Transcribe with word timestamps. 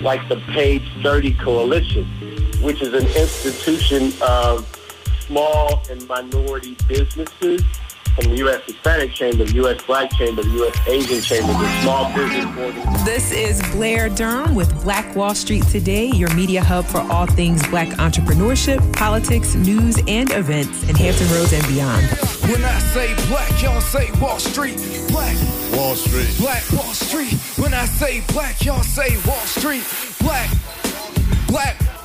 like 0.00 0.28
the 0.28 0.36
Page 0.52 0.82
30 1.02 1.34
Coalition, 1.34 2.04
which 2.60 2.82
is 2.82 2.92
an 2.92 3.06
institution 3.06 4.12
of 4.22 4.66
small 5.26 5.82
and 5.90 6.06
minority 6.08 6.76
businesses 6.86 7.62
from 8.16 8.30
the 8.30 8.36
U.S. 8.38 8.62
Hispanic 8.64 9.12
Chamber, 9.12 9.44
the 9.44 9.52
U.S. 9.54 9.82
Black 9.82 10.10
Chamber, 10.12 10.42
the 10.42 10.50
U.S. 10.50 10.88
Asian 10.88 11.20
Chamber, 11.20 11.52
the 11.52 11.82
small 11.82 12.12
business 12.14 12.46
organizations. 12.56 13.04
This 13.04 13.30
is 13.30 13.62
Blair 13.72 14.08
Durham 14.08 14.54
with 14.54 14.72
Black 14.82 15.14
Wall 15.14 15.34
Street 15.34 15.64
Today, 15.66 16.06
your 16.06 16.32
media 16.34 16.62
hub 16.62 16.86
for 16.86 17.00
all 17.12 17.26
things 17.26 17.66
black 17.68 17.88
entrepreneurship, 17.98 18.80
politics, 18.94 19.54
news, 19.54 19.98
and 20.08 20.30
events 20.32 20.88
in 20.88 20.96
Hampton 20.96 21.28
Roads 21.30 21.52
and 21.52 21.66
beyond. 21.68 22.06
When 22.50 22.64
I 22.64 22.78
say 22.78 23.14
black, 23.28 23.62
y'all 23.62 23.80
say 23.80 24.10
Wall 24.20 24.38
Street. 24.38 24.76
Black 25.08 25.36
Wall 25.72 25.94
Street. 25.94 26.34
Black 26.38 26.64
Wall 26.72 26.92
Street. 26.94 27.34
When 27.58 27.74
I 27.74 27.84
say 27.84 28.22
black, 28.32 28.64
y'all 28.64 28.82
say 28.82 29.16
Wall 29.26 29.36
Street. 29.44 29.84
Black. 30.20 30.50
Black. 31.48 31.95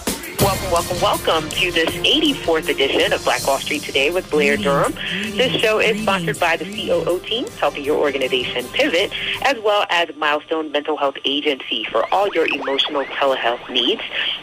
Welcome, 0.42 0.72
welcome, 0.72 1.02
welcome 1.02 1.50
to 1.52 1.72
this 1.72 1.90
84th 1.90 2.68
edition 2.68 3.14
of 3.14 3.24
Black 3.24 3.46
Wall 3.46 3.60
Street 3.60 3.84
Today 3.84 4.10
with 4.10 4.28
Blair 4.32 4.58
mm, 4.58 4.64
Durham. 4.64 4.94
Mm, 4.94 5.38
this 5.38 5.62
show 5.62 5.78
is 5.78 5.98
mm. 5.98 6.02
sponsored 6.02 6.40
by 6.40 6.58
the 6.58 6.66
COO 6.66 7.20
team, 7.20 7.46
helping 7.60 7.84
your 7.84 8.00
organization 8.00 8.66
pivot, 8.70 9.14
as 9.44 9.60
well 9.60 9.86
as 9.92 10.10
Milestone 10.16 10.72
Mental 10.72 10.98
Health 10.98 11.18
Agency 11.26 11.84
for 11.92 12.12
all 12.12 12.28
your 12.30 12.48
emotional 12.48 13.04
telehealth 13.06 13.70
needs, 13.70 14.02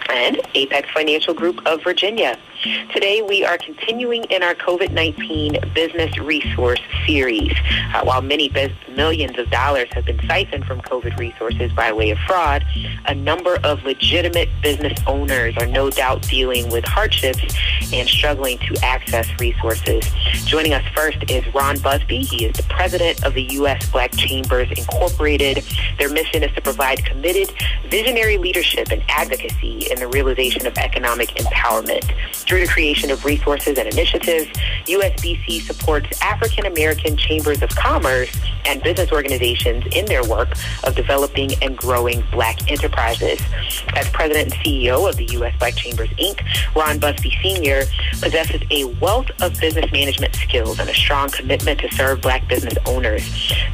and 0.08 0.40
Apex 0.54 0.88
Financial 0.92 1.34
Group 1.34 1.66
of 1.66 1.82
Virginia. 1.82 2.38
Today, 2.62 3.22
we 3.22 3.44
are 3.44 3.56
continuing 3.56 4.24
in 4.24 4.42
our 4.42 4.54
COVID-19 4.54 5.74
business 5.74 6.18
resource 6.18 6.80
series. 7.06 7.52
Uh, 7.94 8.02
while 8.02 8.20
many 8.20 8.48
biz- 8.48 8.72
millions 8.96 9.38
of 9.38 9.48
dollars 9.50 9.88
have 9.92 10.04
been 10.04 10.18
siphoned 10.26 10.64
from 10.64 10.80
COVID 10.80 11.16
resources 11.18 11.70
by 11.72 11.92
way 11.92 12.10
of 12.10 12.18
fraud, 12.26 12.64
a 13.06 13.14
number 13.14 13.60
of 13.62 13.84
legitimate 13.84 14.48
business 14.60 14.98
owners 15.06 15.56
are 15.56 15.66
no 15.66 15.88
doubt 15.88 16.22
dealing 16.22 16.68
with 16.70 16.84
hardships 16.84 17.54
and 17.92 18.08
struggling 18.08 18.58
to 18.58 18.76
access 18.82 19.28
resources. 19.38 20.04
Joining 20.44 20.74
us 20.74 20.84
first 20.96 21.18
is 21.30 21.44
Ron 21.54 21.78
Busby. 21.78 22.22
He 22.22 22.46
is 22.46 22.56
the 22.56 22.64
president 22.64 23.24
of 23.24 23.34
the 23.34 23.44
U.S. 23.52 23.88
Black 23.90 24.10
Chambers 24.16 24.68
Incorporated. 24.76 25.62
Their 25.98 26.10
mission 26.10 26.42
is 26.42 26.52
to 26.56 26.60
provide 26.60 27.04
committed, 27.04 27.52
visionary 27.88 28.36
leadership 28.36 28.90
and 28.90 29.02
advocacy 29.08 29.86
in 29.92 30.00
the 30.00 30.08
realization 30.08 30.66
of 30.66 30.76
economic 30.76 31.28
empowerment. 31.36 32.04
Through 32.48 32.62
the 32.62 32.68
creation 32.68 33.10
of 33.10 33.26
resources 33.26 33.76
and 33.76 33.86
initiatives, 33.86 34.46
USBC 34.86 35.60
supports 35.60 36.18
African 36.22 36.64
American 36.64 37.14
chambers 37.14 37.60
of 37.60 37.68
commerce 37.68 38.34
and 38.64 38.82
business 38.82 39.12
organizations 39.12 39.84
in 39.92 40.06
their 40.06 40.24
work 40.24 40.48
of 40.84 40.94
developing 40.94 41.50
and 41.60 41.76
growing 41.76 42.22
black 42.32 42.70
enterprises. 42.70 43.38
As 43.94 44.08
president 44.10 44.54
and 44.54 44.62
CEO 44.62 45.06
of 45.06 45.16
the 45.16 45.26
U.S. 45.32 45.54
Black 45.58 45.76
Chambers 45.76 46.08
Inc., 46.10 46.40
Ron 46.74 46.98
Busby 46.98 47.36
Sr. 47.42 47.82
possesses 48.22 48.62
a 48.70 48.84
wealth 48.98 49.30
of 49.42 49.58
business 49.60 49.92
management 49.92 50.34
skills 50.34 50.78
and 50.78 50.88
a 50.88 50.94
strong 50.94 51.28
commitment 51.28 51.80
to 51.80 51.92
serve 51.94 52.22
black 52.22 52.48
business 52.48 52.78
owners. 52.86 53.22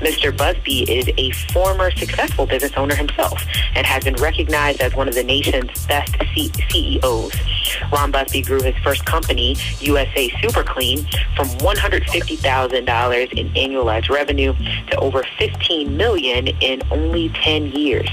Mr. 0.00 0.36
Busby 0.36 0.82
is 0.92 1.08
a 1.16 1.30
former 1.52 1.92
successful 1.92 2.44
business 2.44 2.72
owner 2.76 2.96
himself 2.96 3.40
and 3.76 3.86
has 3.86 4.02
been 4.02 4.16
recognized 4.16 4.80
as 4.80 4.94
one 4.94 5.06
of 5.06 5.14
the 5.14 5.22
nation's 5.22 5.86
best 5.86 6.12
C- 6.34 6.50
CEOs. 6.70 7.53
Ron 7.92 8.10
Busby 8.10 8.42
grew 8.42 8.62
his 8.62 8.76
first 8.78 9.04
company, 9.04 9.56
USA 9.80 10.30
Super 10.40 10.62
Clean, 10.62 10.98
from 11.36 11.48
$150,000 11.58 13.32
in 13.32 13.48
annualized 13.50 14.08
revenue 14.08 14.54
to 14.90 14.96
over 14.98 15.24
15 15.38 15.96
million 15.96 16.48
in 16.48 16.82
only 16.90 17.28
10 17.30 17.66
years. 17.72 18.08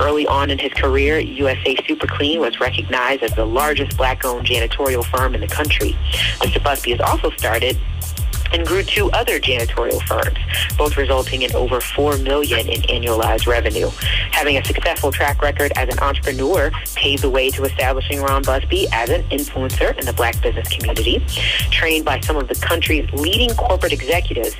Early 0.00 0.26
on 0.26 0.50
in 0.50 0.58
his 0.58 0.72
career, 0.72 1.18
USA 1.18 1.76
Super 1.86 2.06
Clean 2.06 2.40
was 2.40 2.60
recognized 2.60 3.22
as 3.22 3.32
the 3.34 3.44
largest 3.44 3.96
black-owned 3.96 4.46
janitorial 4.46 5.04
firm 5.04 5.34
in 5.34 5.40
the 5.40 5.48
country. 5.48 5.96
Mr. 6.40 6.62
Busby 6.62 6.92
has 6.92 7.00
also 7.00 7.30
started 7.30 7.78
and 8.56 8.66
grew 8.66 8.82
two 8.82 9.10
other 9.10 9.38
janitorial 9.38 10.02
firms, 10.06 10.38
both 10.78 10.96
resulting 10.96 11.42
in 11.42 11.54
over 11.54 11.78
4 11.78 12.16
million 12.18 12.66
in 12.68 12.80
annualized 12.82 13.46
revenue. 13.46 13.90
Having 14.32 14.56
a 14.56 14.64
successful 14.64 15.12
track 15.12 15.42
record 15.42 15.72
as 15.76 15.92
an 15.92 15.98
entrepreneur 16.00 16.70
paved 16.94 17.22
the 17.22 17.28
way 17.28 17.50
to 17.50 17.64
establishing 17.64 18.20
Ron 18.22 18.42
Busby 18.42 18.86
as 18.92 19.10
an 19.10 19.22
influencer 19.24 19.96
in 19.98 20.06
the 20.06 20.12
black 20.14 20.40
business 20.40 20.68
community. 20.68 21.22
Trained 21.70 22.06
by 22.06 22.18
some 22.20 22.36
of 22.36 22.48
the 22.48 22.54
country's 22.54 23.08
leading 23.12 23.50
corporate 23.50 23.92
executives, 23.92 24.56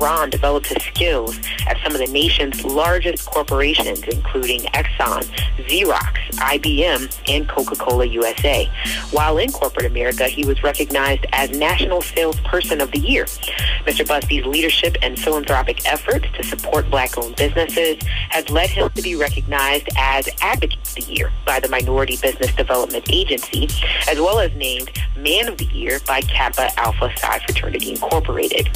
Ron 0.00 0.30
developed 0.30 0.68
his 0.68 0.82
skills 0.84 1.38
at 1.66 1.76
some 1.82 1.92
of 1.92 1.98
the 1.98 2.12
nation's 2.12 2.64
largest 2.64 3.26
corporations, 3.26 4.00
including 4.04 4.60
Exxon, 4.72 5.24
Xerox, 5.66 6.14
IBM, 6.36 7.20
and 7.28 7.48
Coca-Cola 7.48 8.06
USA. 8.06 8.70
While 9.10 9.38
in 9.38 9.50
corporate 9.50 9.86
America, 9.86 10.24
he 10.24 10.46
was 10.46 10.62
recognized 10.62 11.26
as 11.32 11.50
National 11.50 12.00
Salesperson 12.00 12.80
of 12.80 12.92
the 12.92 12.98
Year. 12.98 13.26
Mr. 13.84 14.06
Busby's 14.06 14.44
leadership 14.46 14.96
and 15.02 15.18
philanthropic 15.18 15.86
efforts 15.86 16.26
to 16.34 16.42
support 16.42 16.90
black-owned 16.90 17.36
businesses 17.36 17.96
has 18.30 18.48
led 18.50 18.70
him 18.70 18.90
to 18.90 19.02
be 19.02 19.16
recognized 19.16 19.88
as 19.96 20.28
Advocate 20.40 20.78
of 20.78 20.94
the 20.94 21.12
Year 21.12 21.32
by 21.46 21.60
the 21.60 21.68
Minority 21.68 22.16
Business 22.20 22.54
Development 22.54 23.04
Agency, 23.12 23.68
as 24.08 24.18
well 24.18 24.38
as 24.38 24.54
named 24.54 24.90
Man 25.16 25.48
of 25.48 25.58
the 25.58 25.66
Year 25.66 26.00
by 26.06 26.20
Kappa 26.22 26.70
Alpha 26.78 27.10
Psi 27.16 27.38
Fraternity 27.40 27.90
Incorporated. 27.90 28.68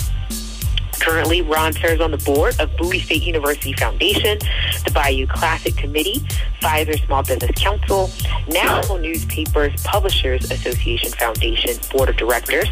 Currently, 1.00 1.42
Ron 1.42 1.72
serves 1.72 2.00
on 2.00 2.10
the 2.10 2.18
board 2.18 2.58
of 2.60 2.74
Bowie 2.76 3.00
State 3.00 3.22
University 3.22 3.72
Foundation, 3.74 4.38
the 4.84 4.90
Bayou 4.92 5.26
Classic 5.26 5.76
Committee, 5.76 6.20
Pfizer 6.60 7.04
Small 7.06 7.22
Business 7.22 7.50
Council, 7.56 8.10
National 8.48 8.98
Newspapers 8.98 9.82
Publishers 9.82 10.50
Association 10.50 11.10
Foundation 11.12 11.76
Board 11.92 12.08
of 12.08 12.16
Directors, 12.16 12.68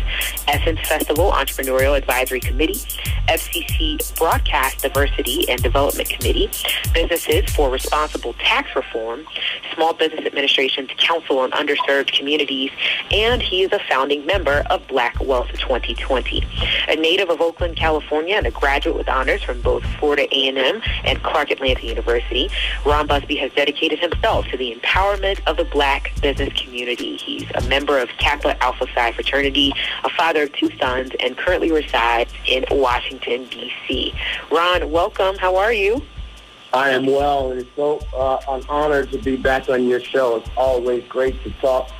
Essence 0.48 0.80
Festival 0.88 1.30
Entrepreneurial 1.32 1.96
Advisory 1.96 2.40
Committee, 2.40 2.80
FCC 3.28 4.16
Broadcast 4.16 4.82
Diversity 4.82 5.48
and 5.48 5.62
Development 5.62 6.08
Committee, 6.08 6.50
Businesses 6.94 7.50
for 7.54 7.70
Responsible 7.70 8.34
Tax 8.34 8.74
Reform, 8.74 9.24
Small 9.74 9.92
Business 9.94 10.24
Administration's 10.26 10.90
Council 10.98 11.38
on 11.38 11.50
Underserved 11.52 12.12
Communities, 12.12 12.70
and 13.10 13.42
he 13.42 13.62
is 13.62 13.72
a 13.72 13.80
founding 13.90 14.24
member 14.26 14.64
of 14.70 14.86
Black 14.88 15.20
Wealth 15.20 15.48
2020. 15.58 16.46
A 16.88 16.96
native 16.96 17.30
of 17.30 17.40
Oakland, 17.40 17.76
California, 17.76 18.11
and 18.12 18.46
a 18.46 18.50
graduate 18.50 18.94
with 18.94 19.08
honors 19.08 19.42
from 19.42 19.60
both 19.62 19.84
Florida 19.98 20.28
A&M 20.30 20.82
and 21.04 21.22
Clark 21.22 21.50
Atlanta 21.50 21.86
University, 21.86 22.50
Ron 22.84 23.06
Busby 23.06 23.36
has 23.36 23.50
dedicated 23.52 23.98
himself 23.98 24.46
to 24.48 24.56
the 24.58 24.74
empowerment 24.74 25.40
of 25.46 25.56
the 25.56 25.64
black 25.64 26.12
business 26.20 26.52
community. 26.52 27.16
He's 27.16 27.50
a 27.54 27.62
member 27.68 27.98
of 27.98 28.10
Kappa 28.18 28.62
Alpha 28.62 28.86
Psi 28.94 29.12
fraternity, 29.12 29.72
a 30.04 30.10
father 30.10 30.42
of 30.42 30.52
two 30.52 30.70
sons, 30.78 31.12
and 31.20 31.38
currently 31.38 31.72
resides 31.72 32.32
in 32.46 32.66
Washington, 32.70 33.46
D.C. 33.46 34.12
Ron, 34.50 34.90
welcome. 34.90 35.38
How 35.38 35.56
are 35.56 35.72
you? 35.72 36.02
I 36.74 36.90
am 36.90 37.06
well, 37.06 37.52
it's 37.52 37.68
so 37.76 37.98
uh, 38.14 38.40
an 38.48 38.62
honor 38.68 39.06
to 39.06 39.18
be 39.18 39.36
back 39.36 39.70
on 39.70 39.88
your 39.88 40.00
show. 40.00 40.36
It's 40.36 40.50
always 40.56 41.04
great 41.08 41.42
to 41.44 41.50
talk 41.60 41.90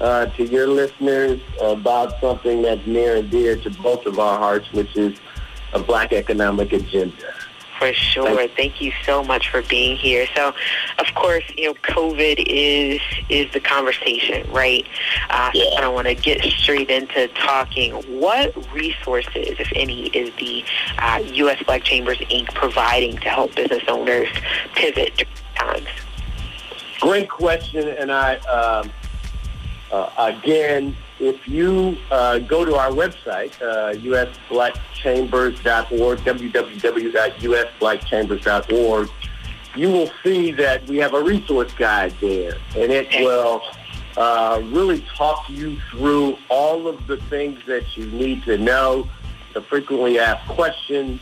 uh, 0.00 0.26
to 0.26 0.44
your 0.44 0.66
listeners 0.66 1.40
about 1.60 2.20
something 2.20 2.62
that's 2.62 2.86
near 2.86 3.16
and 3.16 3.30
dear 3.30 3.56
to 3.56 3.70
both 3.70 4.06
of 4.06 4.18
our 4.18 4.38
hearts, 4.38 4.70
which 4.72 4.96
is 4.96 5.18
a 5.72 5.78
black 5.78 6.12
economic 6.12 6.72
agenda. 6.72 7.32
For 7.78 7.92
sure. 7.92 8.48
Thank 8.48 8.80
you 8.80 8.92
so 9.04 9.22
much 9.22 9.50
for 9.50 9.62
being 9.62 9.96
here. 9.96 10.26
So, 10.34 10.52
of 10.98 11.14
course, 11.14 11.44
you 11.56 11.66
know, 11.66 11.74
COVID 11.74 12.42
is 12.44 13.00
is 13.28 13.52
the 13.52 13.60
conversation, 13.60 14.50
right? 14.50 14.84
Uh, 15.30 15.52
Yeah. 15.54 15.64
I 15.76 15.80
don't 15.82 15.94
want 15.94 16.08
to 16.08 16.14
get 16.16 16.42
straight 16.42 16.90
into 16.90 17.28
talking. 17.28 17.92
What 18.18 18.52
resources, 18.72 19.60
if 19.60 19.70
any, 19.76 20.06
is 20.08 20.34
the 20.38 20.64
uh, 20.98 21.22
U.S. 21.34 21.62
Black 21.62 21.84
Chambers 21.84 22.18
Inc. 22.18 22.52
providing 22.52 23.16
to 23.18 23.28
help 23.28 23.54
business 23.54 23.84
owners 23.86 24.28
pivot 24.74 25.16
during 25.16 25.32
times? 25.54 25.88
Great 27.00 27.30
question, 27.30 27.86
and 27.86 28.10
I 28.10 28.38
um, 28.38 28.90
uh, 29.92 30.10
again, 30.18 30.96
if 31.20 31.46
you 31.48 31.96
uh, 32.10 32.38
go 32.38 32.64
to 32.64 32.76
our 32.76 32.90
website, 32.90 33.52
uh, 33.60 33.92
usblackchambers.org, 33.94 36.18
www.usblackchambers.org, 36.18 39.10
you 39.76 39.90
will 39.90 40.10
see 40.22 40.50
that 40.52 40.86
we 40.86 40.96
have 40.98 41.14
a 41.14 41.22
resource 41.22 41.72
guide 41.74 42.14
there, 42.20 42.56
and 42.76 42.92
it 42.92 43.08
will 43.20 43.62
uh, 44.16 44.62
really 44.66 45.04
talk 45.16 45.48
you 45.48 45.80
through 45.90 46.36
all 46.48 46.86
of 46.88 47.06
the 47.06 47.16
things 47.28 47.60
that 47.66 47.96
you 47.96 48.10
need 48.10 48.42
to 48.44 48.58
know, 48.58 49.08
the 49.54 49.62
frequently 49.62 50.18
asked 50.18 50.46
questions, 50.48 51.20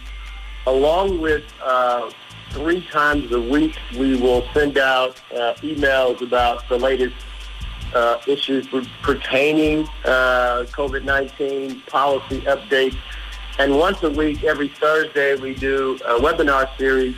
along 0.67 1.21
with 1.21 1.45
uh, 1.63 2.11
three 2.51 2.85
times 2.89 3.31
a 3.33 3.41
week 3.41 3.77
we 3.99 4.17
will 4.17 4.43
send 4.55 4.79
out 4.79 5.21
uh, 5.33 5.55
emails 5.61 6.23
about 6.23 6.67
the 6.69 6.79
latest 6.79 7.17
uh, 7.95 8.21
issues 8.27 8.67
per- 8.69 8.87
pertaining 9.03 9.87
uh, 10.05 10.65
COVID-19 10.71 11.87
policy 11.87 12.41
updates. 12.43 12.99
And 13.59 13.79
once 13.79 14.03
a 14.03 14.11
week, 14.11 14.45
every 14.45 14.69
Thursday, 14.69 15.37
we 15.37 15.55
do 15.55 15.99
a 16.05 16.19
webinar 16.21 16.69
series 16.77 17.17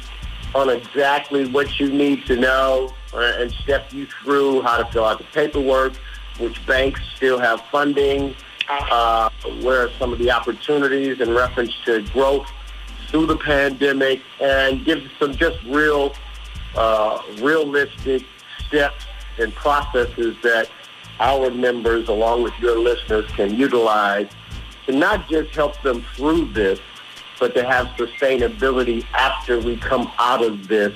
on 0.55 0.70
exactly 0.70 1.47
what 1.49 1.79
you 1.79 1.93
need 1.93 2.25
to 2.26 2.37
know 2.37 2.94
uh, 3.12 3.32
and 3.38 3.53
step 3.53 3.93
you 3.93 4.06
through 4.23 4.62
how 4.62 4.76
to 4.82 4.91
fill 4.93 5.05
out 5.05 5.19
the 5.19 5.25
paperwork, 5.25 5.94
which 6.38 6.65
banks 6.67 7.00
still 7.17 7.38
have 7.38 7.61
funding, 7.73 8.35
uh, 8.69 9.31
where 9.62 9.87
are 9.87 9.91
some 9.99 10.12
of 10.12 10.19
the 10.19 10.31
opportunities 10.31 11.20
in 11.20 11.35
reference 11.35 11.75
to 11.85 12.03
growth 12.12 12.47
through 13.09 13.26
the 13.26 13.37
pandemic, 13.37 14.20
and 14.41 14.85
give 14.85 15.00
some 15.19 15.35
just 15.35 15.56
real, 15.65 16.15
uh, 16.76 17.20
realistic 17.41 18.23
steps 18.67 19.06
and 19.38 19.55
processes 19.55 20.37
that 20.43 20.70
our 21.20 21.50
members, 21.50 22.08
along 22.08 22.43
with 22.43 22.55
your 22.61 22.79
listeners, 22.79 23.31
can 23.32 23.55
utilize 23.55 24.29
to 24.87 24.93
not 24.93 25.29
just 25.29 25.55
help 25.55 25.81
them 25.82 26.05
through 26.14 26.52
this, 26.52 26.81
but 27.38 27.55
to 27.55 27.64
have 27.64 27.87
sustainability 27.88 29.05
after 29.12 29.61
we 29.61 29.76
come 29.76 30.11
out 30.19 30.43
of 30.43 30.69
this 30.69 30.94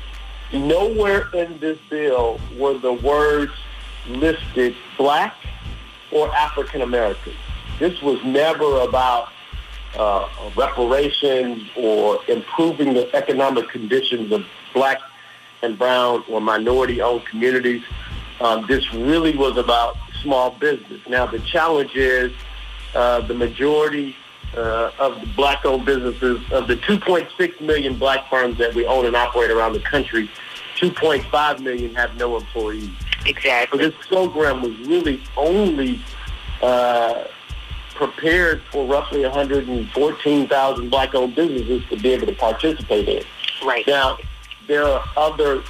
Nowhere 0.53 1.27
in 1.33 1.59
this 1.59 1.77
bill 1.89 2.39
were 2.57 2.77
the 2.77 2.93
words 2.93 3.51
listed 4.07 4.73
black 4.97 5.35
or 6.11 6.33
African 6.35 6.81
American. 6.81 7.33
This 7.79 8.01
was 8.01 8.21
never 8.23 8.81
about 8.81 9.30
uh, 9.97 10.27
reparations 10.55 11.69
or 11.75 12.19
improving 12.27 12.93
the 12.93 13.13
economic 13.15 13.69
conditions 13.69 14.31
of 14.31 14.45
black 14.73 14.99
and 15.61 15.77
brown 15.77 16.23
or 16.29 16.41
minority-owned 16.41 17.25
communities. 17.25 17.83
Um, 18.39 18.65
this 18.67 18.91
really 18.93 19.35
was 19.35 19.57
about 19.57 19.97
small 20.21 20.51
business. 20.51 21.01
Now, 21.07 21.25
the 21.25 21.39
challenge 21.39 21.95
is 21.95 22.31
uh, 22.95 23.21
the 23.21 23.33
majority 23.33 24.15
uh, 24.55 24.91
of 24.99 25.19
the 25.21 25.27
black-owned 25.27 25.85
businesses, 25.85 26.39
of 26.51 26.67
the 26.67 26.75
2.6 26.75 27.61
million 27.61 27.97
black 27.97 28.29
firms 28.29 28.57
that 28.57 28.73
we 28.73 28.85
own 28.85 29.05
and 29.05 29.15
operate 29.15 29.51
around 29.51 29.73
the 29.73 29.79
country, 29.79 30.29
2.5 30.77 31.59
million 31.59 31.93
have 31.95 32.15
no 32.17 32.37
employees. 32.37 32.89
Exactly. 33.25 33.79
So 33.79 33.89
this 33.89 34.07
program 34.07 34.61
was 34.61 34.77
really 34.79 35.21
only 35.37 36.01
uh, 36.61 37.25
prepared 38.01 38.63
for 38.71 38.87
roughly 38.87 39.21
114,000 39.21 40.89
black-owned 40.89 41.35
businesses 41.35 41.83
to 41.87 41.95
be 41.97 42.09
able 42.09 42.25
to 42.25 42.33
participate 42.33 43.07
in. 43.07 43.23
Right. 43.63 43.85
Now, 43.85 44.17
there 44.67 44.83
are 44.85 45.07
other 45.15 45.61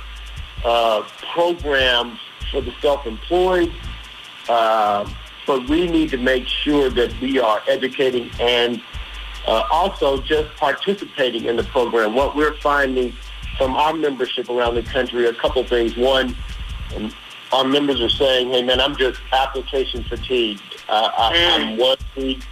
uh, 0.63 1.03
programs 1.33 2.17
for 2.49 2.61
the 2.61 2.71
self-employed, 2.81 3.73
uh, 4.47 5.13
but 5.45 5.67
we 5.67 5.87
need 5.87 6.09
to 6.11 6.17
make 6.17 6.47
sure 6.47 6.89
that 6.89 7.13
we 7.19 7.37
are 7.37 7.61
educating 7.67 8.31
and 8.39 8.81
uh, 9.45 9.67
also 9.69 10.21
just 10.21 10.55
participating 10.55 11.45
in 11.45 11.57
the 11.57 11.65
program. 11.65 12.15
What 12.15 12.33
we're 12.33 12.55
finding 12.59 13.13
from 13.57 13.75
our 13.75 13.93
membership 13.93 14.47
around 14.47 14.75
the 14.75 14.83
country, 14.83 15.25
a 15.25 15.33
couple 15.33 15.65
things. 15.65 15.97
One, 15.97 16.37
our 17.51 17.65
members 17.65 17.99
are 17.99 18.09
saying, 18.09 18.51
hey, 18.51 18.63
man, 18.63 18.79
I'm 18.79 18.95
just 18.95 19.19
application 19.33 20.05
fatigued. 20.05 20.61
Uh, 20.91 21.09
I, 21.17 21.37
am 21.37 21.77
one 21.77 21.97
week. 22.17 22.43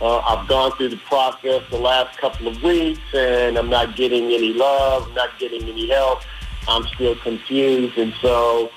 Uh, 0.00 0.18
I've 0.18 0.46
gone 0.46 0.70
through 0.76 0.90
the 0.90 0.98
process 0.98 1.64
the 1.68 1.78
last 1.78 2.16
couple 2.18 2.46
of 2.46 2.62
weeks, 2.62 3.00
and 3.12 3.58
I'm 3.58 3.68
not 3.68 3.96
getting 3.96 4.26
any 4.26 4.52
love. 4.52 5.12
Not 5.14 5.36
getting 5.40 5.68
any 5.68 5.88
help. 5.88 6.20
I'm 6.68 6.86
still 6.94 7.16
confused, 7.16 7.98
and 7.98 8.14
so 8.22 8.70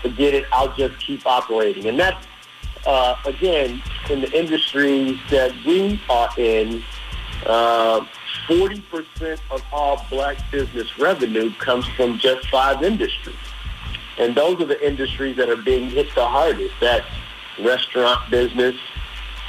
forget 0.00 0.32
it. 0.32 0.46
I'll 0.50 0.74
just 0.76 0.98
keep 0.98 1.26
operating. 1.26 1.88
And 1.88 2.00
that's, 2.00 2.26
uh, 2.86 3.16
again, 3.26 3.82
in 4.08 4.22
the 4.22 4.32
industry 4.32 5.20
that 5.28 5.52
we 5.66 6.00
are 6.08 6.30
in, 6.38 6.82
uh, 7.44 8.00
40% 8.46 9.40
of 9.50 9.62
all 9.70 10.06
black 10.08 10.38
business 10.50 10.98
revenue 10.98 11.52
comes 11.58 11.86
from 11.88 12.18
just 12.18 12.48
five 12.48 12.82
industries. 12.82 13.36
And 14.16 14.34
those 14.34 14.58
are 14.62 14.64
the 14.64 14.86
industries 14.86 15.36
that 15.36 15.50
are 15.50 15.56
being 15.56 15.90
hit 15.90 16.14
the 16.14 16.26
hardest. 16.26 16.72
That's 16.80 17.04
restaurant 17.60 18.30
business. 18.30 18.76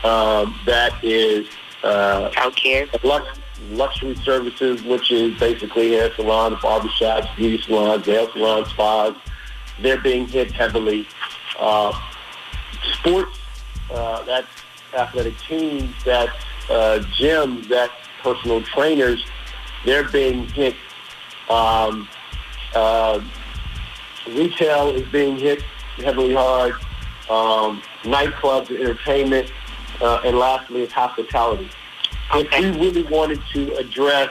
Um, 0.03 0.57
that 0.65 1.03
is 1.03 1.47
uh, 1.83 2.29
healthcare, 2.31 2.87
lux- 3.03 3.39
luxury 3.71 4.15
services, 4.23 4.81
which 4.83 5.11
is 5.11 5.37
basically 5.39 5.91
hair 5.91 6.13
salons, 6.15 6.57
barbershops, 6.57 7.35
beauty 7.35 7.61
salons, 7.63 8.07
nail 8.07 8.31
salons, 8.31 8.69
spas. 8.69 9.15
They're 9.81 9.99
being 9.99 10.27
hit 10.27 10.51
heavily. 10.51 11.07
Uh, 11.59 11.97
sports, 12.93 13.37
uh, 13.91 14.23
that's 14.23 14.47
athletic 14.93 15.37
teams, 15.39 15.93
that's 16.03 16.31
uh, 16.69 17.03
gyms, 17.17 17.67
that's 17.67 17.93
personal 18.21 18.61
trainers. 18.63 19.23
They're 19.85 20.07
being 20.09 20.47
hit. 20.49 20.75
Um, 21.49 22.07
uh, 22.75 23.21
retail 24.27 24.89
is 24.89 25.07
being 25.09 25.37
hit 25.37 25.61
heavily 25.97 26.33
hard. 26.33 26.75
Um, 27.29 27.81
nightclubs, 28.03 28.71
entertainment, 28.71 29.51
uh, 30.01 30.21
and 30.25 30.37
lastly 30.37 30.81
is 30.81 30.91
hospitality. 30.91 31.69
If 32.33 32.59
we 32.59 32.79
really 32.79 33.03
wanted 33.03 33.41
to 33.53 33.75
address 33.75 34.29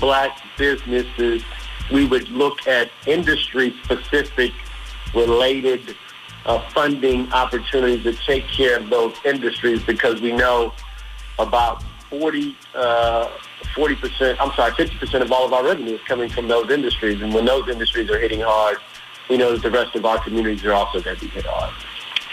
black 0.00 0.38
businesses, 0.56 1.42
we 1.92 2.06
would 2.06 2.28
look 2.28 2.66
at 2.66 2.90
industry-specific 3.06 4.52
related 5.14 5.96
uh, 6.46 6.60
funding 6.70 7.30
opportunities 7.32 8.02
to 8.04 8.12
take 8.24 8.46
care 8.48 8.78
of 8.78 8.90
those 8.90 9.14
industries 9.24 9.82
because 9.82 10.20
we 10.20 10.32
know 10.32 10.72
about 11.38 11.82
40, 12.10 12.56
uh, 12.74 13.28
40%, 13.74 14.36
I'm 14.40 14.52
sorry, 14.54 14.72
50% 14.72 15.22
of 15.22 15.32
all 15.32 15.44
of 15.44 15.52
our 15.52 15.64
revenue 15.64 15.94
is 15.94 16.00
coming 16.02 16.28
from 16.28 16.48
those 16.48 16.70
industries. 16.70 17.20
And 17.20 17.32
when 17.32 17.44
those 17.44 17.68
industries 17.68 18.10
are 18.10 18.18
hitting 18.18 18.40
hard, 18.40 18.78
we 19.28 19.36
know 19.36 19.52
that 19.52 19.62
the 19.62 19.70
rest 19.70 19.94
of 19.94 20.04
our 20.04 20.22
communities 20.22 20.64
are 20.64 20.72
also 20.72 21.00
going 21.00 21.16
to 21.16 21.22
be 21.22 21.28
hit 21.28 21.44
hard. 21.46 21.72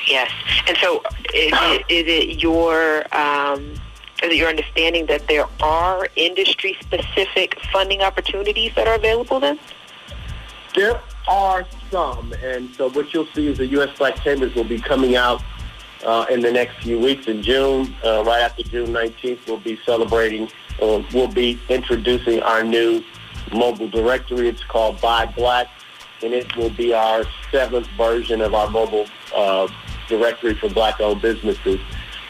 Yes, 0.08 0.32
and 0.68 0.78
so 0.78 1.02
is 1.34 1.52
it, 1.54 1.86
is 1.90 2.06
it 2.08 2.42
your 2.42 3.06
um, 3.16 3.72
is 4.24 4.32
it 4.32 4.36
your 4.36 4.50
understanding 4.50 5.06
that 5.08 5.28
there 5.28 5.48
are 5.62 6.08
industry 6.16 6.78
specific 6.80 7.60
funding 7.72 8.02
opportunities 8.02 8.72
that 8.76 8.88
are 8.88 8.96
available 8.96 9.40
then? 9.40 9.60
There 10.74 11.00
are 11.28 11.66
some, 11.90 12.34
and 12.44 12.74
so 12.76 12.90
what 12.90 13.14
you'll 13.14 13.28
see 13.34 13.48
is 13.48 13.58
the 13.58 13.68
U.S. 13.68 13.98
Black 13.98 14.22
Chambers 14.24 14.54
will 14.56 14.66
be 14.66 14.80
coming 14.80 15.16
out 15.16 15.42
uh, 16.06 16.26
in 16.30 16.42
the 16.42 16.52
next 16.52 16.84
few 16.84 17.00
weeks 17.00 17.28
in 17.28 17.42
June. 17.42 17.96
Uh, 18.04 18.24
right 18.26 18.42
after 18.42 18.64
June 18.64 18.88
19th, 18.88 19.48
we'll 19.48 19.58
be 19.58 19.80
celebrating, 19.86 20.50
uh, 20.82 21.02
we'll 21.14 21.32
be 21.32 21.60
introducing 21.70 22.42
our 22.42 22.64
new 22.64 23.04
mobile 23.54 23.88
directory. 23.88 24.50
It's 24.50 24.64
called 24.66 25.00
Buy 25.00 25.26
Black 25.26 25.70
and 26.24 26.34
it 26.34 26.56
will 26.56 26.70
be 26.72 26.94
our 26.94 27.24
seventh 27.52 27.88
version 27.98 28.42
of 28.42 28.54
our 28.54 28.70
mobile 28.70 29.06
uh, 29.36 29.68
directory 30.08 30.56
for 30.56 30.70
black-owned 30.70 31.22
businesses. 31.22 31.80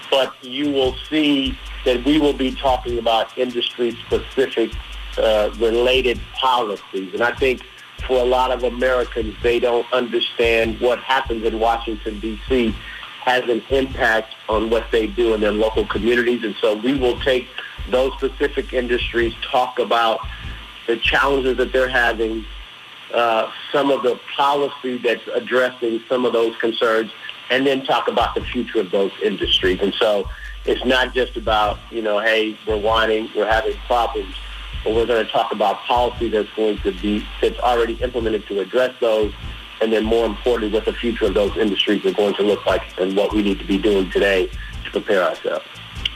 But 0.10 0.34
you 0.44 0.72
will 0.72 0.96
see 1.10 1.58
that 1.84 2.04
we 2.06 2.20
will 2.20 2.34
be 2.34 2.54
talking 2.54 2.98
about 2.98 3.38
industry-specific 3.38 4.72
uh, 5.18 5.52
related 5.58 6.20
policies. 6.34 7.14
And 7.14 7.22
I 7.22 7.34
think 7.34 7.62
for 8.08 8.18
a 8.20 8.26
lot 8.26 8.52
of 8.52 8.64
Americans, 8.64 9.36
they 9.42 9.60
don't 9.60 9.92
understand 9.94 10.80
what 10.80 11.00
happens 11.00 11.46
in 11.46 11.60
Washington, 11.60 12.20
D.C. 12.20 12.76
has 13.22 13.48
an 13.50 13.64
impact 13.70 14.36
on 14.50 14.70
what 14.70 14.86
they 14.92 15.08
do 15.08 15.34
in 15.34 15.42
their 15.42 15.52
local 15.52 15.86
communities. 15.86 16.44
And 16.44 16.56
so 16.62 16.76
we 16.76 16.98
will 16.98 17.20
take 17.22 17.48
those 17.90 18.14
specific 18.14 18.74
industries, 18.74 19.34
talk 19.42 19.80
about 19.80 20.20
the 20.88 20.98
challenges 20.98 21.58
that 21.58 21.72
they're 21.72 21.90
having, 21.90 22.46
uh, 23.14 23.50
some 23.72 23.92
of 23.92 24.04
the 24.04 24.20
policy 24.36 24.98
that's 24.98 25.28
addressing 25.34 26.02
some 26.10 26.26
of 26.26 26.34
those 26.34 26.56
concerns, 26.58 27.12
and 27.50 27.66
then 27.66 27.86
talk 27.86 28.08
about 28.08 28.36
the 28.36 28.42
future 28.42 28.80
of 28.80 28.92
those 28.92 29.12
industries. 29.24 29.80
And 29.82 29.94
so 29.96 30.30
it's 30.66 30.84
not 30.86 31.14
just 31.14 31.38
about, 31.38 31.78
you 31.92 32.02
know, 32.02 32.20
hey, 32.20 32.58
we're 32.68 32.78
whining, 32.78 33.30
we're 33.36 33.50
having 33.50 33.76
problems, 33.88 34.36
but 34.84 34.94
we're 34.94 35.06
going 35.06 35.26
to 35.26 35.32
talk 35.32 35.52
about 35.52 35.78
policy 35.82 36.30
that's 36.30 36.52
going 36.56 36.80
to 36.80 36.92
be, 36.92 37.26
that's 37.42 37.60
already 37.60 37.94
implemented 37.96 38.48
to 38.48 38.60
address 38.60 38.96
those, 39.00 39.34
and 39.82 39.92
then 39.92 40.04
more 40.04 40.26
importantly, 40.26 40.74
what 40.74 40.86
the 40.86 40.94
future 40.94 41.26
of 41.26 41.34
those 41.34 41.56
industries 41.58 42.06
are 42.06 42.14
going 42.14 42.34
to 42.36 42.44
look 42.44 42.66
like 42.66 42.82
and 43.00 43.16
what 43.16 43.34
we 43.34 43.42
need 43.44 43.60
to 43.60 43.66
be 43.66 43.78
doing 43.78 44.10
today 44.10 44.50
to 44.86 44.92
prepare 44.92 45.24
ourselves. 45.24 45.66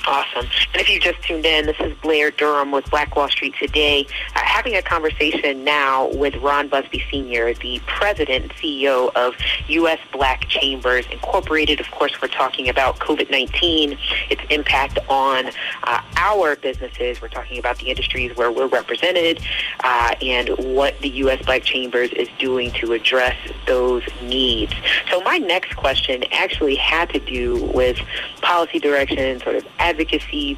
Awesome. 0.09 0.47
And 0.73 0.81
if 0.81 0.89
you 0.89 0.99
just 0.99 1.21
tuned 1.21 1.45
in, 1.45 1.67
this 1.67 1.79
is 1.79 1.95
Blair 2.01 2.31
Durham 2.31 2.71
with 2.71 2.89
Black 2.89 3.15
Wall 3.15 3.29
Street 3.29 3.53
today, 3.59 4.07
uh, 4.35 4.39
having 4.43 4.75
a 4.75 4.81
conversation 4.81 5.63
now 5.63 6.09
with 6.15 6.35
Ron 6.37 6.67
Busby 6.67 7.03
Sr., 7.11 7.53
the 7.53 7.79
president 7.85 8.41
and 8.41 8.51
CEO 8.53 9.13
of 9.13 9.35
U.S. 9.67 9.99
Black 10.11 10.47
Chambers 10.47 11.05
Incorporated. 11.11 11.79
Of 11.79 11.91
course, 11.91 12.19
we're 12.19 12.27
talking 12.27 12.69
about 12.69 12.97
COVID-19, 12.97 13.99
its 14.31 14.41
impact 14.49 14.97
on 15.09 15.51
uh, 15.83 16.01
our 16.17 16.55
businesses. 16.55 17.21
We're 17.21 17.27
talking 17.27 17.59
about 17.59 17.77
the 17.77 17.89
industries 17.91 18.35
where 18.35 18.51
we're 18.51 18.65
represented 18.65 19.39
uh, 19.83 20.15
and 20.23 20.49
what 20.57 20.99
the 21.01 21.09
U.S. 21.09 21.45
Black 21.45 21.61
Chambers 21.61 22.09
is 22.13 22.27
doing 22.39 22.71
to 22.71 22.93
address 22.93 23.37
those 23.67 24.01
needs. 24.23 24.73
So 25.11 25.21
my 25.21 25.37
next 25.37 25.75
question 25.75 26.23
actually 26.31 26.77
had 26.77 27.11
to 27.11 27.19
do 27.19 27.63
with 27.65 27.99
policy 28.41 28.79
direction, 28.79 29.39
sort 29.41 29.55
of 29.55 29.67
advocacy 29.77 29.98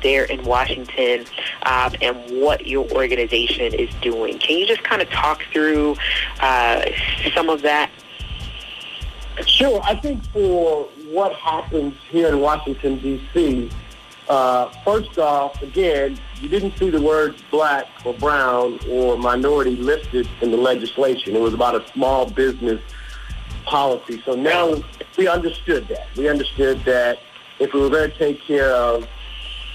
there 0.01 0.25
in 0.25 0.43
Washington 0.43 1.25
um, 1.63 1.93
and 2.01 2.41
what 2.41 2.67
your 2.67 2.89
organization 2.91 3.73
is 3.73 3.89
doing. 4.01 4.39
Can 4.39 4.57
you 4.57 4.67
just 4.67 4.83
kind 4.83 5.01
of 5.01 5.09
talk 5.09 5.43
through 5.51 5.95
uh, 6.39 6.85
some 7.33 7.49
of 7.49 7.61
that? 7.61 7.89
Sure. 9.47 9.81
I 9.83 9.95
think 9.95 10.23
for 10.31 10.85
what 11.09 11.33
happens 11.33 11.95
here 12.09 12.27
in 12.27 12.39
Washington, 12.39 12.99
D.C., 12.99 13.69
uh, 14.29 14.69
first 14.85 15.17
off, 15.17 15.61
again, 15.61 16.17
you 16.39 16.47
didn't 16.47 16.77
see 16.77 16.89
the 16.89 17.01
words 17.01 17.41
black 17.51 17.85
or 18.05 18.13
brown 18.13 18.79
or 18.89 19.17
minority 19.17 19.75
listed 19.75 20.29
in 20.41 20.51
the 20.51 20.57
legislation. 20.57 21.35
It 21.35 21.41
was 21.41 21.53
about 21.53 21.75
a 21.75 21.85
small 21.91 22.29
business 22.29 22.81
policy. 23.65 24.21
So 24.25 24.33
now 24.35 24.81
we 25.17 25.27
understood 25.27 25.87
that. 25.89 26.07
We 26.15 26.29
understood 26.29 26.83
that 26.85 27.19
if 27.59 27.73
we 27.73 27.81
were 27.81 27.89
going 27.89 28.11
to 28.11 28.17
take 28.17 28.41
care 28.43 28.71
of 28.71 29.07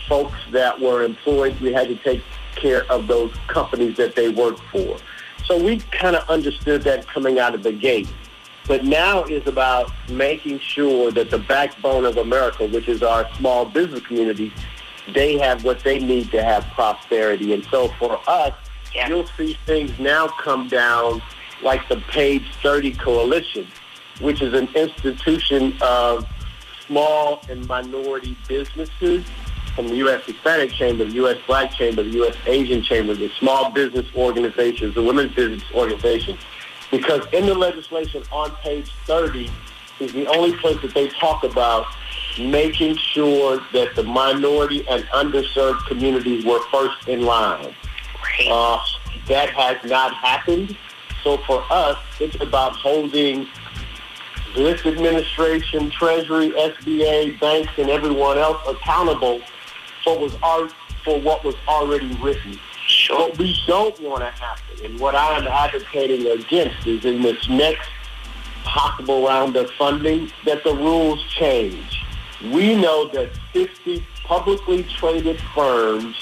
folks 0.08 0.38
that 0.52 0.80
were 0.80 1.02
employed, 1.02 1.58
we 1.60 1.72
had 1.72 1.88
to 1.88 1.96
take 1.96 2.22
care 2.54 2.90
of 2.90 3.06
those 3.06 3.34
companies 3.48 3.96
that 3.96 4.16
they 4.16 4.28
worked 4.28 4.60
for. 4.72 4.96
So 5.44 5.62
we 5.62 5.78
kind 5.78 6.16
of 6.16 6.28
understood 6.28 6.82
that 6.82 7.06
coming 7.06 7.38
out 7.38 7.54
of 7.54 7.62
the 7.62 7.72
gate. 7.72 8.08
But 8.66 8.84
now 8.84 9.24
is 9.24 9.46
about 9.46 9.92
making 10.10 10.58
sure 10.58 11.12
that 11.12 11.30
the 11.30 11.38
backbone 11.38 12.04
of 12.04 12.16
America, 12.16 12.66
which 12.66 12.88
is 12.88 13.02
our 13.02 13.28
small 13.36 13.64
business 13.64 14.04
community, 14.06 14.52
they 15.14 15.38
have 15.38 15.62
what 15.62 15.84
they 15.84 16.00
need 16.00 16.32
to 16.32 16.42
have 16.42 16.64
prosperity. 16.74 17.54
And 17.54 17.64
so 17.66 17.88
for 17.98 18.18
us, 18.26 18.52
yeah. 18.92 19.08
you'll 19.08 19.28
see 19.36 19.56
things 19.66 19.96
now 20.00 20.26
come 20.26 20.66
down 20.66 21.22
like 21.62 21.88
the 21.88 21.98
Page 22.08 22.42
30 22.60 22.94
Coalition, 22.94 23.68
which 24.20 24.42
is 24.42 24.52
an 24.52 24.68
institution 24.74 25.76
of 25.80 26.26
small 26.86 27.42
and 27.48 27.66
minority 27.68 28.36
businesses 28.48 29.24
from 29.76 29.88
the 29.88 29.96
U.S. 29.96 30.24
Hispanic 30.24 30.72
Chamber, 30.72 31.04
the 31.04 31.12
U.S. 31.12 31.36
Black 31.46 31.72
Chamber, 31.72 32.02
the 32.02 32.10
U.S. 32.10 32.34
Asian 32.46 32.82
Chamber, 32.82 33.14
the 33.14 33.30
small 33.38 33.70
business 33.70 34.06
organizations, 34.16 34.94
the 34.94 35.02
women's 35.02 35.34
business 35.34 35.62
organizations. 35.74 36.40
Because 36.90 37.26
in 37.32 37.46
the 37.46 37.54
legislation 37.54 38.22
on 38.32 38.50
page 38.56 38.90
30 39.04 39.50
is 40.00 40.12
the 40.12 40.26
only 40.26 40.56
place 40.56 40.80
that 40.82 40.94
they 40.94 41.08
talk 41.08 41.44
about 41.44 41.86
making 42.38 42.96
sure 42.96 43.60
that 43.72 43.94
the 43.94 44.02
minority 44.02 44.86
and 44.88 45.04
underserved 45.06 45.84
communities 45.86 46.44
were 46.44 46.60
first 46.70 47.08
in 47.08 47.22
line. 47.22 47.74
Uh, 48.48 48.78
that 49.28 49.50
has 49.50 49.78
not 49.88 50.14
happened. 50.14 50.76
So 51.22 51.38
for 51.38 51.64
us, 51.70 51.98
it's 52.20 52.40
about 52.40 52.76
holding 52.76 53.48
this 54.54 54.84
administration, 54.86 55.90
Treasury, 55.90 56.50
SBA, 56.50 57.38
banks, 57.40 57.72
and 57.76 57.90
everyone 57.90 58.38
else 58.38 58.60
accountable 58.66 59.42
for 60.06 60.18
was 60.18 60.72
for 61.04 61.20
what 61.20 61.44
was 61.44 61.56
already 61.66 62.14
written. 62.22 62.58
Sure. 62.86 63.28
What 63.28 63.38
we 63.38 63.60
don't 63.66 64.00
want 64.00 64.20
to 64.20 64.30
happen, 64.30 64.84
and 64.84 65.00
what 65.00 65.16
I 65.16 65.36
am 65.36 65.46
advocating 65.46 66.26
against, 66.26 66.86
is 66.86 67.04
in 67.04 67.22
this 67.22 67.48
next 67.48 67.88
possible 68.64 69.26
round 69.26 69.56
of 69.56 69.70
funding 69.72 70.30
that 70.44 70.62
the 70.62 70.74
rules 70.74 71.22
change. 71.30 72.04
We 72.52 72.76
know 72.76 73.08
that 73.08 73.30
50 73.52 74.06
publicly 74.24 74.84
traded 74.84 75.40
firms 75.54 76.16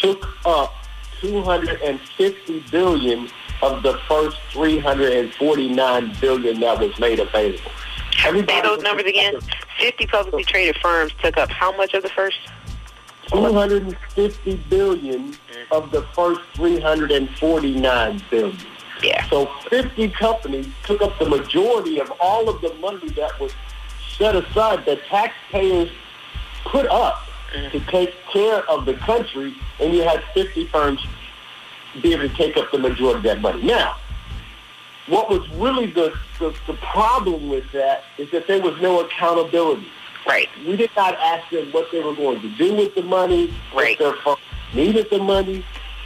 took 0.00 0.26
up 0.44 0.74
250 1.20 2.64
billion 2.70 3.28
of 3.62 3.82
the 3.82 3.98
first 4.08 4.38
349 4.50 6.16
billion 6.20 6.60
that 6.60 6.80
was 6.80 6.98
made 6.98 7.20
available. 7.20 7.70
Say 8.22 8.60
those 8.62 8.82
numbers 8.82 9.06
again. 9.06 9.34
50 9.78 10.06
publicly 10.06 10.44
traded 10.44 10.76
firms 10.82 11.12
took 11.22 11.36
up 11.36 11.50
how 11.50 11.76
much 11.76 11.94
of 11.94 12.02
the 12.02 12.08
first? 12.08 12.38
250 13.28 14.56
billion 14.68 15.34
of 15.70 15.90
the 15.90 16.02
first 16.14 16.40
349 16.54 18.22
billion. 18.30 18.58
Yeah. 19.02 19.28
So 19.28 19.46
50 19.68 20.08
companies 20.10 20.68
took 20.84 21.02
up 21.02 21.18
the 21.18 21.28
majority 21.28 22.00
of 22.00 22.12
all 22.20 22.48
of 22.48 22.60
the 22.60 22.72
money 22.74 23.08
that 23.10 23.38
was 23.38 23.52
set 24.16 24.34
aside 24.34 24.86
that 24.86 25.04
taxpayers 25.06 25.90
put 26.64 26.86
up 26.86 27.22
mm. 27.54 27.70
to 27.72 27.80
take 27.90 28.14
care 28.32 28.68
of 28.70 28.86
the 28.86 28.94
country, 28.94 29.54
and 29.80 29.94
you 29.94 30.02
had 30.02 30.22
50 30.34 30.66
firms 30.68 31.04
be 32.02 32.12
able 32.12 32.28
to 32.28 32.34
take 32.34 32.56
up 32.56 32.70
the 32.70 32.78
majority 32.78 33.18
of 33.18 33.22
that 33.24 33.40
money. 33.40 33.62
Now, 33.62 33.96
what 35.08 35.30
was 35.30 35.48
really 35.50 35.86
the, 35.86 36.14
the, 36.38 36.54
the 36.66 36.74
problem 36.74 37.48
with 37.48 37.70
that 37.72 38.04
is 38.18 38.30
that 38.32 38.46
there 38.46 38.60
was 38.60 38.80
no 38.80 39.00
accountability. 39.00 39.88
Right. 40.26 40.48
We 40.66 40.76
did 40.76 40.90
not 40.96 41.14
ask 41.14 41.48
them 41.50 41.70
what 41.72 41.90
they 41.92 42.00
were 42.00 42.14
going 42.14 42.40
to 42.40 42.48
do 42.56 42.74
with 42.74 42.94
the 42.94 43.02
money. 43.02 43.54
Right. 43.74 43.96
If 44.00 44.24
their 44.24 44.36
needed 44.74 45.08
the 45.10 45.18
money. 45.18 45.64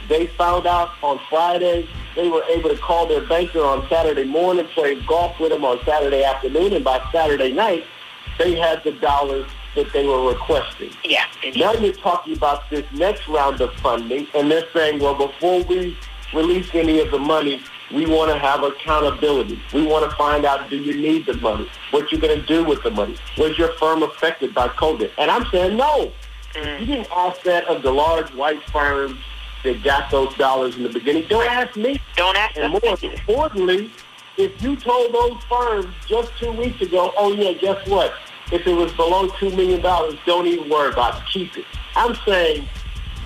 They 0.09 0.27
found 0.27 0.67
out 0.67 0.91
on 1.03 1.19
Friday. 1.29 1.87
They 2.15 2.27
were 2.27 2.43
able 2.45 2.69
to 2.69 2.77
call 2.77 3.07
their 3.07 3.25
banker 3.27 3.63
on 3.63 3.87
Saturday 3.87 4.25
morning, 4.25 4.67
play 4.73 4.99
golf 5.05 5.39
with 5.39 5.51
them 5.51 5.63
on 5.63 5.79
Saturday 5.85 6.23
afternoon, 6.23 6.73
and 6.73 6.83
by 6.83 7.01
Saturday 7.11 7.53
night, 7.53 7.85
they 8.37 8.55
had 8.55 8.83
the 8.83 8.91
dollars 8.93 9.49
that 9.75 9.93
they 9.93 10.05
were 10.05 10.29
requesting. 10.29 10.91
Yeah. 11.05 11.25
Now 11.55 11.71
you're 11.73 11.93
talking 11.93 12.35
about 12.35 12.69
this 12.69 12.85
next 12.91 13.27
round 13.29 13.61
of 13.61 13.73
funding, 13.75 14.27
and 14.33 14.51
they're 14.51 14.67
saying, 14.73 14.99
well, 14.99 15.15
before 15.15 15.63
we 15.63 15.97
release 16.33 16.69
any 16.73 16.99
of 16.99 17.11
the 17.11 17.19
money, 17.19 17.63
we 17.93 18.05
want 18.05 18.31
to 18.31 18.37
have 18.37 18.63
accountability. 18.63 19.61
We 19.73 19.85
want 19.85 20.09
to 20.09 20.15
find 20.15 20.45
out, 20.45 20.69
do 20.69 20.77
you 20.77 20.95
need 21.01 21.25
the 21.25 21.35
money? 21.35 21.69
What 21.91 22.11
you're 22.11 22.21
going 22.21 22.39
to 22.39 22.45
do 22.45 22.63
with 22.63 22.83
the 22.83 22.91
money? 22.91 23.15
Was 23.37 23.57
your 23.57 23.73
firm 23.73 24.03
affected 24.03 24.53
by 24.53 24.69
COVID? 24.69 25.11
And 25.17 25.29
I'm 25.29 25.45
saying 25.51 25.77
no. 25.77 26.11
Mm. 26.53 26.79
You 26.79 26.85
didn't 26.85 27.07
ask 27.11 27.41
that 27.43 27.65
of 27.65 27.81
the 27.83 27.91
large 27.91 28.33
white 28.33 28.63
firms 28.69 29.17
that 29.63 29.83
got 29.83 30.09
those 30.11 30.33
dollars 30.35 30.75
in 30.75 30.83
the 30.83 30.89
beginning. 30.89 31.25
Don't 31.27 31.47
ask 31.47 31.75
me. 31.75 32.01
Don't 32.15 32.37
ask 32.37 32.57
And 32.57 32.71
more 32.71 32.97
importantly, 33.01 33.91
if 34.37 34.61
you 34.61 34.75
told 34.75 35.13
those 35.13 35.41
firms 35.49 35.93
just 36.07 36.31
two 36.39 36.51
weeks 36.51 36.81
ago, 36.81 37.13
oh 37.17 37.33
yeah, 37.33 37.53
guess 37.53 37.85
what? 37.87 38.13
If 38.51 38.67
it 38.67 38.73
was 38.73 38.91
below 38.93 39.29
$2 39.29 39.55
million, 39.55 39.81
don't 40.25 40.47
even 40.47 40.69
worry 40.69 40.91
about 40.91 41.17
it. 41.17 41.23
Keep 41.31 41.57
it. 41.57 41.65
I'm 41.95 42.15
saying 42.25 42.67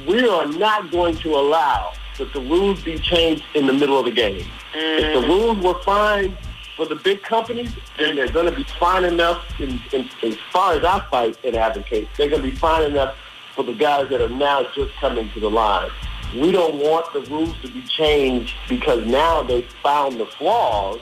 we 0.08 0.28
are 0.28 0.46
not 0.46 0.92
going 0.92 1.16
to 1.18 1.36
allow 1.36 1.94
that 2.18 2.32
the 2.34 2.40
rules 2.40 2.82
be 2.84 2.98
changed 2.98 3.44
in 3.54 3.68
the 3.68 3.74
middle 3.74 4.00
of 4.00 4.06
the 4.06 4.12
game. 4.12 4.46
Mm. 4.74 5.00
If 5.00 5.22
the 5.22 5.28
rules 5.28 5.58
were 5.64 5.82
fine 5.84 6.38
for 6.76 6.86
the 6.86 6.96
big 6.96 7.24
companies, 7.24 7.72
then 7.98 8.16
they're 8.16 8.32
going 8.32 8.50
to 8.50 8.56
be 8.56 8.66
fine 8.80 9.06
enough, 9.06 9.44
in, 9.60 9.82
in, 9.94 10.10
as 10.24 10.38
far 10.52 10.74
as 10.74 10.84
I 10.84 11.06
fight 11.10 11.38
and 11.44 11.56
advocate, 11.56 12.08
they're 12.18 12.30
going 12.30 12.42
to 12.42 12.50
be 12.50 12.56
fine 12.56 12.84
enough 12.84 13.16
for 13.56 13.64
the 13.64 13.74
guys 13.74 14.10
that 14.10 14.22
are 14.22 14.30
now 14.30 14.68
just 14.76 14.94
coming 14.96 15.30
to 15.34 15.40
the 15.40 15.50
line. 15.50 15.90
We 16.34 16.52
don't 16.52 16.76
want 16.76 17.14
the 17.14 17.22
rules 17.22 17.56
to 17.62 17.72
be 17.72 17.82
changed 17.84 18.54
because 18.68 19.06
now 19.06 19.44
they've 19.44 19.70
found 19.82 20.20
the 20.20 20.26
flaws 20.26 21.00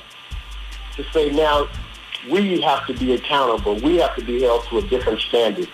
to 0.96 1.04
say 1.12 1.32
now 1.32 1.68
we 2.30 2.62
have 2.62 2.86
to 2.88 2.94
be 2.94 3.14
accountable. 3.14 3.76
We 3.80 3.98
have 3.98 4.16
to 4.16 4.24
be 4.24 4.44
held 4.44 4.66
to 4.66 4.78
a 4.78 4.82
different 4.84 5.22
standard. 5.22 5.68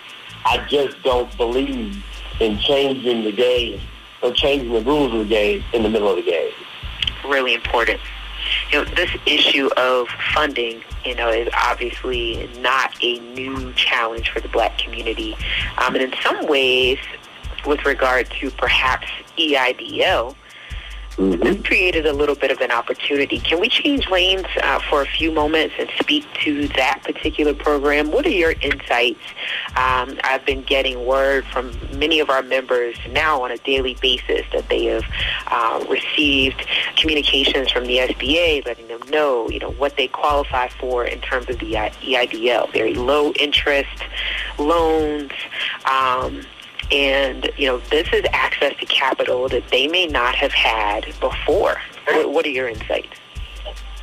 I 0.46 0.66
just 0.68 1.02
don't 1.02 1.34
believe 1.36 2.02
in 2.40 2.58
changing 2.58 3.24
the 3.24 3.32
game 3.32 3.80
or 4.22 4.32
changing 4.32 4.72
the 4.72 4.80
rules 4.82 5.12
of 5.12 5.20
the 5.20 5.24
game 5.24 5.64
in 5.72 5.82
the 5.82 5.88
middle 5.88 6.08
of 6.08 6.16
the 6.16 6.22
game. 6.22 6.52
Really 7.26 7.54
important. 7.54 8.00
You 8.72 8.84
know, 8.84 8.94
this 8.94 9.10
issue 9.26 9.68
of 9.76 10.08
funding, 10.34 10.82
you 11.04 11.14
know, 11.14 11.28
is 11.28 11.48
obviously 11.54 12.48
not 12.58 12.94
a 13.02 13.18
new 13.20 13.72
challenge 13.74 14.30
for 14.30 14.40
the 14.40 14.48
black 14.48 14.78
community. 14.78 15.36
Um, 15.78 15.94
and 15.94 16.04
in 16.04 16.14
some 16.22 16.46
ways, 16.46 16.98
with 17.66 17.84
regard 17.84 18.30
to 18.40 18.50
perhaps 18.52 19.06
EIDL, 19.38 20.34
Mm-hmm. 21.20 21.42
This 21.42 21.62
created 21.66 22.06
a 22.06 22.14
little 22.14 22.34
bit 22.34 22.50
of 22.50 22.62
an 22.62 22.70
opportunity. 22.70 23.40
Can 23.40 23.60
we 23.60 23.68
change 23.68 24.08
lanes 24.08 24.46
uh, 24.62 24.80
for 24.88 25.02
a 25.02 25.06
few 25.06 25.30
moments 25.30 25.74
and 25.78 25.90
speak 26.00 26.24
to 26.44 26.66
that 26.68 27.02
particular 27.04 27.52
program? 27.52 28.10
What 28.10 28.24
are 28.24 28.30
your 28.30 28.52
insights? 28.52 29.20
Um, 29.76 30.18
I've 30.24 30.46
been 30.46 30.62
getting 30.62 31.04
word 31.04 31.44
from 31.44 31.72
many 31.98 32.20
of 32.20 32.30
our 32.30 32.42
members 32.42 32.96
now 33.10 33.42
on 33.42 33.50
a 33.50 33.58
daily 33.58 33.98
basis 34.00 34.46
that 34.54 34.70
they 34.70 34.86
have 34.86 35.04
uh, 35.48 35.84
received 35.90 36.66
communications 36.96 37.70
from 37.70 37.84
the 37.84 37.98
SBA 37.98 38.64
letting 38.64 38.88
them 38.88 39.02
know, 39.10 39.46
you 39.50 39.58
know, 39.58 39.72
what 39.72 39.98
they 39.98 40.08
qualify 40.08 40.68
for 40.68 41.04
in 41.04 41.20
terms 41.20 41.50
of 41.50 41.58
the 41.58 41.72
EIDL, 41.74 42.72
very 42.72 42.94
low 42.94 43.32
interest 43.32 44.04
loans. 44.58 45.32
Um, 45.84 46.46
and, 46.90 47.50
you 47.56 47.66
know, 47.66 47.78
this 47.90 48.08
is 48.12 48.24
access 48.32 48.76
to 48.78 48.86
capital 48.86 49.48
that 49.48 49.68
they 49.70 49.86
may 49.86 50.06
not 50.06 50.34
have 50.34 50.52
had 50.52 51.06
before. 51.20 51.76
What, 52.06 52.32
what 52.32 52.46
are 52.46 52.50
your 52.50 52.68
insights? 52.68 53.16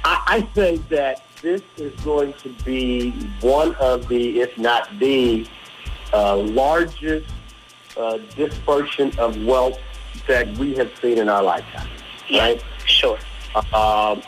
I, 0.03 0.23
I 0.27 0.41
think 0.53 0.87
that 0.89 1.23
this 1.41 1.61
is 1.77 1.93
going 2.01 2.33
to 2.33 2.49
be 2.63 3.11
one 3.41 3.75
of 3.75 4.07
the, 4.07 4.41
if 4.41 4.57
not 4.57 4.87
the, 4.99 5.47
uh, 6.13 6.37
largest 6.37 7.29
uh, 7.97 8.17
dispersion 8.35 9.17
of 9.17 9.43
wealth 9.43 9.79
that 10.27 10.57
we 10.57 10.75
have 10.75 10.91
seen 11.01 11.17
in 11.17 11.29
our 11.29 11.43
lifetime. 11.43 11.89
Yeah, 12.29 12.41
right? 12.43 12.63
Sure. 12.85 13.17
Uh, 13.55 14.21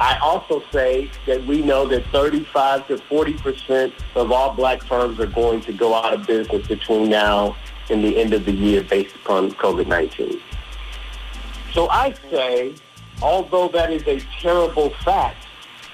I 0.00 0.18
also 0.18 0.62
say 0.72 1.10
that 1.26 1.44
we 1.46 1.62
know 1.62 1.86
that 1.88 2.04
35 2.06 2.88
to 2.88 2.98
40 2.98 3.34
percent 3.34 3.94
of 4.16 4.32
all 4.32 4.54
black 4.54 4.82
firms 4.82 5.20
are 5.20 5.26
going 5.26 5.60
to 5.62 5.72
go 5.72 5.94
out 5.94 6.14
of 6.14 6.26
business 6.26 6.66
between 6.66 7.08
now 7.08 7.56
and 7.90 8.04
the 8.04 8.16
end 8.16 8.32
of 8.32 8.44
the 8.44 8.52
year 8.52 8.82
based 8.82 9.14
upon 9.16 9.52
COVID-19. 9.52 10.40
So 11.72 11.88
I 11.90 12.14
say, 12.30 12.74
although 13.22 13.68
that 13.68 13.92
is 13.92 14.02
a 14.06 14.20
terrible 14.40 14.90
fact, 15.04 15.46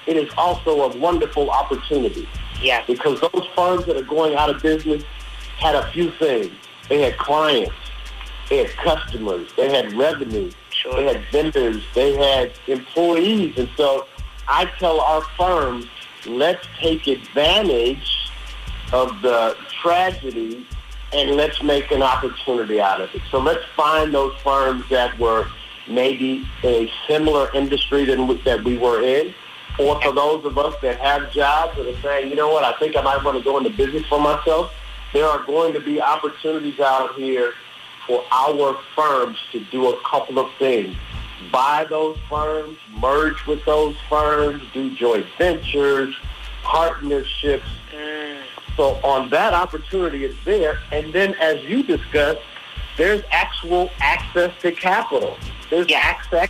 it 0.07 0.17
is 0.17 0.31
also 0.37 0.91
a 0.91 0.97
wonderful 0.97 1.49
opportunity. 1.49 2.27
Yeah. 2.61 2.83
Because 2.85 3.19
those 3.21 3.47
firms 3.55 3.85
that 3.85 3.95
are 3.97 4.03
going 4.03 4.35
out 4.35 4.49
of 4.49 4.61
business 4.61 5.03
had 5.57 5.75
a 5.75 5.91
few 5.91 6.11
things. 6.11 6.51
They 6.89 7.01
had 7.01 7.17
clients, 7.17 7.73
they 8.49 8.65
had 8.65 8.69
customers, 8.77 9.49
they 9.55 9.69
had 9.69 9.93
revenue, 9.93 10.51
Sure. 10.81 10.95
They 10.95 11.13
had 11.13 11.25
vendors. 11.31 11.83
They 11.93 12.15
had 12.15 12.53
employees. 12.67 13.57
And 13.57 13.69
so 13.77 14.07
I 14.47 14.65
tell 14.79 14.99
our 15.01 15.21
firms, 15.37 15.85
let's 16.25 16.65
take 16.79 17.07
advantage 17.07 18.31
of 18.91 19.21
the 19.21 19.55
tragedy 19.81 20.65
and 21.13 21.31
let's 21.31 21.61
make 21.61 21.91
an 21.91 22.01
opportunity 22.01 22.79
out 22.79 23.01
of 23.01 23.13
it. 23.13 23.21
So 23.29 23.39
let's 23.39 23.63
find 23.75 24.13
those 24.13 24.35
firms 24.41 24.85
that 24.89 25.17
were 25.19 25.47
maybe 25.87 26.47
a 26.63 26.91
similar 27.07 27.53
industry 27.53 28.05
than 28.05 28.27
we, 28.27 28.41
that 28.43 28.63
we 28.63 28.77
were 28.77 29.01
in. 29.01 29.33
Or 29.79 30.01
for 30.01 30.13
those 30.13 30.45
of 30.45 30.57
us 30.57 30.75
that 30.81 30.99
have 30.99 31.31
jobs 31.31 31.75
that 31.77 31.87
are 31.87 32.01
saying, 32.01 32.29
you 32.29 32.35
know 32.35 32.49
what, 32.49 32.63
I 32.63 32.77
think 32.77 32.95
I 32.95 33.01
might 33.01 33.23
want 33.23 33.37
to 33.37 33.43
go 33.43 33.57
into 33.57 33.69
business 33.69 34.05
for 34.07 34.19
myself, 34.19 34.71
there 35.13 35.25
are 35.25 35.43
going 35.43 35.73
to 35.73 35.79
be 35.79 36.01
opportunities 36.01 36.79
out 36.79 37.15
here 37.15 37.53
for 38.07 38.23
our 38.31 38.77
firms 38.95 39.37
to 39.51 39.59
do 39.65 39.89
a 39.89 40.01
couple 40.03 40.39
of 40.39 40.51
things. 40.59 40.95
Buy 41.51 41.85
those 41.89 42.17
firms, 42.29 42.77
merge 42.91 43.45
with 43.47 43.63
those 43.65 43.95
firms, 44.09 44.61
do 44.73 44.93
joint 44.95 45.25
ventures, 45.37 46.15
partnerships. 46.63 47.65
Mm. 47.93 48.43
So 48.77 48.95
on 49.03 49.29
that 49.29 49.53
opportunity 49.53 50.25
is 50.25 50.35
there. 50.45 50.79
And 50.91 51.13
then 51.13 51.35
as 51.35 51.63
you 51.63 51.83
discussed, 51.83 52.41
there's 52.97 53.23
actual 53.31 53.89
access 53.99 54.51
to 54.61 54.71
capital. 54.71 55.37
There's 55.69 55.89
yeah. 55.89 55.99
access 55.99 56.49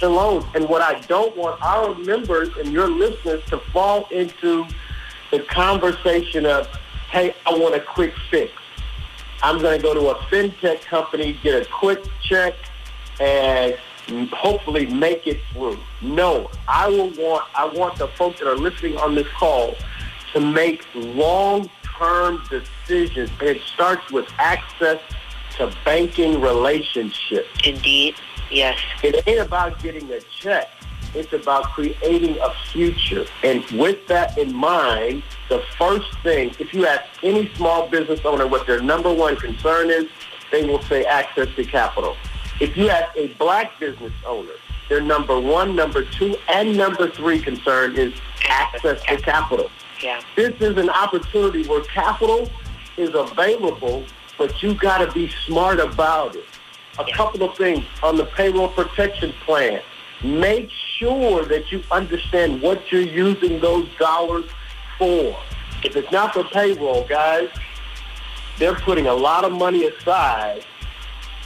to 0.00 0.08
loans. 0.08 0.44
And 0.54 0.68
what 0.68 0.82
I 0.82 1.00
don't 1.00 1.36
want 1.36 1.60
our 1.62 1.94
members 1.94 2.48
and 2.56 2.72
your 2.72 2.88
listeners 2.88 3.42
to 3.46 3.58
fall 3.72 4.06
into 4.10 4.66
the 5.30 5.40
conversation 5.40 6.46
of, 6.46 6.66
hey, 7.10 7.34
I 7.46 7.56
want 7.56 7.74
a 7.74 7.80
quick 7.80 8.14
fix. 8.30 8.52
I'm 9.42 9.58
going 9.60 9.78
to 9.78 9.82
go 9.82 9.94
to 9.94 10.08
a 10.08 10.14
fintech 10.26 10.82
company, 10.82 11.38
get 11.42 11.62
a 11.62 11.68
quick 11.70 12.04
check, 12.22 12.54
and 13.20 13.76
hopefully 14.32 14.86
make 14.86 15.26
it 15.26 15.40
through. 15.52 15.78
No, 16.00 16.50
I 16.68 16.88
will 16.88 17.10
want 17.10 17.44
I 17.54 17.66
want 17.66 17.98
the 17.98 18.08
folks 18.08 18.38
that 18.38 18.48
are 18.48 18.56
listening 18.56 18.96
on 18.98 19.14
this 19.14 19.26
call 19.38 19.74
to 20.36 20.42
make 20.42 20.84
long-term 20.94 22.42
decisions. 22.50 23.30
And 23.40 23.48
it 23.48 23.62
starts 23.62 24.12
with 24.12 24.28
access 24.36 25.00
to 25.56 25.74
banking 25.82 26.42
relationships. 26.42 27.48
Indeed, 27.64 28.16
yes. 28.50 28.78
It 29.02 29.26
ain't 29.26 29.40
about 29.40 29.82
getting 29.82 30.12
a 30.12 30.20
check. 30.20 30.68
It's 31.14 31.32
about 31.32 31.64
creating 31.70 32.36
a 32.38 32.52
future. 32.70 33.24
And 33.42 33.64
with 33.70 34.06
that 34.08 34.36
in 34.36 34.54
mind, 34.54 35.22
the 35.48 35.62
first 35.78 36.12
thing, 36.22 36.54
if 36.58 36.74
you 36.74 36.86
ask 36.86 37.04
any 37.22 37.50
small 37.54 37.88
business 37.88 38.20
owner 38.26 38.46
what 38.46 38.66
their 38.66 38.82
number 38.82 39.10
one 39.10 39.36
concern 39.36 39.88
is, 39.88 40.04
they 40.52 40.66
will 40.66 40.82
say 40.82 41.06
access 41.06 41.48
to 41.56 41.64
capital. 41.64 42.14
If 42.60 42.76
you 42.76 42.90
ask 42.90 43.16
a 43.16 43.28
black 43.34 43.80
business 43.80 44.12
owner, 44.26 44.52
their 44.90 45.00
number 45.00 45.40
one, 45.40 45.74
number 45.74 46.04
two, 46.04 46.36
and 46.48 46.76
number 46.76 47.10
three 47.10 47.40
concern 47.40 47.96
is 47.96 48.12
access 48.48 49.02
to 49.04 49.16
capital. 49.16 49.70
Yeah. 50.02 50.20
This 50.34 50.54
is 50.60 50.76
an 50.76 50.90
opportunity 50.90 51.66
where 51.66 51.82
capital 51.84 52.50
is 52.96 53.10
available, 53.14 54.04
but 54.38 54.62
you 54.62 54.74
got 54.74 54.98
to 54.98 55.12
be 55.12 55.30
smart 55.46 55.80
about 55.80 56.36
it. 56.36 56.44
A 56.98 57.04
yeah. 57.06 57.16
couple 57.16 57.42
of 57.48 57.56
things 57.56 57.84
on 58.02 58.16
the 58.16 58.26
payroll 58.26 58.68
protection 58.68 59.32
plan. 59.44 59.82
Make 60.22 60.70
sure 60.98 61.44
that 61.44 61.70
you 61.70 61.82
understand 61.90 62.62
what 62.62 62.90
you're 62.90 63.02
using 63.02 63.60
those 63.60 63.88
dollars 63.98 64.46
for. 64.98 65.38
If 65.84 65.94
it's 65.94 66.10
not 66.10 66.32
for 66.32 66.44
payroll, 66.44 67.06
guys, 67.06 67.50
they're 68.58 68.74
putting 68.74 69.06
a 69.06 69.14
lot 69.14 69.44
of 69.44 69.52
money 69.52 69.86
aside 69.86 70.64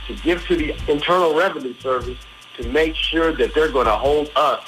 to 0.06 0.14
give 0.22 0.44
to 0.46 0.56
the 0.56 0.74
Internal 0.88 1.34
Revenue 1.34 1.74
Service 1.80 2.18
to 2.56 2.68
make 2.68 2.94
sure 2.94 3.32
that 3.32 3.54
they're 3.54 3.72
going 3.72 3.86
to 3.86 3.96
hold 3.96 4.30
us 4.36 4.64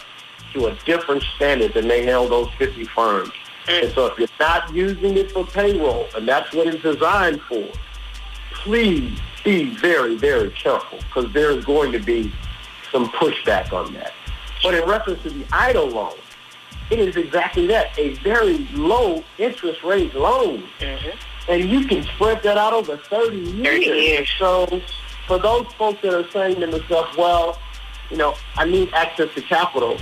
to 0.52 0.66
a 0.66 0.74
different 0.84 1.22
standard 1.36 1.74
than 1.74 1.88
they 1.88 2.04
held 2.04 2.30
those 2.30 2.48
50 2.58 2.84
firms. 2.86 3.32
And 3.68 3.92
so 3.92 4.06
if 4.06 4.18
you're 4.18 4.28
not 4.40 4.74
using 4.74 5.16
it 5.16 5.30
for 5.30 5.46
payroll, 5.46 6.06
and 6.16 6.26
that's 6.26 6.52
what 6.52 6.66
it's 6.66 6.82
designed 6.82 7.40
for, 7.42 7.66
please 8.52 9.18
be 9.44 9.74
very, 9.76 10.16
very 10.16 10.50
careful 10.50 10.98
because 10.98 11.32
there's 11.32 11.64
going 11.64 11.92
to 11.92 11.98
be 11.98 12.32
some 12.90 13.08
pushback 13.10 13.72
on 13.72 13.92
that. 13.94 14.12
But 14.62 14.74
in 14.74 14.88
reference 14.88 15.22
to 15.22 15.30
the 15.30 15.44
EIDL 15.44 15.92
loan, 15.92 16.14
it 16.90 16.98
is 16.98 17.16
exactly 17.16 17.66
that, 17.68 17.98
a 17.98 18.14
very 18.16 18.68
low 18.72 19.24
interest 19.38 19.82
rate 19.82 20.14
loan. 20.14 20.64
Mm-hmm. 20.78 21.50
And 21.50 21.70
you 21.70 21.86
can 21.86 22.04
spread 22.04 22.42
that 22.42 22.58
out 22.58 22.72
over 22.72 22.96
30 22.96 23.36
years. 23.36 23.84
30 23.84 23.86
years. 23.86 24.30
So 24.38 24.82
for 25.26 25.38
those 25.38 25.66
folks 25.78 26.02
that 26.02 26.14
are 26.14 26.28
saying 26.30 26.60
to 26.60 26.66
themselves, 26.66 27.16
well, 27.16 27.58
you 28.10 28.16
know, 28.16 28.34
I 28.56 28.64
need 28.66 28.92
access 28.92 29.34
to 29.34 29.42
capital, 29.42 29.96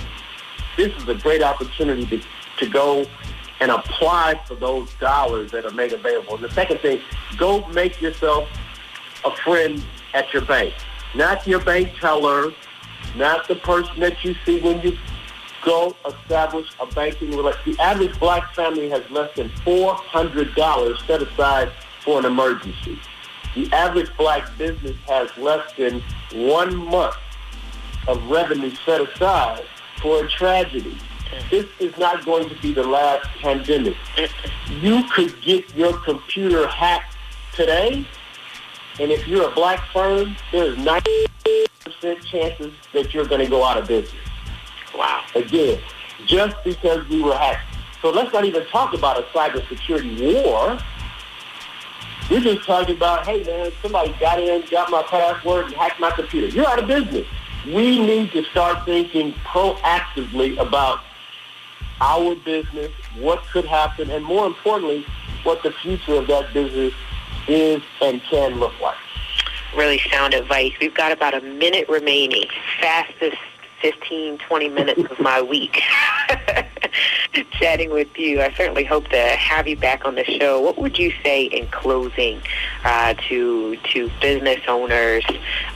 this 0.77 0.93
is 0.95 1.07
a 1.07 1.15
great 1.15 1.41
opportunity 1.41 2.05
to, 2.05 2.21
to 2.57 2.69
go 2.69 3.05
and 3.61 3.69
apply 3.71 4.41
for 4.47 4.55
those 4.55 4.91
dollars 4.95 5.51
that 5.51 5.65
are 5.65 5.71
made 5.71 5.93
available. 5.93 6.35
And 6.35 6.43
the 6.43 6.51
second 6.51 6.79
thing, 6.79 6.99
go 7.37 7.65
make 7.67 8.01
yourself 8.01 8.49
a 9.23 9.31
friend 9.37 9.81
at 10.13 10.33
your 10.33 10.43
bank. 10.43 10.73
Not 11.15 11.45
your 11.45 11.63
bank 11.63 11.93
teller, 11.99 12.51
not 13.15 13.47
the 13.47 13.55
person 13.55 13.99
that 13.99 14.25
you 14.25 14.35
see 14.45 14.59
when 14.59 14.81
you 14.81 14.97
go 15.63 15.95
establish 16.07 16.67
a 16.79 16.87
banking 16.87 17.37
relationship. 17.37 17.77
The 17.77 17.83
average 17.83 18.19
black 18.19 18.55
family 18.55 18.89
has 18.89 19.03
less 19.11 19.33
than 19.35 19.49
$400 19.49 21.07
set 21.07 21.21
aside 21.21 21.71
for 22.03 22.17
an 22.17 22.25
emergency. 22.25 22.99
The 23.53 23.71
average 23.73 24.09
black 24.17 24.57
business 24.57 24.97
has 25.07 25.29
less 25.37 25.71
than 25.77 26.01
one 26.33 26.75
month 26.75 27.15
of 28.07 28.23
revenue 28.27 28.73
set 28.85 29.01
aside 29.01 29.65
for 30.01 30.25
a 30.25 30.29
tragedy. 30.29 30.97
This 31.49 31.65
is 31.79 31.97
not 31.97 32.25
going 32.25 32.49
to 32.49 32.55
be 32.61 32.73
the 32.73 32.83
last 32.83 33.27
pandemic. 33.39 33.95
You 34.81 35.03
could 35.09 35.41
get 35.41 35.73
your 35.75 35.97
computer 35.99 36.67
hacked 36.67 37.15
today, 37.53 38.05
and 38.99 39.11
if 39.11 39.27
you're 39.27 39.49
a 39.49 39.53
black 39.53 39.79
firm, 39.91 40.35
there's 40.51 40.77
90 40.77 41.09
percent 41.83 42.23
chances 42.25 42.73
that 42.93 43.13
you're 43.13 43.25
going 43.25 43.41
to 43.41 43.49
go 43.49 43.63
out 43.63 43.77
of 43.77 43.87
business. 43.87 44.21
Wow. 44.95 45.23
Again, 45.35 45.79
just 46.25 46.55
because 46.63 47.07
we 47.07 47.21
were 47.21 47.35
hacked. 47.35 47.75
So 48.01 48.09
let's 48.09 48.33
not 48.33 48.45
even 48.45 48.65
talk 48.67 48.93
about 48.93 49.19
a 49.19 49.23
cybersecurity 49.23 50.43
war. 50.43 50.79
We're 52.29 52.39
just 52.39 52.65
talking 52.65 52.95
about, 52.95 53.25
hey 53.25 53.43
man, 53.43 53.71
somebody 53.81 54.15
got 54.19 54.39
in, 54.39 54.63
got 54.69 54.89
my 54.89 55.03
password, 55.03 55.65
and 55.65 55.75
hacked 55.75 55.99
my 55.99 56.11
computer. 56.11 56.47
You're 56.47 56.67
out 56.67 56.79
of 56.79 56.87
business. 56.87 57.27
We 57.65 57.99
need 57.99 58.31
to 58.31 58.43
start 58.45 58.85
thinking 58.85 59.33
proactively 59.45 60.57
about 60.57 61.01
our 62.01 62.35
business, 62.35 62.91
what 63.19 63.43
could 63.53 63.65
happen, 63.65 64.09
and 64.09 64.25
more 64.25 64.47
importantly, 64.47 65.05
what 65.43 65.61
the 65.63 65.71
future 65.71 66.15
of 66.15 66.27
that 66.27 66.51
business 66.53 66.93
is 67.47 67.81
and 68.01 68.21
can 68.23 68.59
look 68.59 68.73
like. 68.81 68.97
really 69.75 69.99
sound 70.11 70.33
advice. 70.33 70.73
We've 70.81 70.93
got 70.93 71.11
about 71.11 71.33
a 71.33 71.41
minute 71.41 71.87
remaining. 71.87 72.45
Fastest 72.81 73.37
15, 73.81 74.37
20 74.39 74.69
minutes 74.69 75.01
of 75.09 75.19
my 75.19 75.41
week 75.41 75.81
chatting 77.51 77.91
with 77.91 78.15
you. 78.17 78.41
I 78.41 78.53
certainly 78.53 78.83
hope 78.83 79.07
to 79.09 79.17
have 79.17 79.67
you 79.67 79.75
back 79.75 80.05
on 80.05 80.15
the 80.15 80.23
show. 80.23 80.61
What 80.61 80.77
would 80.77 80.99
you 80.99 81.11
say 81.23 81.45
in 81.45 81.67
closing 81.67 82.41
uh, 82.83 83.15
to 83.29 83.75
to 83.75 84.11
business 84.21 84.61
owners 84.67 85.23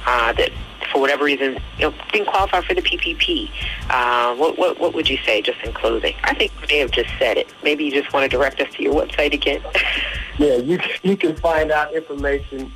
uh, 0.05 0.33
that 0.33 0.51
for 0.95 1.01
whatever 1.01 1.25
reason, 1.25 1.59
you 1.77 1.89
know, 1.89 1.93
didn't 2.13 2.27
qualify 2.27 2.61
for 2.61 2.73
the 2.73 2.81
PPP. 2.81 3.51
Uh, 3.89 4.33
what, 4.37 4.57
what, 4.57 4.79
what 4.79 4.93
would 4.93 5.09
you 5.09 5.17
say 5.25 5.41
just 5.41 5.59
in 5.59 5.73
closing? 5.73 6.15
I 6.23 6.33
think 6.33 6.53
you 6.61 6.67
may 6.69 6.77
have 6.77 6.91
just 6.91 7.09
said 7.19 7.37
it. 7.37 7.53
Maybe 7.63 7.83
you 7.83 7.91
just 7.91 8.13
want 8.13 8.23
to 8.23 8.29
direct 8.29 8.61
us 8.61 8.73
to 8.75 8.81
your 8.81 8.93
website 8.93 9.33
again. 9.33 9.61
yeah, 10.39 10.55
you, 10.55 10.79
you 11.03 11.17
can 11.17 11.35
find 11.35 11.69
out 11.69 11.93
information 11.93 12.71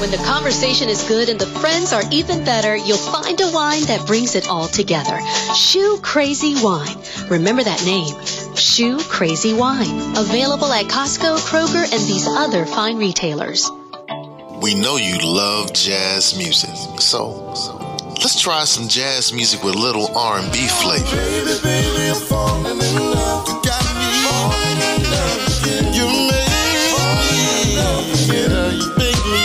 When 0.00 0.10
the 0.10 0.22
conversation 0.26 0.88
is 0.88 1.06
good 1.06 1.28
and 1.28 1.38
the 1.38 1.46
friends 1.46 1.92
are 1.92 2.02
even 2.10 2.44
better, 2.44 2.74
you'll 2.74 2.96
find 2.98 3.40
a 3.40 3.52
wine 3.52 3.82
that 3.84 4.06
brings 4.06 4.34
it 4.34 4.48
all 4.48 4.66
together. 4.66 5.20
Shoe 5.54 5.98
Crazy 6.02 6.54
Wine. 6.62 6.96
Remember 7.28 7.62
that 7.62 7.84
name. 7.84 8.14
Shoe 8.56 8.98
Crazy 8.98 9.54
Wine. 9.54 10.16
Available 10.16 10.72
at 10.72 10.86
Costco, 10.86 11.38
Kroger, 11.38 11.84
and 11.84 12.02
these 12.02 12.26
other 12.26 12.66
fine 12.66 12.96
retailers. 12.96 13.70
We 14.62 14.74
know 14.76 14.94
you 14.94 15.18
love 15.18 15.72
jazz 15.72 16.38
music, 16.38 16.70
so 17.00 17.48
let's 18.20 18.40
try 18.40 18.62
some 18.62 18.86
jazz 18.86 19.32
music 19.32 19.64
with 19.64 19.74
a 19.74 19.78
little 19.78 20.16
R&B 20.16 20.68
flavor. 20.68 21.16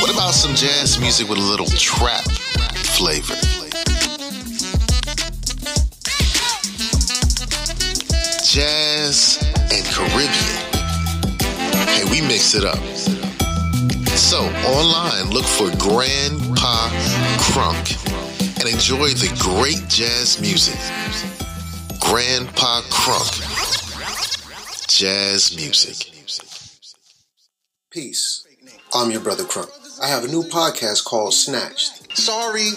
What 0.02 0.14
about 0.14 0.36
some 0.36 0.54
jazz 0.54 1.00
music 1.00 1.28
with 1.28 1.40
a 1.40 1.42
little 1.42 1.66
trap 1.66 2.24
flavor? 2.94 3.34
Jazz 8.46 9.40
and 9.72 9.84
Caribbean. 9.84 10.68
Hey, 11.88 12.04
we 12.12 12.22
mix 12.22 12.54
it 12.54 12.64
up. 12.64 12.78
So, 14.38 14.44
online, 14.44 15.32
look 15.32 15.46
for 15.46 15.76
Grandpa 15.78 16.90
Crunk 17.50 17.98
and 18.60 18.70
enjoy 18.72 19.08
the 19.08 19.36
great 19.40 19.90
jazz 19.90 20.40
music. 20.40 20.78
Grandpa 22.00 22.82
Crunk. 22.82 23.34
Jazz 24.88 25.56
music. 25.56 26.12
Peace. 27.90 28.46
I'm 28.94 29.10
your 29.10 29.22
brother 29.22 29.44
Crunk. 29.44 29.72
I 30.04 30.08
have 30.08 30.24
a 30.24 30.28
new 30.28 30.44
podcast 30.44 31.04
called 31.06 31.34
Snatched. 31.34 32.16
Sorry. 32.16 32.70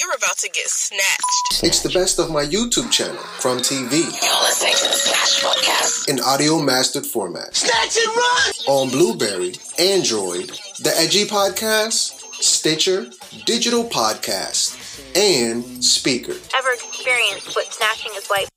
You're 0.00 0.16
about 0.16 0.38
to 0.38 0.48
get 0.48 0.66
snatched. 0.66 1.62
It's 1.62 1.82
the 1.82 1.90
best 1.90 2.18
of 2.18 2.32
my 2.32 2.44
YouTube 2.44 2.90
channel, 2.90 3.22
From 3.38 3.58
TV. 3.58 3.92
You're 3.92 4.42
listening 4.42 4.72
to 4.72 4.86
the 4.86 4.92
Snatch 4.92 5.40
Podcast. 5.40 6.08
In 6.08 6.18
audio 6.18 6.58
mastered 6.60 7.06
format. 7.06 7.54
Snatch 7.54 7.96
and 7.96 8.16
run! 8.16 8.52
On 8.66 8.90
Blubrry, 8.90 9.54
Android, 9.78 10.58
the 10.82 10.96
Edgy 10.96 11.26
Podcast, 11.26 12.18
Stitcher, 12.42 13.10
Digital 13.44 13.84
Podcast, 13.84 14.74
and 15.14 15.62
Spreaker. 15.82 16.38
Ever 16.56 16.72
experienced 16.72 17.54
what 17.54 17.66
snatching 17.66 18.12
is 18.16 18.30
like? 18.30 18.48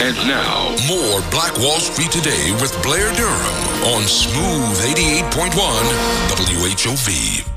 And 0.00 0.16
now, 0.26 0.74
more 0.88 1.20
Black 1.30 1.56
Wall 1.58 1.78
Street 1.78 2.10
Today 2.10 2.50
with 2.62 2.72
Blair 2.82 3.12
Durham 3.14 3.94
on 3.94 4.02
Smooth 4.08 4.78
88.1 4.96 5.52
WHOV. 6.30 7.51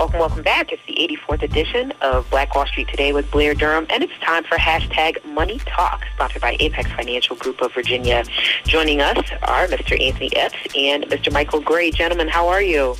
Welcome, 0.00 0.18
welcome 0.18 0.42
back. 0.42 0.72
It's 0.72 0.80
the 0.86 0.94
84th 0.94 1.42
edition 1.42 1.92
of 2.00 2.28
Black 2.30 2.54
Wall 2.54 2.64
Street 2.64 2.88
Today 2.88 3.12
with 3.12 3.30
Blair 3.30 3.52
Durham, 3.52 3.86
and 3.90 4.02
it's 4.02 4.18
time 4.22 4.44
for 4.44 4.56
hashtag 4.56 5.22
Money 5.26 5.58
Talk, 5.66 6.06
sponsored 6.14 6.40
by 6.40 6.56
Apex 6.58 6.90
Financial 6.92 7.36
Group 7.36 7.60
of 7.60 7.74
Virginia. 7.74 8.24
Joining 8.64 9.02
us 9.02 9.18
are 9.42 9.66
Mr. 9.66 10.00
Anthony 10.00 10.34
Epps 10.34 10.56
and 10.74 11.04
Mr. 11.04 11.30
Michael 11.30 11.60
Gray. 11.60 11.90
Gentlemen, 11.90 12.28
how 12.28 12.48
are 12.48 12.62
you? 12.62 12.96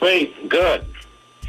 Great, 0.00 0.48
good 0.48 0.93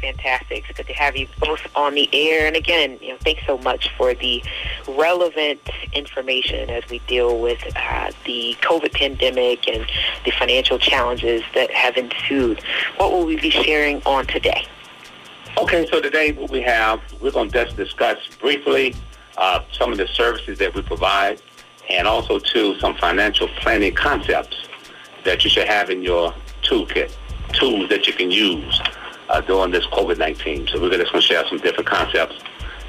fantastic. 0.06 0.64
It's 0.68 0.76
good 0.76 0.86
to 0.86 0.92
have 0.92 1.16
you 1.16 1.26
both 1.40 1.60
on 1.74 1.94
the 1.94 2.08
air. 2.12 2.46
And 2.46 2.54
again, 2.54 2.98
you 3.00 3.08
know, 3.08 3.18
thanks 3.20 3.42
so 3.46 3.58
much 3.58 3.90
for 3.96 4.14
the 4.14 4.42
relevant 4.88 5.60
information 5.92 6.70
as 6.70 6.88
we 6.88 7.00
deal 7.00 7.40
with 7.40 7.60
uh, 7.76 8.12
the 8.24 8.56
COVID 8.60 8.92
pandemic 8.92 9.68
and 9.68 9.84
the 10.24 10.30
financial 10.32 10.78
challenges 10.78 11.42
that 11.54 11.70
have 11.72 11.96
ensued. 11.96 12.62
What 12.98 13.10
will 13.12 13.26
we 13.26 13.36
be 13.36 13.50
sharing 13.50 14.00
on 14.04 14.26
today? 14.26 14.66
Okay, 15.58 15.86
so 15.90 16.00
today 16.00 16.32
what 16.32 16.50
we 16.50 16.60
have, 16.62 17.00
we're 17.20 17.32
going 17.32 17.50
to 17.50 17.64
just 17.64 17.76
discuss 17.76 18.18
briefly 18.40 18.94
uh, 19.38 19.60
some 19.72 19.90
of 19.90 19.98
the 19.98 20.06
services 20.06 20.58
that 20.58 20.74
we 20.74 20.82
provide 20.82 21.42
and 21.88 22.06
also, 22.06 22.38
too, 22.38 22.78
some 22.78 22.96
financial 22.96 23.48
planning 23.60 23.94
concepts 23.94 24.56
that 25.24 25.44
you 25.44 25.50
should 25.50 25.68
have 25.68 25.88
in 25.88 26.02
your 26.02 26.34
toolkit, 26.62 27.14
tools 27.52 27.88
that 27.88 28.06
you 28.06 28.12
can 28.12 28.30
use 28.30 28.80
uh, 29.28 29.40
during 29.42 29.72
this 29.72 29.86
COVID-19. 29.86 30.70
So 30.70 30.80
we're 30.80 30.90
just 30.90 31.12
going 31.12 31.22
to 31.22 31.26
share 31.26 31.46
some 31.48 31.58
different 31.58 31.88
concepts 31.88 32.36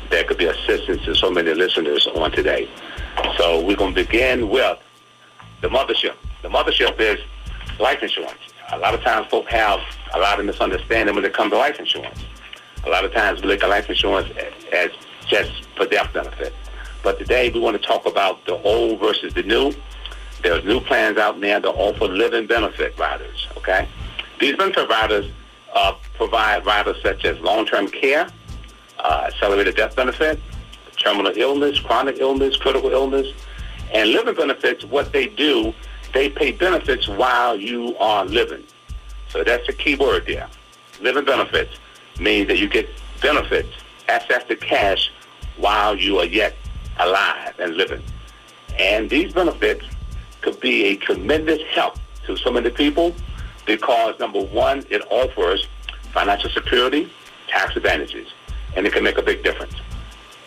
that 0.10 0.28
could 0.28 0.38
be 0.38 0.45
assistance 0.45 1.04
to 1.06 1.15
so 1.15 1.30
many 1.30 1.54
listeners 1.54 2.08
on 2.08 2.32
today. 2.32 2.69
So 3.38 3.63
we're 3.63 3.76
going 3.76 3.93
to 3.93 4.04
begin 4.04 4.50
with 4.50 4.80
the 5.62 5.67
mothership. 5.67 6.15
The 6.41 6.50
mothership 6.50 7.00
is 7.00 7.19
life 7.80 8.02
insurance. 8.02 8.38
A 8.71 8.78
lot 8.78 8.93
of 8.93 9.02
times 9.02 9.28
folks 9.28 9.52
have 9.52 9.80
a 10.13 10.19
lot 10.19 10.39
of 10.39 10.45
misunderstanding 10.45 11.15
when 11.15 11.26
it 11.26 11.34
comes 11.34 11.52
to 11.52 11.58
life 11.58 11.80
insurance. 11.80 12.23
A 12.86 12.89
lot 12.89 13.06
of 13.06 13.13
times 13.13 13.41
we 13.41 13.47
look 13.47 13.63
at 13.63 13.69
life 13.69 13.89
insurance 13.89 14.30
as 14.71 14.91
just 15.28 15.67
for 15.76 15.86
death 15.86 16.13
benefit. 16.13 16.54
But 17.04 17.19
today 17.19 17.50
we 17.50 17.60
want 17.60 17.80
to 17.82 17.86
talk 17.86 18.06
about 18.06 18.45
the 18.45 18.56
old 18.62 19.00
versus 19.00 19.34
the 19.34 19.43
new. 19.43 19.73
There's 20.43 20.63
new 20.63 20.80
plans 20.80 21.17
out 21.17 21.39
there 21.41 21.60
that 21.60 21.67
offer 21.67 22.06
living 22.06 22.47
benefit 22.47 22.97
riders, 22.97 23.47
okay? 23.58 23.88
These 24.39 24.56
benefit 24.56 24.88
riders 24.89 25.32
uh, 25.73 25.95
provide 26.15 26.65
riders 26.65 26.97
such 27.03 27.25
as 27.25 27.39
long-term 27.39 27.88
care, 27.88 28.27
uh, 28.99 29.25
accelerated 29.27 29.75
death 29.75 29.95
benefit, 29.95 30.39
terminal 30.97 31.34
illness, 31.36 31.80
chronic 31.80 32.17
illness, 32.19 32.56
critical 32.58 32.91
illness, 32.91 33.27
and 33.93 34.10
living 34.10 34.36
benefits. 34.36 34.84
What 34.86 35.13
they 35.13 35.27
do, 35.27 35.73
they 36.13 36.30
pay 36.30 36.51
benefits 36.51 37.08
while 37.08 37.56
you 37.56 37.95
are 37.97 38.25
living. 38.25 38.63
So 39.30 39.43
that's 39.43 39.67
the 39.67 39.73
key 39.73 39.95
word 39.95 40.25
there. 40.25 40.47
Living 41.01 41.25
benefits 41.25 41.77
means 42.19 42.47
that 42.47 42.58
you 42.58 42.67
get 42.67 42.89
benefits, 43.21 43.69
access 44.08 44.43
to 44.45 44.56
cash 44.56 45.12
while 45.58 45.95
you 45.95 46.19
are 46.19 46.25
yet 46.25 46.56
alive 46.99 47.53
and 47.60 47.75
living. 47.75 48.01
And 48.80 49.10
these 49.10 49.34
benefits 49.34 49.86
could 50.41 50.60
be 50.60 50.86
a 50.86 50.97
tremendous 50.97 51.62
help 51.73 51.97
to 52.25 52.38
so 52.38 52.51
many 52.51 52.69
people 52.69 53.15
because, 53.67 54.17
number 54.19 54.41
one, 54.41 54.84
it 54.89 55.03
offers 55.12 55.67
financial 56.13 56.49
security, 56.49 57.12
tax 57.47 57.75
advantages, 57.75 58.27
and 58.75 58.88
it 58.88 58.93
can 58.93 59.03
make 59.03 59.19
a 59.19 59.21
big 59.21 59.43
difference. 59.43 59.75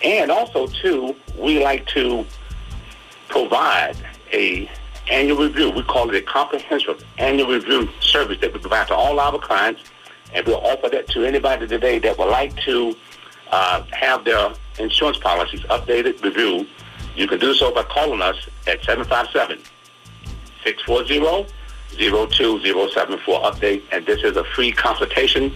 And 0.02 0.30
also, 0.30 0.66
too, 0.66 1.14
we 1.36 1.62
like 1.62 1.86
to 1.88 2.26
provide 3.28 3.96
a 4.32 4.68
annual 5.10 5.42
review. 5.42 5.70
We 5.70 5.82
call 5.82 6.08
it 6.08 6.16
a 6.16 6.22
comprehensive 6.22 7.04
annual 7.18 7.52
review 7.52 7.88
service 8.00 8.38
that 8.40 8.52
we 8.52 8.58
provide 8.58 8.88
to 8.88 8.94
all 8.94 9.20
our 9.20 9.38
clients, 9.38 9.82
and 10.32 10.46
we'll 10.46 10.64
offer 10.64 10.88
that 10.88 11.08
to 11.08 11.24
anybody 11.24 11.66
today 11.66 11.98
that 12.00 12.18
would 12.18 12.30
like 12.30 12.56
to 12.62 12.96
uh, 13.50 13.84
have 13.92 14.24
their 14.24 14.52
insurance 14.78 15.18
policies 15.18 15.60
updated, 15.62 16.22
reviewed. 16.22 16.68
You 17.16 17.26
can 17.26 17.38
do 17.38 17.52
so 17.54 17.72
by 17.74 17.82
calling 17.82 18.22
us 18.22 18.36
at 18.66 18.82
757 18.84 19.58
640 20.64 21.50
02074 21.96 23.42
update, 23.42 23.82
and 23.92 24.06
this 24.06 24.22
is 24.22 24.36
a 24.36 24.44
free 24.44 24.72
consultation 24.72 25.52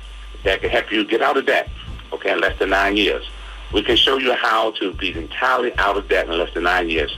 that 0.45 0.61
can 0.61 0.71
help 0.71 0.91
you 0.91 1.05
get 1.05 1.23
out 1.23 1.37
of 1.37 1.47
debt, 1.47 1.69
okay, 2.13 2.33
in 2.33 2.41
less 2.41 2.59
than 2.59 2.71
nine 2.71 2.97
years. 2.97 3.29
We 3.73 3.83
can 3.83 3.97
show 3.97 4.19
you 4.19 4.33
how 4.35 4.73
to 4.73 4.93
be 4.95 5.13
entirely 5.13 5.75
out 5.77 5.97
of 5.97 6.09
debt 6.09 6.29
in 6.29 6.39
less 6.39 6.53
than 6.55 6.65
nine 6.65 6.89
years. 6.89 7.17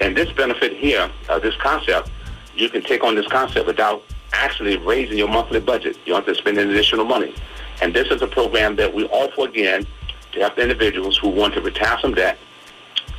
And 0.00 0.16
this 0.16 0.30
benefit 0.32 0.76
here, 0.76 1.10
uh, 1.28 1.38
this 1.38 1.56
concept, 1.56 2.10
you 2.54 2.68
can 2.68 2.82
take 2.82 3.02
on 3.02 3.14
this 3.14 3.26
concept 3.26 3.66
without 3.66 4.02
actually 4.32 4.76
raising 4.76 5.18
your 5.18 5.28
monthly 5.28 5.60
budget. 5.60 5.96
You 6.04 6.12
don't 6.12 6.26
have 6.26 6.34
to 6.34 6.40
spend 6.40 6.58
any 6.58 6.70
additional 6.70 7.04
money. 7.04 7.34
And 7.80 7.94
this 7.94 8.08
is 8.08 8.22
a 8.22 8.26
program 8.26 8.76
that 8.76 8.92
we 8.92 9.06
offer 9.06 9.48
again 9.48 9.86
to 10.32 10.40
help 10.40 10.58
individuals 10.58 11.16
who 11.16 11.28
want 11.28 11.54
to 11.54 11.60
retire 11.60 11.98
some 12.00 12.14
debt. 12.14 12.38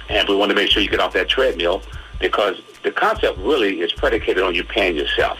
And 0.09 0.27
we 0.29 0.35
want 0.35 0.49
to 0.49 0.55
make 0.55 0.69
sure 0.69 0.81
you 0.81 0.89
get 0.89 0.99
off 0.99 1.13
that 1.13 1.27
treadmill 1.27 1.81
because 2.19 2.61
the 2.87 2.93
concept 2.93 3.37
really 3.39 3.81
is 3.81 3.91
predicated 3.91 4.41
on 4.41 4.55
you 4.55 4.63
paying 4.63 4.95
yourself. 4.95 5.37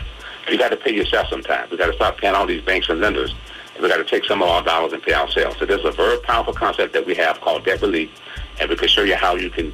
You 0.50 0.58
got 0.58 0.68
to 0.68 0.76
pay 0.76 0.94
yourself 0.94 1.30
sometimes. 1.30 1.72
We 1.72 1.78
got 1.78 1.88
to 1.88 1.94
stop 1.94 2.18
paying 2.18 2.36
all 2.36 2.46
these 2.46 2.62
banks 2.62 2.90
and 2.90 3.00
lenders. 3.00 3.34
We 3.82 3.88
got 3.88 3.98
to 3.98 4.04
take 4.04 4.26
some 4.26 4.44
of 4.44 4.50
our 4.50 4.62
dollars 4.62 4.92
and 4.92 5.02
pay 5.02 5.14
ourselves. 5.14 5.58
So 5.58 5.66
there's 5.66 5.86
a 5.86 5.92
very 5.92 6.20
powerful 6.20 6.52
concept 6.52 6.92
that 6.92 7.06
we 7.06 7.16
have 7.16 7.40
called 7.40 7.64
debt 7.64 7.82
relief, 7.82 8.10
and 8.60 8.70
we 8.70 8.76
can 8.76 8.90
show 8.90 9.04
you 9.04 9.16
how 9.16 9.36
you 9.36 9.50
can, 9.50 9.74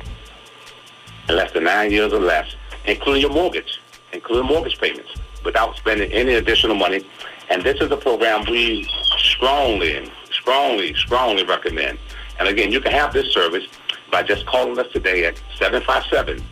in 1.29 1.35
less 1.35 1.51
than 1.51 1.63
nine 1.63 1.89
years 1.89 2.13
or 2.13 2.19
less, 2.19 2.55
including 2.85 3.23
your 3.23 3.31
mortgage, 3.31 3.81
including 4.11 4.45
mortgage 4.45 4.79
payments, 4.79 5.09
without 5.43 5.75
spending 5.75 6.11
any 6.11 6.35
additional 6.35 6.75
money. 6.75 7.03
And 7.49 7.63
this 7.63 7.81
is 7.81 7.89
a 7.89 7.97
program 7.97 8.45
we 8.51 8.87
strongly, 9.17 10.11
strongly, 10.31 10.93
strongly 10.93 11.43
recommend. 11.43 11.97
And 12.37 12.47
again, 12.47 12.71
you 12.71 12.81
can 12.81 12.91
have 12.91 13.13
this 13.13 13.33
service 13.33 13.65
by 14.11 14.21
just 14.21 14.45
calling 14.45 14.77
us 14.77 14.91
today 14.91 15.25
at 15.25 15.41
757 15.57 16.43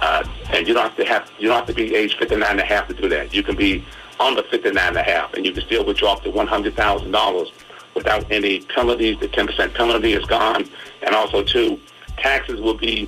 Uh, 0.02 0.28
and 0.52 0.68
you 0.68 0.74
don't 0.74 0.84
have 0.84 0.98
to 0.98 1.06
have 1.06 1.32
you 1.40 1.48
don't 1.48 1.58
have 1.58 1.68
to 1.68 1.74
be 1.74 1.96
age 1.96 2.18
59 2.18 2.52
and 2.52 2.60
a 2.60 2.66
half 2.66 2.88
to 2.90 2.94
do 2.94 3.08
that. 3.08 3.34
You 3.34 3.42
can 3.42 3.56
be 3.56 3.86
under 4.20 4.44
59 4.44 4.78
and 4.78 4.98
a 4.98 5.04
half, 5.04 5.34
and 5.34 5.46
you 5.46 5.54
can 5.54 5.64
still 5.64 5.86
withdraw 5.86 6.14
up 6.14 6.24
to 6.24 6.32
$100,000 6.32 7.52
without 7.94 8.30
any 8.30 8.60
penalties. 8.62 9.18
The 9.20 9.30
10% 9.30 9.74
penalty 9.74 10.14
is 10.14 10.26
gone, 10.26 10.70
and 11.02 11.16
also 11.16 11.44
too, 11.44 11.80
taxes 12.18 12.60
will 12.60 12.78
be 12.78 13.08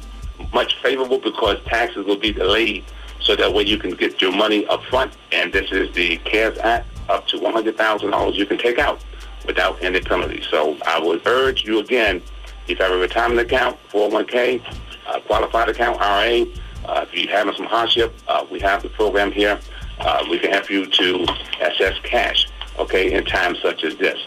much 0.54 0.82
favorable 0.82 1.20
because 1.20 1.58
taxes 1.66 2.06
will 2.06 2.18
be 2.18 2.32
delayed 2.32 2.86
so 3.20 3.36
that 3.36 3.54
way 3.54 3.64
you 3.64 3.78
can 3.78 3.92
get 3.92 4.22
your 4.22 4.32
money 4.32 4.66
up 4.68 4.84
front. 4.86 5.16
And 5.32 5.52
this 5.52 5.72
is 5.72 5.94
the 5.94 6.18
CARES 6.18 6.58
Act, 6.60 6.88
up 7.10 7.28
to 7.28 7.38
$100,000 7.38 8.34
you 8.34 8.46
can 8.46 8.58
take 8.58 8.80
out 8.80 9.04
without 9.46 9.82
any 9.84 10.02
penalty. 10.02 10.44
So 10.50 10.78
I 10.86 11.00
would 11.00 11.26
urge 11.26 11.64
you 11.64 11.80
again, 11.80 12.22
if 12.68 12.78
you 12.80 12.86
have 12.86 12.92
a 12.92 12.98
retirement 12.98 13.40
account, 13.40 13.78
401k, 13.90 14.62
uh, 15.08 15.20
qualified 15.22 15.70
account, 15.70 16.00
RA, 16.00 16.44
uh, 16.86 17.06
if 17.06 17.14
you're 17.14 17.32
having 17.32 17.54
some 17.56 17.66
hardship, 17.66 18.14
uh, 18.28 18.46
we 18.52 18.60
have 18.60 18.84
the 18.84 18.90
program 18.90 19.32
here. 19.32 19.60
Uh, 20.00 20.26
we 20.30 20.38
can 20.38 20.52
help 20.52 20.70
you 20.70 20.86
to 20.86 21.26
access 21.62 21.98
cash, 22.04 22.48
okay, 22.78 23.14
in 23.14 23.26
times 23.26 23.58
such 23.62 23.84
as 23.84 23.96
this. 23.96 24.20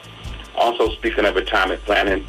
Also, 0.57 0.91
speaking 0.91 1.25
of 1.25 1.35
retirement 1.35 1.83
planning, 1.85 2.25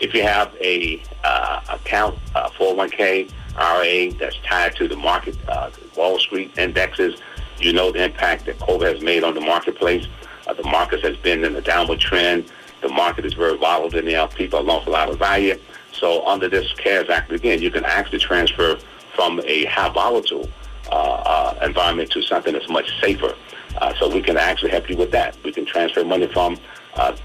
if 0.00 0.12
you 0.12 0.22
have 0.22 0.54
a 0.60 1.00
uh, 1.22 1.60
account, 1.70 2.18
401k, 2.34 3.30
RA 3.56 4.10
that's 4.18 4.36
tied 4.44 4.76
to 4.76 4.88
the 4.88 4.96
market, 4.96 5.36
uh, 5.48 5.70
Wall 5.96 6.18
Street 6.18 6.56
indexes. 6.58 7.20
You 7.58 7.72
know 7.72 7.92
the 7.92 8.04
impact 8.04 8.46
that 8.46 8.58
COVID 8.58 8.94
has 8.94 9.02
made 9.02 9.24
on 9.24 9.34
the 9.34 9.40
marketplace. 9.40 10.06
Uh, 10.46 10.54
the 10.54 10.64
market 10.64 11.04
has 11.04 11.16
been 11.18 11.44
in 11.44 11.54
a 11.54 11.60
downward 11.60 12.00
trend. 12.00 12.50
The 12.80 12.88
market 12.88 13.24
is 13.24 13.34
very 13.34 13.56
volatile 13.56 14.02
now. 14.02 14.26
People 14.26 14.58
have 14.58 14.66
lost 14.66 14.88
a 14.88 14.90
lot 14.90 15.08
of 15.08 15.18
value. 15.18 15.56
So 15.92 16.26
under 16.26 16.48
this 16.48 16.72
CARES 16.72 17.10
Act, 17.10 17.30
again, 17.30 17.62
you 17.62 17.70
can 17.70 17.84
actually 17.84 18.18
transfer 18.18 18.78
from 19.14 19.40
a 19.44 19.66
high 19.66 19.92
volatile 19.92 20.48
uh, 20.90 20.94
uh, 20.94 21.58
environment 21.62 22.10
to 22.10 22.22
something 22.22 22.52
that's 22.52 22.68
much 22.68 22.90
safer. 23.00 23.34
Uh, 23.76 23.94
so 23.98 24.08
we 24.08 24.20
can 24.20 24.36
actually 24.36 24.70
help 24.70 24.90
you 24.90 24.96
with 24.96 25.10
that. 25.12 25.36
We 25.44 25.52
can 25.52 25.64
transfer 25.64 26.04
money 26.04 26.26
from, 26.26 26.58
uh, 26.96 27.16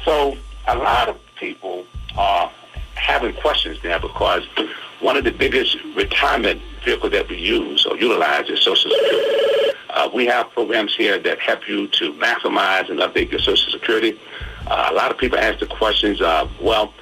so 0.04 0.36
a 0.66 0.76
lot 0.76 1.08
of 1.08 1.16
people 1.36 1.86
are 2.16 2.50
having 2.94 3.32
questions 3.34 3.78
now 3.84 3.98
because 3.98 4.42
one 5.00 5.16
of 5.16 5.24
the 5.24 5.30
biggest 5.30 5.76
retirement 5.94 6.60
vehicles 6.84 7.12
that 7.12 7.28
we 7.28 7.36
use 7.36 7.84
or 7.86 7.96
utilize 7.96 8.48
is 8.48 8.60
Social 8.62 8.90
Security. 8.90 9.72
Uh, 9.90 10.10
we 10.14 10.26
have 10.26 10.50
programs 10.50 10.94
here 10.94 11.18
that 11.18 11.38
help 11.38 11.68
you 11.68 11.88
to 11.88 12.12
maximize 12.14 12.90
and 12.90 13.00
update 13.00 13.30
your 13.30 13.40
Social 13.40 13.70
Security. 13.70 14.18
Uh, 14.66 14.88
a 14.90 14.94
lot 14.94 15.10
of 15.10 15.18
people 15.18 15.38
ask 15.38 15.58
the 15.58 15.66
questions, 15.66 16.20
uh, 16.20 16.48
well, 16.60 16.92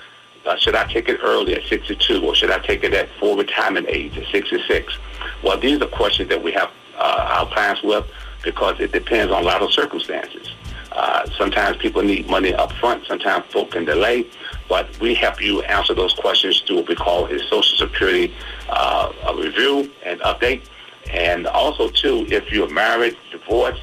uh, 0.46 0.56
should 0.56 0.74
I 0.74 0.84
take 0.92 1.08
it 1.08 1.20
early 1.22 1.54
at 1.54 1.64
62 1.64 2.24
or 2.24 2.34
should 2.34 2.50
I 2.50 2.58
take 2.58 2.84
it 2.84 2.92
at 2.92 3.08
full 3.18 3.36
retirement 3.36 3.86
age 3.88 4.18
at 4.18 4.26
66? 4.30 4.98
Well, 5.42 5.58
these 5.58 5.76
are 5.76 5.78
the 5.78 5.88
questions 5.88 6.28
that 6.28 6.42
we 6.42 6.52
have 6.52 6.70
uh, 6.98 7.38
our 7.40 7.46
clients 7.46 7.82
with 7.82 8.06
because 8.42 8.78
it 8.78 8.92
depends 8.92 9.32
on 9.32 9.42
a 9.42 9.46
lot 9.46 9.62
of 9.62 9.72
circumstances. 9.72 10.52
Uh, 10.92 11.28
sometimes 11.36 11.76
people 11.78 12.02
need 12.02 12.28
money 12.28 12.54
up 12.54 12.72
front. 12.72 13.04
Sometimes 13.06 13.44
folk 13.46 13.72
can 13.72 13.84
delay. 13.84 14.26
But 14.68 14.98
we 15.00 15.14
help 15.14 15.42
you 15.42 15.62
answer 15.62 15.94
those 15.94 16.14
questions 16.14 16.62
through 16.66 16.76
what 16.76 16.88
we 16.88 16.94
call 16.94 17.26
a 17.26 17.38
Social 17.38 17.76
Security 17.76 18.34
uh, 18.68 19.12
a 19.26 19.36
review 19.36 19.90
and 20.04 20.20
update. 20.20 20.62
And 21.10 21.46
also, 21.46 21.88
too, 21.88 22.26
if 22.30 22.50
you're 22.50 22.70
married, 22.70 23.16
divorced, 23.30 23.82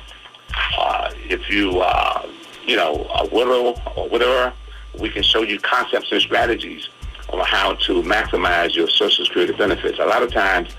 uh, 0.77 1.11
if 1.29 1.49
you, 1.49 1.79
uh, 1.79 2.27
you 2.65 2.75
know, 2.75 3.07
a 3.15 3.25
widow 3.25 3.75
or 3.95 4.09
widower, 4.09 4.53
we 4.99 5.09
can 5.09 5.23
show 5.23 5.43
you 5.43 5.59
concepts 5.59 6.11
and 6.11 6.21
strategies 6.21 6.89
on 7.29 7.39
how 7.45 7.75
to 7.75 8.01
maximize 8.01 8.75
your 8.75 8.89
Social 8.89 9.25
Security 9.25 9.53
benefits. 9.53 9.99
A 9.99 10.05
lot 10.05 10.23
of 10.23 10.31
times, 10.31 10.75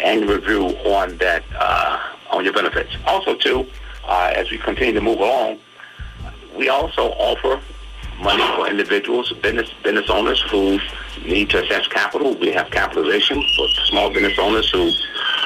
annual 0.00 0.34
review 0.34 0.66
on 0.90 1.16
that 1.18 1.44
uh, 1.58 2.14
on 2.30 2.44
your 2.44 2.52
benefits. 2.52 2.96
Also, 3.06 3.34
too, 3.34 3.66
uh, 4.04 4.32
as 4.34 4.50
we 4.50 4.58
continue 4.58 4.94
to 4.94 5.00
move 5.00 5.18
along, 5.18 5.58
we 6.56 6.68
also 6.68 7.10
offer 7.12 7.60
money 8.20 8.44
for 8.56 8.68
individuals, 8.68 9.32
business 9.42 9.72
business 9.82 10.10
owners 10.10 10.42
who 10.50 10.78
need 11.24 11.50
to 11.50 11.62
assess 11.62 11.86
capital. 11.86 12.34
We 12.34 12.50
have 12.52 12.70
capitalization 12.70 13.42
for 13.56 13.68
small 13.86 14.10
business 14.10 14.38
owners 14.38 14.70
who 14.70 14.90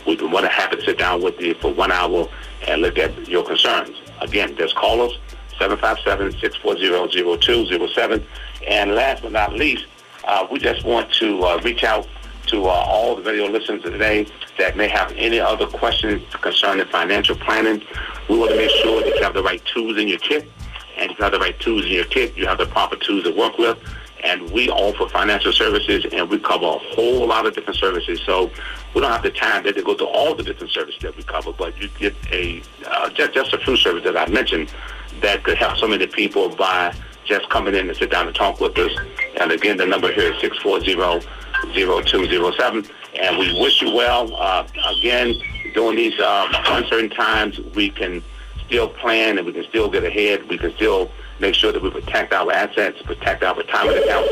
We'd 0.07 0.19
be 0.19 0.29
more 0.29 0.43
than 0.43 0.51
happy 0.51 0.77
to 0.77 0.83
sit 0.83 0.99
down 0.99 1.23
with 1.23 1.41
you 1.41 1.55
for 1.55 1.73
one 1.73 1.91
hour 1.93 2.29
and 2.67 2.83
look 2.83 2.99
at 2.99 3.29
your 3.29 3.45
concerns. 3.45 3.97
Again, 4.21 4.57
just 4.57 4.75
call 4.75 5.01
us, 5.03 5.13
757-640-0207. 5.59 8.25
And 8.67 8.95
last 8.95 9.23
but 9.23 9.31
not 9.33 9.55
least, 9.55 9.87
uh, 10.25 10.47
we 10.51 10.59
just 10.59 10.85
want 10.85 11.13
to 11.15 11.43
uh, 11.45 11.59
reach 11.63 11.85
out 11.85 12.07
to 12.49 12.65
uh, 12.65 12.69
all 12.69 13.17
the 13.17 13.23
video 13.23 13.49
listeners 13.49 13.83
today 13.83 14.27
that 14.59 14.77
may 14.77 14.89
have 14.89 15.13
any 15.13 15.39
other 15.39 15.67
questions 15.67 16.23
concerning 16.35 16.87
financial 16.87 17.37
planning. 17.37 17.83
We 18.29 18.39
want 18.39 18.51
to 18.53 18.57
make 18.57 18.71
sure 18.71 19.03
that 19.03 19.15
you 19.15 19.23
have 19.23 19.35
the 19.35 19.43
right 19.43 19.65
tools 19.65 19.99
in 19.99 20.09
your 20.09 20.19
kit. 20.19 20.51
And 20.97 21.13
if 21.13 21.19
you 21.19 21.25
have 21.25 21.33
the 21.33 21.39
right 21.39 21.59
tools 21.61 21.85
in 21.85 21.93
your 21.93 22.07
kit, 22.07 22.37
you 22.37 22.47
have 22.47 22.59
the 22.59 22.67
proper 22.67 22.97
tools 22.97 23.25
to 23.25 23.33
work 23.33 23.57
with. 23.59 23.79
And 24.25 24.51
we 24.51 24.69
offer 24.69 25.09
financial 25.09 25.53
services, 25.53 26.05
and 26.13 26.29
we 26.29 26.39
cover 26.39 26.67
a 26.67 26.79
whole 26.79 27.27
lot 27.27 27.47
of 27.47 27.55
different 27.55 27.79
services. 27.79 28.21
So 28.27 28.51
we 28.95 29.01
don't 29.01 29.13
have 29.13 29.23
the 29.23 29.31
time 29.31 29.65
to 29.65 29.83
go 29.83 29.95
to 29.95 30.05
all 30.05 30.35
the 30.35 30.43
different 30.43 30.73
services 30.73 31.01
that 31.03 31.17
we 31.17 31.23
cover, 31.23 31.53
but 31.53 31.81
you 31.81 31.89
get 31.99 32.17
a 32.33 32.61
uh, 32.87 33.11
just, 33.11 33.33
just 33.33 33.53
a 33.53 33.59
few 33.59 33.77
services 33.77 34.13
that 34.13 34.17
I 34.17 34.29
mentioned 34.31 34.73
that 35.21 35.45
could 35.45 35.59
help 35.59 35.77
so 35.79 35.87
many 35.87 36.07
people 36.07 36.49
by 36.49 36.95
just 37.25 37.49
coming 37.51 37.75
in 37.75 37.89
and 37.89 37.97
sit 37.97 38.11
down 38.11 38.27
and 38.27 38.35
talk 38.35 38.59
with 38.61 38.77
us. 38.79 38.91
And 39.39 39.53
again, 39.53 39.77
the 39.77 39.87
number 39.87 40.13
here 40.13 40.33
is 40.33 40.43
640-0207. 40.43 42.91
And 43.21 43.39
we 43.39 43.61
wish 43.61 43.83
you 43.83 43.95
well. 43.95 44.35
Uh, 44.35 44.67
again, 44.99 45.35
during 45.75 45.97
these 45.97 46.19
uh, 46.19 46.49
uncertain 46.69 47.11
times, 47.11 47.61
we 47.75 47.91
can 47.91 48.23
still 48.67 48.89
plan 48.89 49.37
and 49.39 49.47
we 49.47 49.53
can 49.53 49.65
still 49.65 49.91
get 49.91 50.05
ahead. 50.05 50.49
We 50.49 50.57
can 50.59 50.75
still 50.77 51.11
make 51.41 51.55
sure 51.55 51.73
that 51.73 51.83
we 51.83 51.91
protect 51.91 52.33
our 52.33 52.51
assets, 52.53 53.03
protect 53.03 53.43
our 53.43 53.55
retirement 53.55 54.05
accounts, 54.05 54.31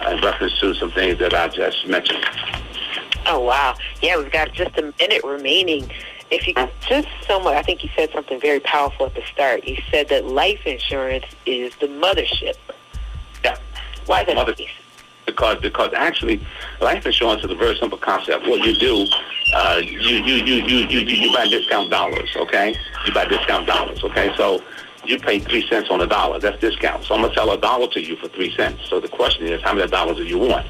in 0.09 0.21
reference 0.21 0.59
to 0.61 0.75
some 0.75 0.91
things 0.91 1.19
that 1.19 1.35
I 1.35 1.49
just 1.49 1.87
mentioned. 1.87 2.25
Oh, 3.27 3.41
wow. 3.41 3.75
Yeah, 4.03 4.19
we've 4.19 4.31
got 4.31 4.53
just 4.53 4.77
a 4.79 4.93
minute 4.99 5.25
remaining. 5.25 5.91
If 6.31 6.47
you 6.47 6.55
just 6.87 7.09
somewhat, 7.27 7.55
I 7.57 7.63
think 7.63 7.83
you 7.83 7.91
said 7.97 8.11
something 8.13 8.41
very 8.41 8.61
powerful 8.61 9.07
at 9.07 9.15
the 9.15 9.23
start. 9.33 9.67
You 9.67 9.77
said 9.91 10.09
that 10.09 10.25
life 10.27 10.67
insurance 10.67 11.27
is 11.47 11.75
the 11.77 11.87
mothership. 11.87 12.55
Yeah. 13.45 13.57
Why 14.07 14.21
is 14.23 14.27
that 14.27 14.35
Mother- 14.37 14.53
the 14.53 14.65
case? 14.65 14.71
because 15.27 15.59
because 15.63 15.91
actually 15.97 16.47
life 16.83 17.07
insurance 17.07 17.43
is 17.43 17.51
a 17.51 17.55
very 17.55 17.75
simple 17.79 17.97
concept. 17.97 18.47
What 18.47 18.61
you 18.63 18.75
do, 18.79 19.07
uh, 19.55 19.81
you, 19.83 19.99
you, 20.01 20.17
you, 20.17 20.35
you, 20.45 20.87
you, 20.87 20.99
you 21.01 21.17
you 21.29 21.35
buy 21.35 21.47
discount 21.49 21.91
dollars, 21.91 22.29
okay? 22.37 22.77
You 23.07 23.13
buy 23.15 23.25
discount 23.25 23.67
dollars, 23.67 24.05
okay? 24.05 24.35
So 24.37 24.63
you 25.05 25.19
pay 25.19 25.39
three 25.39 25.67
cents 25.69 25.89
on 25.91 26.01
a 26.03 26.07
dollar. 26.07 26.39
That's 26.41 26.61
discount. 26.61 27.05
So 27.05 27.15
I'm 27.15 27.23
gonna 27.23 27.33
sell 27.35 27.51
a 27.53 27.59
dollar 27.59 27.89
to 27.89 28.01
you 28.03 28.17
for 28.17 28.29
three 28.29 28.55
cents. 28.55 28.83
So 28.91 29.01
the 29.01 29.09
question 29.09 29.47
is, 29.47 29.63
how 29.63 29.73
many 29.73 29.89
dollars 29.91 30.19
do 30.19 30.25
you 30.25 30.39
want? 30.39 30.67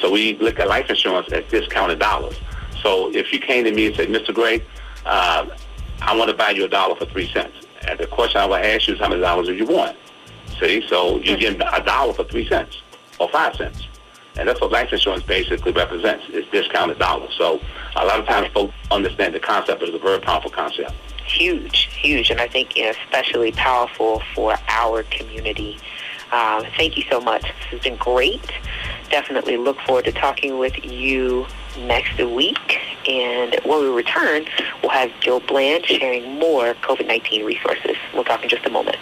So 0.00 0.10
we 0.10 0.36
look 0.38 0.58
at 0.58 0.68
life 0.68 0.88
insurance 0.88 1.30
as 1.32 1.44
discounted 1.50 1.98
dollars. 1.98 2.38
So 2.82 3.12
if 3.14 3.32
you 3.32 3.38
came 3.38 3.64
to 3.64 3.72
me 3.72 3.86
and 3.86 3.96
said, 3.96 4.08
Mr. 4.08 4.34
Gray, 4.34 4.62
uh, 5.04 5.46
I 6.02 6.16
want 6.16 6.30
to 6.30 6.36
buy 6.36 6.50
you 6.50 6.64
a 6.64 6.68
dollar 6.68 6.96
for 6.96 7.06
three 7.06 7.30
cents. 7.32 7.66
And 7.86 7.98
the 7.98 8.06
question 8.06 8.40
I 8.40 8.46
would 8.46 8.62
ask 8.62 8.88
you 8.88 8.94
is, 8.94 9.00
how 9.00 9.08
many 9.08 9.20
dollars 9.20 9.46
do 9.46 9.54
you 9.54 9.66
want? 9.66 9.96
See, 10.58 10.86
so 10.88 11.18
you 11.18 11.36
get 11.36 11.54
a 11.54 11.82
dollar 11.84 12.12
for 12.12 12.24
three 12.24 12.48
cents 12.48 12.82
or 13.18 13.28
five 13.28 13.54
cents. 13.56 13.86
And 14.36 14.48
that's 14.48 14.60
what 14.60 14.70
life 14.70 14.92
insurance 14.92 15.22
basically 15.22 15.72
represents, 15.72 16.24
is 16.30 16.46
discounted 16.50 16.98
dollars. 16.98 17.34
So 17.36 17.60
a 17.96 18.04
lot 18.04 18.20
of 18.20 18.26
times 18.26 18.48
folks 18.52 18.74
understand 18.90 19.34
the 19.34 19.40
concept, 19.40 19.80
but 19.80 19.88
it's 19.88 19.96
a 19.96 20.00
very 20.00 20.20
powerful 20.20 20.50
concept. 20.50 20.92
Huge, 21.24 21.88
huge, 21.94 22.30
and 22.30 22.40
I 22.40 22.48
think 22.48 22.76
you 22.76 22.84
know, 22.84 22.90
especially 22.90 23.52
powerful 23.52 24.22
for 24.34 24.56
our 24.68 25.02
community. 25.04 25.78
Um, 26.32 26.64
thank 26.76 26.96
you 26.96 27.04
so 27.10 27.20
much. 27.20 27.42
This 27.42 27.70
has 27.70 27.80
been 27.80 27.96
great. 27.96 28.52
Definitely 29.10 29.56
look 29.56 29.80
forward 29.80 30.04
to 30.04 30.12
talking 30.12 30.58
with 30.58 30.84
you 30.84 31.46
next 31.78 32.18
week. 32.22 32.78
And 33.08 33.58
when 33.64 33.80
we 33.80 33.88
return, 33.88 34.46
we'll 34.82 34.92
have 34.92 35.10
Joe 35.20 35.40
Bland 35.40 35.86
sharing 35.86 36.38
more 36.38 36.74
COVID-19 36.74 37.44
resources. 37.44 37.96
We'll 38.14 38.24
talk 38.24 38.42
in 38.42 38.48
just 38.48 38.66
a 38.66 38.70
moment. 38.70 38.96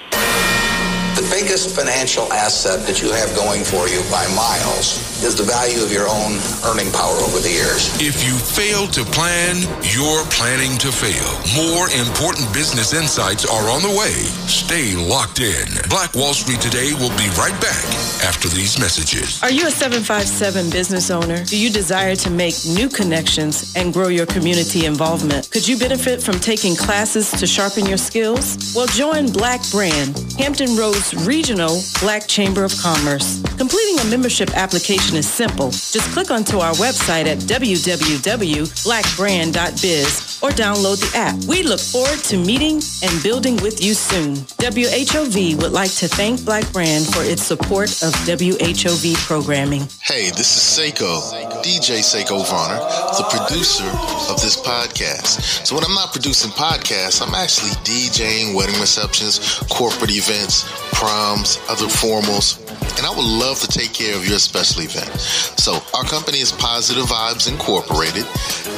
The 1.38 1.44
biggest 1.44 1.76
financial 1.76 2.32
asset 2.32 2.84
that 2.88 3.00
you 3.00 3.12
have 3.12 3.30
going 3.36 3.62
for 3.62 3.86
you 3.86 4.02
by 4.10 4.26
miles 4.34 4.98
is 5.22 5.38
the 5.38 5.46
value 5.46 5.86
of 5.86 5.92
your 5.92 6.10
own 6.10 6.34
earning 6.66 6.90
power 6.90 7.14
over 7.14 7.38
the 7.38 7.50
years. 7.50 7.94
If 8.02 8.26
you 8.26 8.34
fail 8.34 8.90
to 8.90 9.06
plan, 9.14 9.62
you're 9.86 10.26
planning 10.34 10.74
to 10.82 10.90
fail. 10.90 11.30
More 11.54 11.86
important 11.94 12.50
business 12.50 12.90
insights 12.92 13.46
are 13.46 13.70
on 13.70 13.82
the 13.82 13.94
way. 13.94 14.14
Stay 14.50 14.98
locked 14.98 15.38
in. 15.38 15.66
Black 15.88 16.14
Wall 16.14 16.34
Street 16.34 16.58
Today 16.58 16.90
will 16.98 17.14
be 17.14 17.30
right 17.38 17.54
back 17.62 17.86
after 18.26 18.48
these 18.48 18.78
messages. 18.78 19.42
Are 19.42 19.50
you 19.50 19.66
a 19.66 19.70
757 19.70 20.70
business 20.70 21.10
owner? 21.10 21.44
Do 21.44 21.58
you 21.58 21.70
desire 21.70 22.16
to 22.16 22.30
make 22.30 22.54
new 22.66 22.88
connections 22.88 23.72
and 23.76 23.92
grow 23.92 24.08
your 24.08 24.26
community 24.26 24.86
involvement? 24.86 25.50
Could 25.50 25.66
you 25.66 25.78
benefit 25.78 26.22
from 26.22 26.40
taking 26.42 26.74
classes 26.74 27.30
to 27.30 27.46
sharpen 27.46 27.86
your 27.86 27.98
skills? 27.98 28.74
Well, 28.74 28.86
join 28.88 29.30
Black 29.30 29.62
Brand, 29.70 30.18
Hampton 30.38 30.76
Roads 30.76 31.14
Regional 31.28 31.80
Black 32.00 32.26
Chamber 32.26 32.64
of 32.64 32.74
Commerce. 32.78 33.42
Completing 33.58 34.00
a 34.00 34.04
membership 34.06 34.56
application 34.56 35.14
is 35.14 35.28
simple. 35.28 35.68
Just 35.68 36.10
click 36.12 36.30
onto 36.30 36.56
our 36.56 36.72
website 36.74 37.26
at 37.26 37.36
www.blackbrand.biz 37.40 40.38
or 40.42 40.50
download 40.50 41.00
the 41.00 41.10
app. 41.18 41.34
We 41.44 41.62
look 41.62 41.80
forward 41.80 42.20
to 42.30 42.38
meeting 42.38 42.80
and 43.02 43.22
building 43.22 43.56
with 43.56 43.84
you 43.84 43.92
soon. 43.92 44.36
WHOV 44.56 45.60
would 45.60 45.72
like 45.72 45.90
to 45.96 46.08
thank 46.08 46.42
Black 46.46 46.72
Brand 46.72 47.04
for 47.12 47.22
its 47.22 47.42
support 47.42 47.90
of 48.02 48.14
WHOV 48.24 49.14
programming. 49.26 49.86
Hey, 50.00 50.30
this 50.30 50.56
is 50.56 50.62
Seiko, 50.62 51.20
DJ 51.62 52.00
Seiko 52.00 52.42
Varner, 52.48 52.78
the 53.18 53.24
producer 53.28 53.84
of 54.32 54.40
this 54.40 54.56
podcast. 54.56 55.66
So 55.66 55.74
when 55.74 55.84
I'm 55.84 55.94
not 55.94 56.12
producing 56.12 56.52
podcasts, 56.52 57.20
I'm 57.20 57.34
actually 57.34 57.72
DJing 57.84 58.54
wedding 58.54 58.80
receptions, 58.80 59.58
corporate 59.68 60.12
events, 60.12 60.64
proms, 61.08 61.56
other 61.70 61.86
formals, 61.86 62.58
and 62.98 63.06
I 63.06 63.10
would 63.10 63.24
love 63.24 63.58
to 63.60 63.66
take 63.66 63.94
care 63.94 64.14
of 64.14 64.28
your 64.28 64.38
special 64.38 64.82
event. 64.82 65.08
So 65.56 65.80
our 65.96 66.04
company 66.04 66.40
is 66.40 66.52
Positive 66.52 67.04
Vibes 67.04 67.48
Incorporated, 67.48 68.24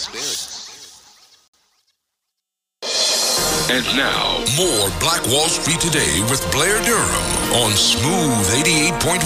And 3.72 3.84
now, 3.96 4.44
more 4.56 4.90
Black 4.98 5.24
Wall 5.28 5.48
Street 5.48 5.78
Today 5.80 6.20
with 6.28 6.44
Blair 6.50 6.82
Durham 6.82 7.52
on 7.62 7.70
Smooth 7.72 8.50
88.1 8.64 9.20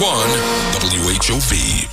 WHOV. 0.79 1.89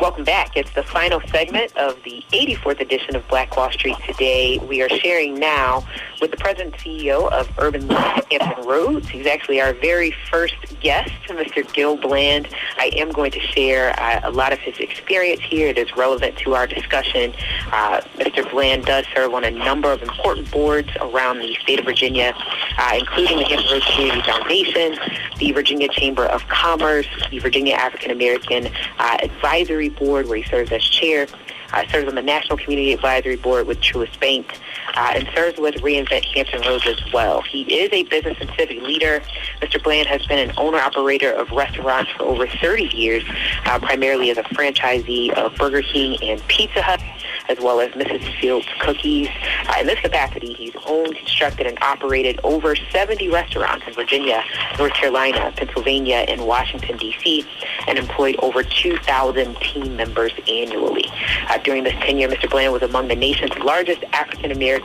Welcome 0.00 0.24
back. 0.24 0.58
It's 0.58 0.70
the 0.72 0.82
final 0.82 1.22
segment 1.28 1.74
of 1.78 2.02
the 2.02 2.22
84th 2.30 2.80
edition 2.80 3.16
of 3.16 3.26
Black 3.28 3.56
Wall 3.56 3.70
Street 3.72 3.96
Today. 4.06 4.58
We 4.58 4.82
are 4.82 4.90
sharing 4.90 5.40
now 5.40 5.86
with 6.20 6.30
the 6.32 6.36
president 6.36 6.74
and 6.74 6.82
CEO 6.82 7.32
of 7.32 7.50
Urban 7.58 7.88
Hampton 7.88 8.66
Roads. 8.66 9.08
He's 9.08 9.26
actually 9.26 9.58
our 9.58 9.72
very 9.72 10.14
first 10.30 10.54
guest, 10.80 11.12
Mr. 11.28 11.72
Gil 11.72 11.96
Bland. 11.96 12.46
I 12.76 12.90
am 12.96 13.10
going 13.10 13.30
to 13.32 13.40
share 13.40 13.98
uh, 13.98 14.20
a 14.24 14.30
lot 14.30 14.52
of 14.52 14.58
his 14.58 14.78
experience 14.78 15.40
here. 15.40 15.68
It 15.68 15.78
is 15.78 15.96
relevant 15.96 16.36
to 16.38 16.54
our 16.54 16.66
discussion. 16.66 17.32
Uh, 17.72 18.02
Mr. 18.16 18.48
Bland 18.50 18.84
does 18.84 19.06
serve 19.14 19.32
on 19.32 19.44
a 19.44 19.50
number 19.50 19.90
of 19.90 20.02
important 20.02 20.50
boards 20.50 20.90
around 21.00 21.38
the 21.38 21.54
state 21.62 21.78
of 21.78 21.86
Virginia, 21.86 22.34
uh, 22.78 22.96
including 22.98 23.38
the 23.38 23.44
Hampton 23.44 23.72
Roads 23.72 23.86
Community 23.86 24.22
Foundation, 24.22 24.98
the 25.38 25.52
Virginia 25.52 25.88
Chamber 25.88 26.26
of 26.26 26.46
Commerce, 26.48 27.08
the 27.30 27.38
Virginia 27.38 27.74
African 27.74 28.10
American 28.10 28.68
uh, 28.98 29.16
Advisory 29.22 29.85
Board, 29.88 30.28
where 30.28 30.36
he 30.36 30.44
serves 30.44 30.72
as 30.72 30.82
chair. 30.82 31.26
I 31.72 31.86
serve 31.88 32.08
on 32.08 32.14
the 32.14 32.22
National 32.22 32.58
Community 32.58 32.92
Advisory 32.92 33.36
Board 33.36 33.66
with 33.66 33.80
Truist 33.80 34.18
Bank, 34.20 34.58
uh, 34.94 35.12
and 35.14 35.28
serves 35.34 35.58
with 35.58 35.74
Reinvent 35.76 36.24
Hampton 36.34 36.62
Roads 36.62 36.86
as 36.86 37.00
well. 37.12 37.42
He 37.42 37.62
is 37.62 37.90
a 37.92 38.04
business 38.04 38.36
and 38.40 38.50
civic 38.56 38.80
leader. 38.82 39.22
Mr. 39.60 39.82
Bland 39.82 40.06
has 40.08 40.24
been 40.26 40.38
an 40.38 40.54
owner-operator 40.56 41.32
of 41.32 41.50
restaurants 41.50 42.10
for 42.12 42.24
over 42.24 42.46
30 42.46 42.84
years, 42.84 43.24
uh, 43.66 43.78
primarily 43.78 44.30
as 44.30 44.38
a 44.38 44.42
franchisee 44.42 45.32
of 45.34 45.54
Burger 45.56 45.82
King 45.82 46.16
and 46.22 46.46
Pizza 46.48 46.82
Hut, 46.82 47.02
as 47.48 47.58
well 47.58 47.80
as 47.80 47.90
Mrs. 47.92 48.40
Fields 48.40 48.66
Cookies. 48.80 49.28
Uh, 49.68 49.80
in 49.80 49.86
this 49.86 50.00
capacity, 50.00 50.52
he's 50.52 50.74
owned, 50.86 51.16
constructed, 51.16 51.66
and 51.66 51.78
operated 51.82 52.40
over 52.44 52.76
70 52.76 53.28
restaurants 53.28 53.86
in 53.86 53.94
Virginia, 53.94 54.42
North 54.78 54.92
Carolina, 54.94 55.52
Pennsylvania, 55.56 56.24
and 56.28 56.46
Washington, 56.46 56.96
D.C., 56.96 57.44
and 57.86 57.98
employed 57.98 58.36
over 58.40 58.62
2,000 58.62 59.56
team 59.56 59.96
members 59.96 60.32
annually. 60.48 61.06
Uh, 61.48 61.58
during 61.58 61.84
this 61.84 61.94
tenure, 62.00 62.28
Mr. 62.28 62.50
Bland 62.50 62.72
was 62.72 62.82
among 62.82 63.08
the 63.08 63.16
nation's 63.16 63.56
largest 63.58 64.02
African 64.12 64.50
American 64.50 64.75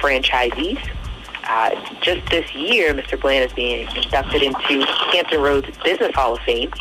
franchisees. 0.00 0.78
Uh, 1.44 1.70
just 2.00 2.24
this 2.30 2.54
year, 2.54 2.94
Mr. 2.94 3.20
Bland 3.20 3.44
is 3.44 3.52
being 3.52 3.88
inducted 3.96 4.42
into 4.42 4.84
Hampton 5.12 5.40
Roads 5.40 5.68
Business 5.84 6.14
Hall 6.14 6.34
of 6.34 6.40
Fame 6.40 6.72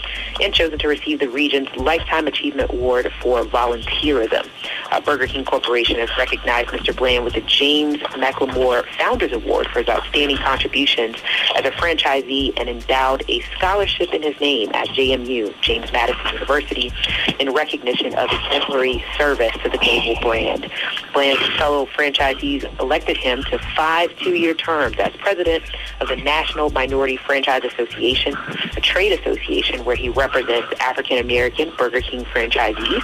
and 0.42 0.54
chosen 0.54 0.78
to 0.80 0.88
receive 0.88 1.20
the 1.20 1.30
region's 1.30 1.68
Lifetime 1.76 2.28
Achievement 2.28 2.72
Award 2.72 3.12
for 3.22 3.44
volunteerism. 3.44 4.48
Uh, 4.92 5.02
Burger 5.02 5.26
King 5.26 5.46
Corporation 5.46 5.98
has 5.98 6.10
recognized 6.18 6.70
Mr. 6.70 6.96
Bland 6.96 7.24
with 7.24 7.34
the 7.34 7.42
James 7.42 7.98
McLamore 8.00 8.86
Founders 8.98 9.32
Award 9.32 9.68
for 9.68 9.80
his 9.80 9.90
outstanding 9.90 10.38
contributions 10.38 11.16
as 11.56 11.66
a 11.66 11.72
franchisee 11.72 12.54
and 12.58 12.70
endowed 12.70 13.24
a 13.30 13.42
scholarship 13.56 14.14
in 14.14 14.22
his 14.22 14.40
name 14.40 14.70
at 14.74 14.88
JMU, 14.90 15.54
James 15.62 15.92
Madison 15.92 16.34
University, 16.34 16.92
in 17.40 17.52
recognition 17.54 18.14
of 18.16 18.30
exemplary 18.32 19.04
service 19.18 19.54
to 19.64 19.70
the 19.70 19.78
global 19.78 20.20
brand. 20.22 20.70
Bland's 21.14 21.46
fellow 21.58 21.86
franchisees 21.86 22.64
elected 22.80 23.18
him 23.18 23.44
to 23.46 23.60
five 23.76 24.16
two-year 24.18 24.51
terms 24.54 24.98
as 25.00 25.12
president 25.18 25.64
of 26.00 26.08
the 26.08 26.16
National 26.16 26.70
Minority 26.70 27.18
Franchise 27.18 27.64
Association, 27.64 28.36
a 28.76 28.82
trade 28.82 29.18
association 29.20 29.86
where 29.86 29.96
he 29.96 30.10
represents 30.10 30.68
African 30.80 31.18
American 31.18 31.72
Burger 31.78 32.02
King 32.02 32.26
franchisees 32.26 33.04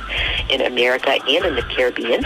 in 0.49 0.61
America 0.61 1.11
and 1.11 1.45
in 1.45 1.55
the 1.55 1.63
Caribbean. 1.63 2.23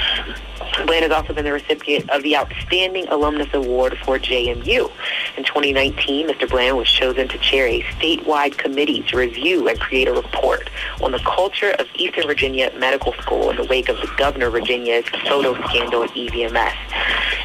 Bland 0.85 1.03
has 1.03 1.11
also 1.11 1.33
been 1.33 1.45
the 1.45 1.51
recipient 1.51 2.09
of 2.09 2.23
the 2.23 2.35
Outstanding 2.35 3.07
Alumnus 3.09 3.53
Award 3.53 3.97
for 4.05 4.17
JMU. 4.17 4.91
In 5.37 5.43
2019, 5.43 6.29
Mr. 6.29 6.49
Bland 6.49 6.77
was 6.77 6.89
chosen 6.89 7.27
to 7.27 7.37
chair 7.39 7.67
a 7.67 7.81
statewide 7.83 8.57
committee 8.57 9.01
to 9.03 9.17
review 9.17 9.67
and 9.67 9.79
create 9.79 10.07
a 10.07 10.13
report 10.13 10.69
on 11.01 11.11
the 11.11 11.19
culture 11.19 11.71
of 11.71 11.87
Eastern 11.95 12.25
Virginia 12.25 12.71
Medical 12.77 13.13
School 13.13 13.49
in 13.49 13.57
the 13.57 13.65
wake 13.65 13.89
of 13.89 13.97
the 13.97 14.09
Governor 14.17 14.49
Virginia's 14.49 15.05
photo 15.27 15.53
scandal 15.67 16.03
at 16.03 16.09
EVMS. 16.11 16.75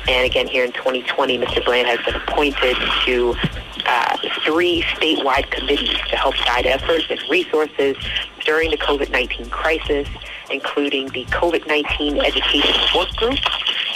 And 0.08 0.24
again, 0.24 0.46
here 0.46 0.64
in 0.64 0.72
2020, 0.72 1.38
Mr. 1.38 1.64
Has 1.66 1.98
been 2.06 2.14
appointed 2.14 2.76
to 3.06 3.34
uh, 3.86 4.16
three 4.44 4.82
statewide 4.82 5.50
committees 5.50 5.98
to 6.08 6.16
help 6.16 6.36
guide 6.44 6.64
efforts 6.64 7.06
and 7.10 7.20
resources 7.28 7.96
during 8.44 8.70
the 8.70 8.76
COVID-19 8.76 9.50
crisis, 9.50 10.08
including 10.48 11.08
the 11.08 11.24
COVID-19 11.26 12.24
Education 12.24 12.80
Work 12.96 13.08
Group, 13.16 13.38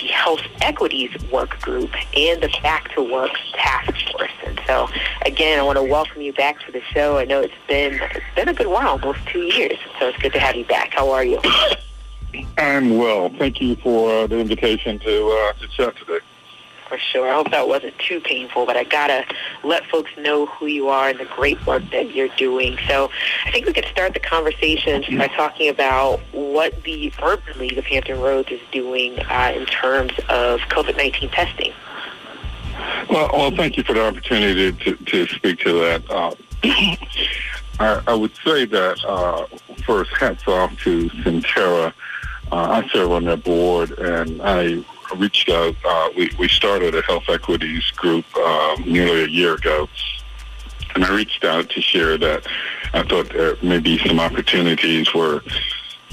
the 0.01 0.09
Health 0.09 0.41
Equities 0.61 1.11
Work 1.31 1.61
Group, 1.61 1.91
and 2.17 2.43
the 2.43 2.53
Back 2.61 2.93
to 2.97 3.03
Work 3.03 3.31
Task 3.55 3.95
Force. 4.11 4.33
And 4.45 4.61
so, 4.67 4.89
again, 5.25 5.61
I 5.61 5.63
want 5.63 5.77
to 5.79 5.85
welcome 5.85 6.21
you 6.23 6.33
back 6.33 6.59
to 6.67 6.73
the 6.73 6.83
show. 6.93 7.19
I 7.19 7.25
know 7.25 7.41
it's 7.41 7.55
been 7.69 7.95
it's 7.95 8.35
been 8.35 8.49
a 8.49 8.55
good 8.55 8.67
while, 8.67 8.89
almost 8.89 9.21
two 9.29 9.43
years. 9.43 9.79
So 10.01 10.09
it's 10.09 10.19
good 10.19 10.33
to 10.33 10.41
have 10.41 10.57
you 10.57 10.65
back. 10.65 10.93
How 10.93 11.11
are 11.13 11.25
you? 11.25 11.41
I'm 12.59 12.99
well. 12.99 13.31
Thank 13.39 13.61
you 13.61 13.77
for 13.77 14.11
uh, 14.11 14.27
the 14.27 14.39
invitation 14.39 14.99
to 14.99 15.29
uh, 15.29 15.53
to 15.55 15.69
chat 15.69 15.97
today. 15.97 16.25
For 16.91 16.99
sure. 16.99 17.31
I 17.31 17.35
hope 17.35 17.53
that 17.53 17.69
wasn't 17.69 17.97
too 18.01 18.21
painful, 18.21 18.67
but 18.67 18.77
I 18.77 18.83
gotta 18.83 19.25
let 19.63 19.87
folks 19.87 20.11
know 20.19 20.47
who 20.47 20.67
you 20.67 20.89
are 20.89 21.11
and 21.11 21.21
the 21.21 21.25
great 21.25 21.65
work 21.65 21.85
that 21.93 22.17
you're 22.17 22.35
doing. 22.37 22.77
So 22.89 23.13
I 23.47 23.53
think 23.53 23.67
we 23.67 23.73
could 23.73 23.85
start 23.85 24.13
the 24.13 24.19
conversation 24.19 25.05
by 25.17 25.29
talking 25.29 25.69
about 25.69 26.19
what 26.33 26.83
the 26.83 27.13
Urban 27.23 27.61
League 27.61 27.79
of 27.79 27.85
Hampton 27.85 28.21
Roads 28.21 28.51
is 28.51 28.61
doing 28.73 29.21
uh, 29.21 29.53
in 29.55 29.67
terms 29.67 30.11
of 30.29 30.59
COVID-19 30.63 31.31
testing. 31.31 31.73
Well, 33.09 33.31
well, 33.33 33.51
thank 33.53 33.77
you 33.77 33.85
for 33.85 33.93
the 33.93 34.05
opportunity 34.05 34.73
to, 34.73 34.97
to 34.97 35.27
speak 35.29 35.61
to 35.61 35.73
that. 35.75 36.11
Uh, 36.11 36.35
I, 37.79 38.03
I, 38.09 38.15
would 38.15 38.35
say 38.45 38.65
that 38.65 39.05
uh, 39.05 39.47
first, 39.87 40.11
hats 40.15 40.49
off 40.49 40.77
to 40.81 41.09
Sentara. 41.11 41.93
Uh, 42.51 42.83
I 42.83 42.89
serve 42.89 43.13
on 43.13 43.27
their 43.27 43.37
board, 43.37 43.93
and 43.93 44.43
I 44.43 44.85
reached 45.21 45.49
out. 45.51 45.77
Uh, 45.85 46.09
we, 46.17 46.31
we 46.39 46.49
started 46.49 46.95
a 46.95 47.03
health 47.03 47.29
equities 47.29 47.91
group 47.93 48.25
um, 48.37 48.83
nearly 48.87 49.25
a 49.25 49.29
year 49.29 49.55
ago. 49.55 49.89
and 50.95 51.05
I 51.05 51.15
reached 51.15 51.45
out 51.45 51.69
to 51.71 51.81
share 51.81 52.17
that 52.19 52.47
I 52.95 53.03
thought 53.03 53.29
there 53.29 53.57
may 53.63 53.79
be 53.79 53.99
some 53.99 54.19
opportunities 54.19 55.15
where 55.15 55.43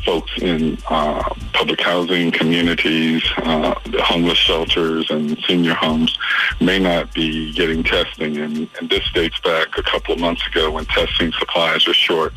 folks 0.05 0.31
in 0.41 0.77
uh, 0.89 1.23
public 1.53 1.81
housing 1.81 2.31
communities, 2.31 3.23
uh, 3.37 3.73
the 3.85 4.01
homeless 4.01 4.37
shelters, 4.37 5.09
and 5.09 5.37
senior 5.47 5.73
homes 5.73 6.17
may 6.61 6.79
not 6.79 7.13
be 7.13 7.51
getting 7.53 7.83
testing. 7.83 8.37
And, 8.37 8.69
and 8.79 8.89
this 8.89 9.03
dates 9.13 9.39
back 9.39 9.77
a 9.77 9.83
couple 9.83 10.13
of 10.13 10.19
months 10.19 10.45
ago 10.47 10.71
when 10.71 10.85
testing 10.85 11.31
supplies 11.33 11.87
were 11.87 11.93
short 11.93 12.33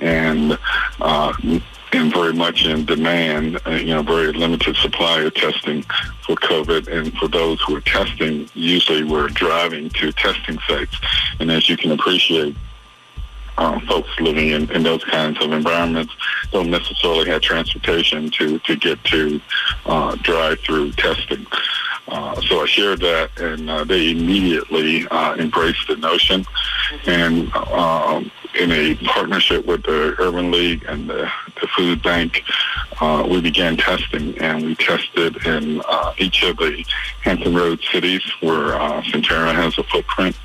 and 0.00 0.58
uh, 1.00 1.32
and 1.92 2.12
very 2.12 2.32
much 2.32 2.66
in 2.66 2.84
demand, 2.84 3.60
uh, 3.66 3.70
you 3.70 3.94
know, 3.94 4.02
very 4.02 4.32
limited 4.32 4.76
supply 4.76 5.20
of 5.20 5.34
testing 5.34 5.82
for 6.26 6.36
COVID. 6.36 6.88
And 6.88 7.16
for 7.18 7.28
those 7.28 7.60
who 7.62 7.76
are 7.76 7.80
testing, 7.80 8.48
usually 8.54 9.04
we're 9.04 9.28
driving 9.28 9.90
to 9.90 10.12
testing 10.12 10.58
sites. 10.68 10.96
And 11.38 11.50
as 11.50 11.68
you 11.68 11.76
can 11.76 11.92
appreciate, 11.92 12.56
um, 13.56 13.80
folks 13.86 14.08
living 14.18 14.48
in, 14.48 14.70
in 14.72 14.82
those 14.82 15.04
kinds 15.04 15.40
of 15.40 15.52
environments 15.52 16.12
don't 16.50 16.70
necessarily 16.70 17.30
have 17.30 17.40
transportation 17.40 18.30
to, 18.30 18.58
to 18.60 18.76
get 18.76 19.02
to 19.04 19.40
uh, 19.86 20.16
drive-through 20.16 20.90
testing. 20.92 21.46
Uh, 22.08 22.40
so 22.42 22.62
I 22.62 22.66
shared 22.66 23.00
that, 23.00 23.30
and 23.40 23.70
uh, 23.70 23.84
they 23.84 24.10
immediately 24.10 25.06
uh, 25.08 25.36
embraced 25.36 25.86
the 25.86 25.96
notion. 25.96 26.44
And 27.06 27.54
um, 27.54 28.30
in 28.56 28.70
a 28.72 28.94
partnership 29.06 29.66
with 29.66 29.82
the 29.82 30.14
Urban 30.18 30.50
League 30.50 30.84
and 30.88 31.08
the, 31.08 31.30
the 31.60 31.66
Food 31.76 32.02
Bank, 32.02 32.42
uh, 33.00 33.26
we 33.28 33.40
began 33.40 33.76
testing, 33.76 34.38
and 34.38 34.64
we 34.64 34.74
tested 34.76 35.44
in 35.46 35.82
uh, 35.88 36.12
each 36.18 36.42
of 36.44 36.56
the 36.56 36.84
Hampton 37.22 37.54
Road 37.54 37.80
cities 37.92 38.22
where 38.40 38.74
uh, 38.76 39.02
has 39.02 39.78
a 39.78 39.82
footprint, 39.84 40.36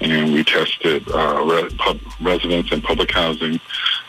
and 0.00 0.32
we 0.32 0.42
tested 0.44 1.06
uh, 1.10 1.44
re- 1.44 1.68
pub- 1.76 2.00
residents 2.20 2.72
in 2.72 2.80
public 2.80 3.10
housing, 3.10 3.60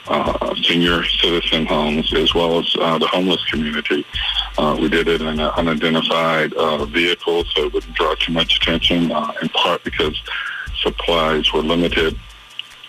uh, 0.07 0.55
senior 0.63 1.03
citizen 1.03 1.65
homes, 1.65 2.13
as 2.13 2.33
well 2.33 2.59
as 2.59 2.75
uh, 2.79 2.97
the 2.97 3.07
homeless 3.07 3.43
community. 3.45 4.05
We 4.79 4.87
did 4.89 5.07
it 5.07 5.21
in 5.21 5.27
an 5.27 5.39
unidentified 5.39 6.53
vehicle, 6.89 7.43
so 7.45 7.65
it 7.65 7.73
wouldn't 7.73 7.95
draw 7.95 8.15
too 8.15 8.31
much 8.31 8.57
attention, 8.57 9.11
in 9.41 9.49
part 9.49 9.83
because 9.83 10.21
supplies 10.81 11.51
were 11.51 11.61
limited 11.61 12.17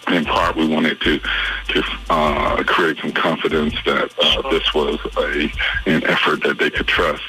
in 0.08 0.24
part, 0.24 0.56
we 0.56 0.66
wanted 0.66 1.00
to 1.02 1.20
to 1.68 1.82
uh, 2.08 2.62
create 2.64 2.98
some 2.98 3.12
confidence 3.12 3.74
that 3.84 4.12
uh, 4.22 4.50
this 4.50 4.74
was 4.74 4.98
a 5.16 5.52
an 5.88 6.04
effort 6.04 6.42
that 6.42 6.58
they 6.58 6.70
could 6.70 6.88
trust. 6.88 7.22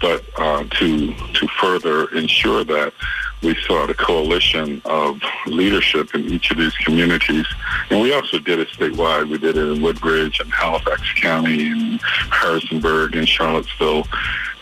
But 0.00 0.24
uh, 0.36 0.64
to 0.64 1.14
to 1.14 1.48
further 1.60 2.06
ensure 2.16 2.64
that, 2.64 2.92
we 3.42 3.54
sought 3.66 3.90
a 3.90 3.94
coalition 3.94 4.82
of 4.84 5.20
leadership 5.46 6.14
in 6.14 6.24
each 6.28 6.50
of 6.50 6.58
these 6.58 6.74
communities, 6.76 7.46
and 7.90 8.00
we 8.00 8.12
also 8.12 8.38
did 8.38 8.58
it 8.58 8.68
statewide. 8.68 9.28
We 9.28 9.38
did 9.38 9.56
it 9.56 9.68
in 9.68 9.82
Woodbridge 9.82 10.40
and 10.40 10.52
Halifax 10.52 11.12
County 11.14 11.68
and 11.68 12.00
Harrisonburg 12.30 13.16
and 13.16 13.28
Charlottesville. 13.28 14.06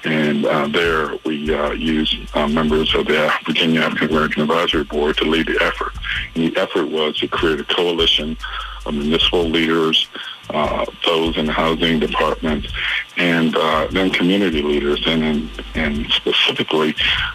And 0.06 0.46
uh, 0.46 0.68
there 0.68 1.16
we 1.24 1.52
uh, 1.52 1.72
used 1.72 2.14
uh, 2.36 2.46
members 2.46 2.94
of 2.94 3.06
the 3.06 3.32
Virginia 3.44 3.80
African 3.80 4.10
American 4.10 4.42
Advisory 4.42 4.84
Board 4.84 5.16
to 5.16 5.24
lead 5.24 5.48
the 5.48 5.58
effort. 5.60 5.94
And 6.36 6.44
the 6.44 6.60
effort 6.60 6.86
was 6.86 7.18
to 7.18 7.26
create 7.26 7.58
a 7.58 7.64
coalition 7.64 8.36
of 8.84 8.94
municipal 8.94 9.42
leaders, 9.42 10.06
uh, 10.50 10.86
those 11.04 11.36
in 11.36 11.46
the 11.46 11.52
housing 11.52 11.98
departments, 11.98 12.68
and 13.16 13.56
uh, 13.56 13.88
then 13.90 14.10
community 14.10 14.62
leaders. 14.62 15.04
And, 15.08 15.50
and 15.74 16.08
specifically, 16.12 16.94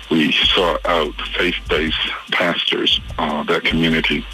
we 0.09 0.31
sought 0.31 0.85
out 0.85 1.13
faith-based 1.37 2.09
pastors, 2.31 3.01
uh, 3.17 3.43
that 3.43 3.65
community 3.65 4.25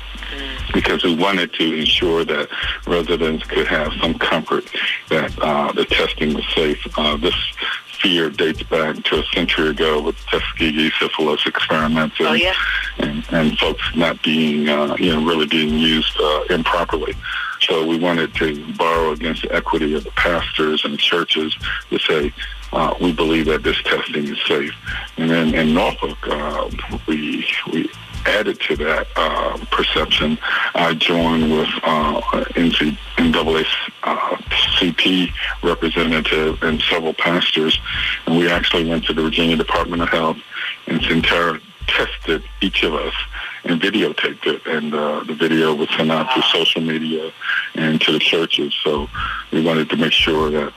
because 0.73 1.03
we 1.03 1.15
wanted 1.15 1.53
to 1.53 1.73
ensure 1.73 2.25
that 2.25 2.49
residents 2.85 3.43
could 3.45 3.65
have 3.65 3.91
some 4.01 4.13
comfort 4.19 4.69
that 5.09 5.33
uh, 5.39 5.71
the 5.71 5.85
testing 5.85 6.33
was 6.33 6.43
safe. 6.53 6.85
Uh, 6.97 7.15
this 7.17 7.33
fear 8.01 8.29
dates 8.29 8.63
back 8.63 8.95
to 9.05 9.19
a 9.19 9.23
century 9.33 9.69
ago 9.69 10.01
with 10.01 10.15
Tuskegee 10.27 10.91
syphilis 10.99 11.45
experiments 11.45 12.15
and, 12.19 12.27
Oh, 12.27 12.33
yeah. 12.33 12.53
and, 12.99 13.25
and 13.31 13.57
folks 13.57 13.81
not 13.95 14.21
being, 14.23 14.69
uh, 14.69 14.95
you 14.99 15.13
know, 15.15 15.25
really 15.25 15.45
being 15.47 15.77
used 15.77 16.19
uh, 16.19 16.43
improperly. 16.49 17.13
So 17.61 17.85
we 17.85 17.97
wanted 17.97 18.33
to 18.35 18.73
borrow 18.73 19.11
against 19.11 19.41
the 19.43 19.53
equity 19.55 19.95
of 19.95 20.03
the 20.03 20.11
pastors 20.11 20.85
and 20.85 20.97
churches 20.99 21.55
to 21.89 21.97
say, 21.99 22.33
uh, 22.71 22.93
we 23.01 23.11
believe 23.13 23.45
that 23.47 23.63
this 23.63 23.81
testing 23.83 24.27
is 24.27 24.37
safe. 24.47 24.73
And 25.17 25.29
then 25.29 25.55
in 25.55 25.73
Norfolk, 25.73 26.17
uh, 26.27 26.69
we 27.07 27.45
we 27.71 27.89
added 28.27 28.59
to 28.61 28.75
that 28.77 29.07
uh, 29.15 29.57
perception. 29.71 30.37
I 30.75 30.93
joined 30.93 31.51
with 31.51 31.69
uh, 31.83 32.21
NC, 32.55 32.97
NAACP 33.17 35.31
representative 35.63 36.61
and 36.61 36.81
several 36.81 37.13
pastors, 37.13 37.79
and 38.25 38.37
we 38.37 38.49
actually 38.49 38.87
went 38.87 39.05
to 39.05 39.13
the 39.13 39.23
Virginia 39.23 39.55
Department 39.55 40.01
of 40.01 40.09
Health, 40.09 40.37
and 40.87 41.01
Sentara 41.01 41.61
tested 41.87 42.43
each 42.61 42.83
of 42.83 42.93
us 42.93 43.13
and 43.63 43.81
videotaped 43.81 44.45
it, 44.45 44.65
and 44.65 44.93
uh, 44.93 45.23
the 45.25 45.33
video 45.33 45.73
was 45.73 45.89
sent 45.97 46.11
out 46.11 46.33
to 46.35 46.41
social 46.43 46.81
media 46.81 47.31
and 47.75 47.99
to 48.01 48.11
the 48.11 48.19
churches. 48.19 48.73
So 48.83 49.07
we 49.51 49.63
wanted 49.63 49.89
to 49.89 49.97
make 49.97 50.13
sure 50.13 50.49
that 50.51 50.73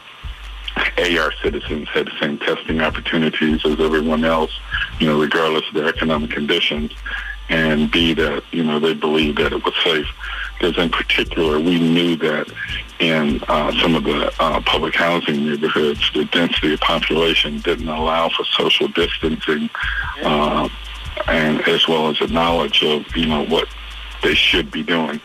A, 0.99 1.19
our 1.19 1.33
citizens 1.43 1.89
had 1.89 2.07
the 2.07 2.19
same 2.21 2.39
testing 2.39 2.81
opportunities 2.81 3.65
as 3.65 3.79
everyone 3.81 4.25
else, 4.25 4.53
you 4.99 5.07
know, 5.07 5.21
regardless 5.21 5.67
of 5.69 5.75
their 5.75 5.89
economic 5.89 6.31
conditions, 6.31 6.93
and 7.51 7.91
B, 7.91 8.15
that, 8.15 8.45
you 8.53 8.63
know, 8.63 8.79
they 8.79 8.95
believed 8.95 9.39
that 9.39 9.53
it 9.53 9.65
was 9.65 9.75
safe. 9.85 10.07
Because 10.59 10.79
in 10.79 10.91
particular, 10.91 11.59
we 11.59 11.79
knew 11.81 12.17
that 12.17 12.51
in 13.01 13.43
uh, 13.49 13.73
some 13.81 13.95
of 13.95 14.05
the 14.05 14.33
uh, 14.39 14.61
public 14.61 14.95
housing 14.95 15.47
neighborhoods, 15.47 16.11
the 16.13 16.25
density 16.27 16.75
of 16.75 16.81
population 16.81 17.59
didn't 17.61 17.89
allow 17.89 18.29
for 18.29 18.45
social 18.45 18.89
distancing, 18.89 19.69
uh, 20.23 20.69
and 21.27 21.61
as 21.67 21.89
well 21.89 22.09
as 22.09 22.21
a 22.21 22.27
knowledge 22.29 22.83
of, 22.85 23.05
you 23.17 23.27
know, 23.27 23.45
what 23.47 23.69
they 24.23 24.35
should 24.35 24.71
be 24.71 24.83
doing. 24.83 25.21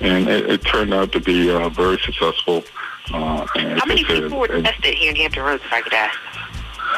And 0.00 0.28
it, 0.28 0.48
it 0.48 0.64
turned 0.64 0.94
out 0.94 1.12
to 1.12 1.20
be 1.20 1.50
uh, 1.50 1.68
very 1.68 1.98
successful. 1.98 2.64
Uh, 3.12 3.46
How 3.46 3.86
many 3.86 4.04
said, 4.04 4.22
people 4.22 4.38
were 4.38 4.48
tested 4.48 4.94
here 4.94 5.10
in 5.10 5.16
Hampton 5.16 5.42
Roads, 5.42 5.62
if 5.64 5.72
I 5.72 5.80
could 5.80 5.92
ask? 5.92 6.18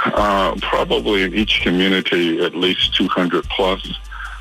uh, 0.06 0.54
probably 0.62 1.22
in 1.22 1.34
each 1.34 1.60
community 1.62 2.44
at 2.44 2.54
least 2.54 2.94
200 2.96 3.44
plus. 3.44 3.98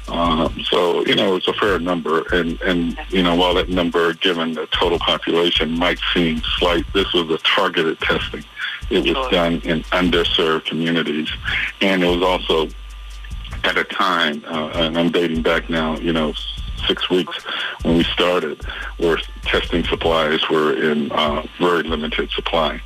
Um, 0.08 0.64
so 0.64 1.06
you 1.06 1.16
know 1.16 1.36
it's 1.36 1.48
a 1.48 1.54
fair 1.54 1.80
number, 1.80 2.24
and 2.34 2.60
and 2.62 2.98
you 3.10 3.24
know 3.24 3.36
while 3.36 3.54
that 3.56 3.70
number, 3.70 4.14
given 4.14 4.54
the 4.54 4.66
total 4.68 5.00
population, 5.00 5.72
might 5.72 6.00
seem 6.14 6.42
slight, 6.58 6.86
this 6.94 7.12
was 7.14 7.30
a 7.30 7.38
targeted 7.40 8.00
testing. 8.00 8.44
It 8.90 9.04
was 9.04 9.32
done 9.32 9.62
in 9.66 9.82
underserved 9.84 10.66
communities, 10.66 11.30
and 11.82 12.04
it 12.04 12.08
was 12.08 12.24
also 12.24 12.74
at 13.64 13.78
a 13.78 13.84
time, 13.84 14.44
uh, 14.46 14.70
and 14.76 14.98
I'm 14.98 15.12
dating 15.12 15.42
back 15.42 15.70
now, 15.70 15.98
you 15.98 16.14
know, 16.14 16.34
six 16.88 17.10
weeks 17.10 17.44
when 17.84 17.98
we 17.98 18.04
started, 18.06 18.64
where 18.98 19.18
testing 19.44 19.84
supplies 19.84 20.48
were 20.50 20.74
in 20.74 21.12
uh, 21.12 21.46
very 21.60 21.84
limited 21.84 22.32
supply. 22.32 22.82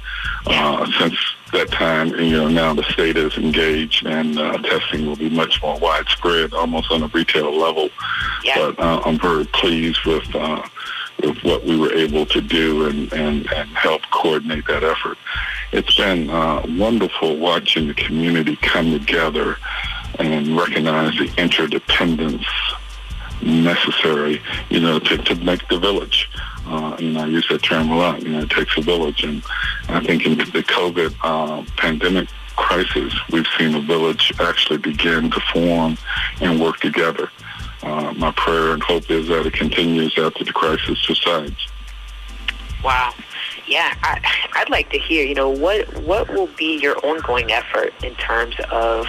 Uh, 0.45 0.89
since 0.99 1.15
that 1.53 1.69
time, 1.71 2.09
you 2.15 2.31
know, 2.31 2.47
now 2.47 2.73
the 2.73 2.83
state 2.83 3.17
is 3.17 3.37
engaged 3.37 4.05
and 4.05 4.39
uh, 4.39 4.57
testing 4.59 5.05
will 5.05 5.15
be 5.15 5.29
much 5.29 5.61
more 5.61 5.77
widespread, 5.79 6.53
almost 6.53 6.91
on 6.91 7.03
a 7.03 7.07
retail 7.07 7.55
level. 7.55 7.89
But 8.75 8.79
uh, 8.79 9.01
I'm 9.05 9.19
very 9.19 9.45
pleased 9.45 10.03
with 10.05 10.33
uh, 10.35 10.67
with 11.21 11.43
what 11.43 11.63
we 11.63 11.77
were 11.77 11.93
able 11.93 12.25
to 12.25 12.41
do 12.41 12.87
and, 12.87 13.11
and, 13.13 13.51
and 13.53 13.69
help 13.69 14.01
coordinate 14.11 14.65
that 14.67 14.83
effort. 14.83 15.17
It's 15.71 15.95
been 15.95 16.29
uh, 16.29 16.65
wonderful 16.67 17.37
watching 17.37 17.87
the 17.87 17.93
community 17.93 18.55
come 18.57 18.91
together 18.91 19.57
and 20.19 20.57
recognize 20.57 21.17
the 21.17 21.31
interdependence 21.37 22.45
necessary, 23.41 24.41
you 24.69 24.79
know, 24.79 24.99
to, 24.99 25.17
to 25.17 25.35
make 25.35 25.67
the 25.67 25.79
village. 25.79 26.29
Uh, 26.71 26.95
you 26.99 27.11
know, 27.11 27.21
I 27.21 27.25
use 27.25 27.45
that 27.49 27.63
term 27.63 27.89
a 27.89 27.97
lot. 27.97 28.21
You 28.21 28.29
know, 28.29 28.39
it 28.43 28.49
takes 28.49 28.77
a 28.77 28.81
village, 28.81 29.23
and 29.23 29.43
I 29.89 29.99
think 29.99 30.25
in 30.25 30.37
the 30.37 30.63
COVID 30.63 31.13
uh, 31.21 31.65
pandemic 31.75 32.29
crisis, 32.55 33.13
we've 33.29 33.47
seen 33.57 33.75
a 33.75 33.81
village 33.81 34.31
actually 34.39 34.77
begin 34.77 35.29
to 35.31 35.41
form 35.51 35.97
and 36.39 36.61
work 36.61 36.79
together. 36.79 37.29
Uh, 37.83 38.13
my 38.13 38.31
prayer 38.31 38.71
and 38.71 38.81
hope 38.83 39.09
is 39.11 39.27
that 39.27 39.45
it 39.45 39.53
continues 39.53 40.17
after 40.17 40.45
the 40.45 40.53
crisis 40.53 40.97
subsides. 41.03 41.67
Wow. 42.83 43.13
Yeah, 43.71 43.93
I, 44.03 44.19
I'd 44.55 44.69
like 44.69 44.89
to 44.89 44.99
hear. 44.99 45.25
You 45.25 45.33
know, 45.33 45.49
what 45.49 45.87
what 46.03 46.27
will 46.27 46.49
be 46.57 46.77
your 46.81 46.97
ongoing 47.05 47.53
effort 47.53 47.93
in 48.03 48.13
terms 48.15 48.53
of 48.69 49.07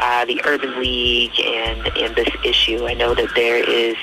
uh, 0.00 0.24
the 0.24 0.42
Urban 0.44 0.80
League 0.80 1.38
and 1.38 1.86
and 1.96 2.16
this 2.16 2.28
issue? 2.44 2.88
I 2.88 2.94
know 2.94 3.14
that 3.14 3.32
there 3.36 3.62
is 3.62 3.94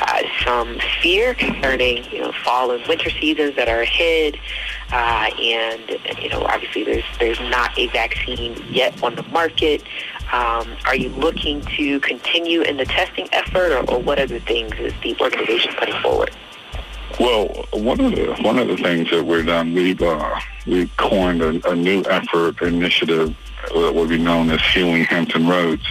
uh, 0.00 0.22
some 0.44 0.78
fear 1.02 1.34
concerning 1.34 2.04
you 2.12 2.20
know 2.20 2.30
fall 2.44 2.70
and 2.70 2.86
winter 2.86 3.10
seasons 3.10 3.56
that 3.56 3.68
are 3.68 3.80
ahead, 3.80 4.38
uh, 4.92 5.28
and 5.42 5.98
you 6.22 6.28
know 6.28 6.44
obviously 6.44 6.84
there's 6.84 7.18
there's 7.18 7.40
not 7.40 7.76
a 7.76 7.88
vaccine 7.88 8.64
yet 8.70 9.02
on 9.02 9.16
the 9.16 9.24
market. 9.24 9.82
Um, 10.32 10.76
are 10.84 10.94
you 10.94 11.08
looking 11.08 11.62
to 11.78 11.98
continue 11.98 12.62
in 12.62 12.76
the 12.76 12.84
testing 12.84 13.28
effort, 13.32 13.72
or, 13.72 13.90
or 13.90 13.98
what 13.98 14.20
other 14.20 14.38
things 14.38 14.72
is 14.78 14.92
the 15.02 15.16
organization 15.20 15.74
putting 15.76 16.00
forward? 16.00 16.30
Well, 17.18 17.48
one 17.72 18.00
of 18.00 18.12
the 18.12 18.36
one 18.42 18.58
of 18.58 18.68
the 18.68 18.76
things 18.76 19.10
that 19.10 19.24
we've 19.24 19.44
done, 19.44 19.74
we've 19.74 20.00
uh, 20.00 20.40
we've 20.66 20.96
coined 20.96 21.42
a, 21.42 21.70
a 21.70 21.74
new 21.74 22.04
effort 22.08 22.62
initiative 22.62 23.36
that 23.74 23.92
will 23.92 24.06
be 24.06 24.18
known 24.18 24.50
as 24.50 24.60
Healing 24.72 25.02
Hampton 25.04 25.48
Roads, 25.48 25.84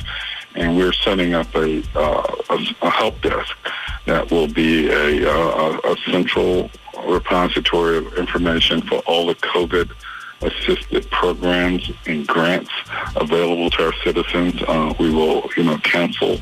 and 0.55 0.77
we're 0.77 0.93
setting 0.93 1.33
up 1.33 1.53
a 1.53 1.83
uh, 1.95 2.35
a, 2.49 2.75
a 2.81 2.89
help 2.89 3.21
desk 3.21 3.55
that 4.05 4.31
will 4.31 4.47
be 4.47 4.87
a, 4.87 5.29
uh, 5.29 5.79
a, 5.83 5.91
a 5.91 5.97
central 6.09 6.71
repository 7.05 7.97
of 7.97 8.13
information 8.13 8.81
for 8.81 8.99
all 8.99 9.27
the 9.27 9.35
COVID 9.35 9.91
assisted 10.41 11.09
programs 11.11 11.91
and 12.05 12.25
grants 12.25 12.71
available 13.15 13.69
to 13.71 13.85
our 13.87 13.93
citizens. 14.03 14.61
Uh, 14.67 14.93
we 14.99 15.13
will, 15.13 15.49
you 15.57 15.63
know, 15.63 15.77
cancel 15.79 16.39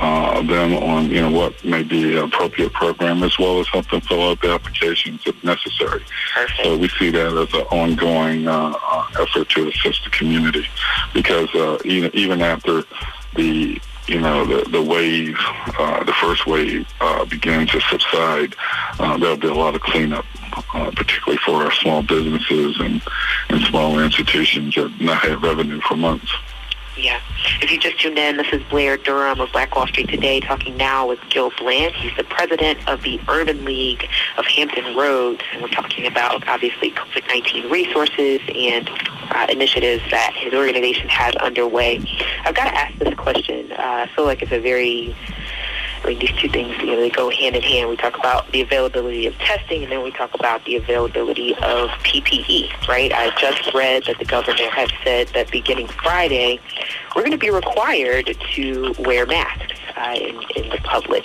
uh, 0.00 0.42
them 0.42 0.74
on, 0.74 1.10
you 1.10 1.20
know, 1.20 1.30
what 1.30 1.64
may 1.64 1.82
be 1.82 2.16
an 2.16 2.24
appropriate 2.24 2.72
program 2.72 3.22
as 3.22 3.38
well 3.38 3.60
as 3.60 3.66
help 3.68 3.88
them 3.90 4.00
fill 4.02 4.30
out 4.30 4.40
the 4.40 4.50
applications 4.50 5.22
if 5.26 5.42
necessary. 5.42 6.02
Perfect. 6.34 6.60
So 6.62 6.76
we 6.76 6.88
see 6.88 7.10
that 7.10 7.36
as 7.36 7.52
an 7.54 7.66
ongoing 7.70 8.46
uh, 8.46 8.74
uh, 8.80 9.06
effort 9.20 9.48
to 9.50 9.68
assist 9.68 10.04
the 10.04 10.10
community 10.10 10.66
because 11.12 11.52
uh, 11.54 11.78
even, 11.84 12.10
even 12.14 12.42
after 12.42 12.84
the 13.34 13.80
you 14.08 14.20
know, 14.20 14.44
the, 14.46 14.68
the 14.70 14.82
wave, 14.82 15.36
uh, 15.78 16.02
the 16.04 16.14
first 16.14 16.46
wave 16.46 16.88
uh, 17.00 17.24
begins 17.26 17.70
to 17.70 17.80
subside, 17.82 18.54
uh, 18.98 19.18
there'll 19.18 19.36
be 19.36 19.48
a 19.48 19.54
lot 19.54 19.74
of 19.74 19.82
cleanup, 19.82 20.24
uh, 20.74 20.90
particularly 20.96 21.38
for 21.44 21.62
our 21.62 21.72
small 21.72 22.02
businesses 22.02 22.80
and, 22.80 23.02
and 23.50 23.60
small 23.66 23.98
institutions 23.98 24.74
that 24.76 24.98
not 25.00 25.22
have 25.22 25.42
revenue 25.42 25.80
for 25.82 25.96
months. 25.96 26.32
Yeah. 26.98 27.20
If 27.62 27.70
you 27.70 27.78
just 27.78 28.00
tuned 28.00 28.18
in, 28.18 28.38
this 28.38 28.48
is 28.52 28.60
Blair 28.64 28.96
Durham 28.96 29.40
of 29.40 29.52
Black 29.52 29.76
Wall 29.76 29.86
Street 29.86 30.08
Today 30.08 30.40
talking 30.40 30.76
now 30.76 31.06
with 31.06 31.20
Gil 31.30 31.52
Bland. 31.56 31.94
He's 31.94 32.16
the 32.16 32.24
president 32.24 32.86
of 32.88 33.02
the 33.02 33.20
Urban 33.28 33.64
League 33.64 34.08
of 34.36 34.44
Hampton 34.46 34.96
Roads. 34.96 35.40
And 35.52 35.62
we're 35.62 35.68
talking 35.68 36.06
about, 36.08 36.46
obviously, 36.48 36.90
COVID-19 36.90 37.70
resources 37.70 38.40
and 38.52 38.90
uh, 39.30 39.46
initiatives 39.48 40.02
that 40.10 40.34
his 40.34 40.52
organization 40.52 41.08
has 41.08 41.36
underway. 41.36 42.04
I've 42.44 42.56
got 42.56 42.64
to 42.64 42.76
ask 42.76 42.98
this 42.98 43.14
question. 43.14 43.70
Uh, 43.70 43.76
I 43.78 44.10
feel 44.16 44.24
like 44.24 44.42
it's 44.42 44.50
a 44.50 44.60
very 44.60 45.16
Mean, 46.04 46.18
these 46.18 46.32
two 46.32 46.48
things, 46.48 46.76
you 46.78 46.86
know, 46.86 46.96
they 46.96 47.10
go 47.10 47.30
hand 47.30 47.56
in 47.56 47.62
hand. 47.62 47.88
We 47.88 47.96
talk 47.96 48.16
about 48.16 48.50
the 48.52 48.62
availability 48.62 49.26
of 49.26 49.34
testing, 49.38 49.82
and 49.82 49.92
then 49.92 50.02
we 50.02 50.10
talk 50.12 50.32
about 50.34 50.64
the 50.64 50.76
availability 50.76 51.54
of 51.56 51.90
PPE, 52.04 52.88
right? 52.88 53.12
I 53.12 53.30
just 53.38 53.74
read 53.74 54.04
that 54.06 54.18
the 54.18 54.24
governor 54.24 54.70
has 54.70 54.90
said 55.04 55.28
that 55.28 55.50
beginning 55.50 55.88
Friday, 55.88 56.60
we're 57.14 57.22
going 57.22 57.32
to 57.32 57.38
be 57.38 57.50
required 57.50 58.36
to 58.54 58.94
wear 59.00 59.26
masks. 59.26 59.74
Uh, 59.96 60.14
in, 60.14 60.36
in, 60.54 60.68
the 60.70 60.78
public. 60.84 61.24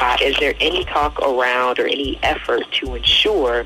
Uh, 0.00 0.16
is 0.20 0.36
there 0.40 0.52
any 0.58 0.84
talk 0.86 1.20
around 1.20 1.78
or 1.78 1.86
any 1.86 2.18
effort 2.24 2.64
to 2.72 2.96
ensure 2.96 3.64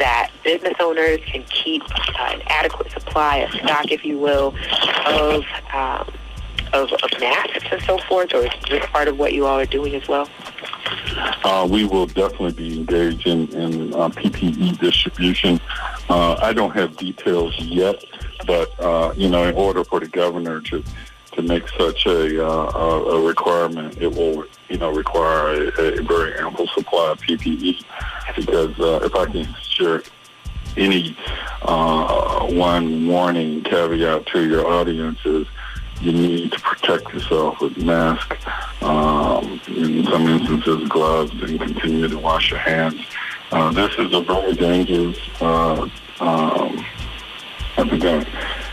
that 0.00 0.32
business 0.42 0.74
owners 0.80 1.20
can 1.26 1.44
keep 1.44 1.80
uh, 2.18 2.32
an 2.32 2.42
adequate 2.46 2.90
supply, 2.90 3.36
a 3.36 3.50
stock, 3.52 3.92
if 3.92 4.04
you 4.04 4.18
will, 4.18 4.52
of 5.06 5.44
um, 5.72 6.12
of, 6.74 6.92
of 6.92 7.20
masks 7.20 7.64
and 7.70 7.80
so 7.82 7.98
forth, 7.98 8.34
or 8.34 8.44
is 8.44 8.50
this 8.68 8.84
part 8.86 9.08
of 9.08 9.18
what 9.18 9.32
you 9.32 9.46
all 9.46 9.58
are 9.58 9.66
doing 9.66 9.94
as 9.94 10.06
well? 10.08 10.28
Uh, 11.44 11.66
we 11.70 11.84
will 11.84 12.06
definitely 12.06 12.52
be 12.52 12.80
engaged 12.80 13.26
in, 13.26 13.48
in 13.52 13.94
uh, 13.94 14.08
PPE 14.08 14.78
distribution. 14.78 15.60
Uh, 16.08 16.34
I 16.42 16.52
don't 16.52 16.72
have 16.72 16.96
details 16.96 17.56
yet, 17.60 18.04
but 18.46 18.78
uh, 18.80 19.14
you 19.16 19.28
know, 19.28 19.44
in 19.44 19.54
order 19.54 19.84
for 19.84 20.00
the 20.00 20.08
governor 20.08 20.60
to 20.62 20.84
to 21.32 21.42
make 21.42 21.66
such 21.70 22.06
a, 22.06 22.46
uh, 22.46 22.70
a 22.78 23.20
requirement, 23.20 24.00
it 24.00 24.12
will 24.12 24.44
you 24.68 24.78
know 24.78 24.90
require 24.90 25.68
a, 25.70 25.98
a 25.98 26.02
very 26.02 26.38
ample 26.38 26.66
supply 26.68 27.10
of 27.10 27.20
PPE. 27.20 27.84
Because 28.36 28.78
uh, 28.80 29.00
if 29.04 29.14
I 29.14 29.26
can 29.26 29.54
share 29.62 30.02
any 30.76 31.16
one 31.62 33.06
warning 33.06 33.62
caveat 33.62 34.26
to 34.26 34.48
your 34.48 34.66
audience 34.66 35.18
is 35.24 35.46
you 36.00 36.12
need 36.12 36.52
to 36.52 36.60
protect 36.60 37.12
yourself 37.12 37.60
with 37.60 37.76
mask, 37.78 38.36
um, 38.82 39.60
in 39.68 40.04
some 40.04 40.26
instances 40.26 40.88
gloves, 40.88 41.32
and 41.42 41.60
continue 41.60 42.08
to 42.08 42.18
wash 42.18 42.50
your 42.50 42.60
hands. 42.60 43.00
Uh, 43.50 43.72
this 43.72 43.92
is 43.98 44.12
a 44.12 44.20
very 44.20 44.54
dangerous 44.54 45.18
uh, 45.40 45.88
um, 46.20 46.84
epidemic, 47.78 48.28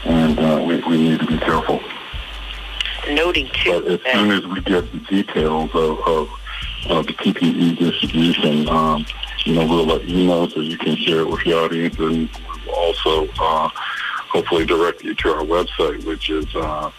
and 0.05 0.39
uh, 0.39 0.63
we, 0.65 0.81
we 0.83 0.97
need 0.97 1.19
to 1.19 1.25
be 1.27 1.37
careful. 1.37 1.79
Noting 3.09 3.49
too. 3.53 3.81
But 3.81 3.91
as 3.91 4.13
soon 4.13 4.31
as 4.31 4.45
we 4.47 4.61
get 4.61 4.91
the 4.91 4.99
details 4.99 5.71
of, 5.73 5.99
of, 6.07 6.29
of 6.89 7.07
the 7.07 7.13
PPE 7.13 7.77
distribution, 7.77 8.69
um, 8.69 9.05
you 9.45 9.55
know, 9.55 9.65
we'll 9.67 9.85
let 9.85 10.05
you 10.05 10.25
know 10.27 10.47
so 10.47 10.59
you 10.59 10.77
can 10.77 10.95
share 10.95 11.21
it 11.21 11.27
with 11.27 11.45
your 11.45 11.65
audience, 11.65 11.97
and 11.97 12.29
we'll 12.65 12.75
also 12.75 13.27
uh, 13.39 13.69
hopefully 14.29 14.65
direct 14.65 15.03
you 15.03 15.13
to 15.15 15.29
our 15.29 15.43
website, 15.43 16.03
which 16.05 16.29
is 16.29 16.45
uh, 16.55 16.91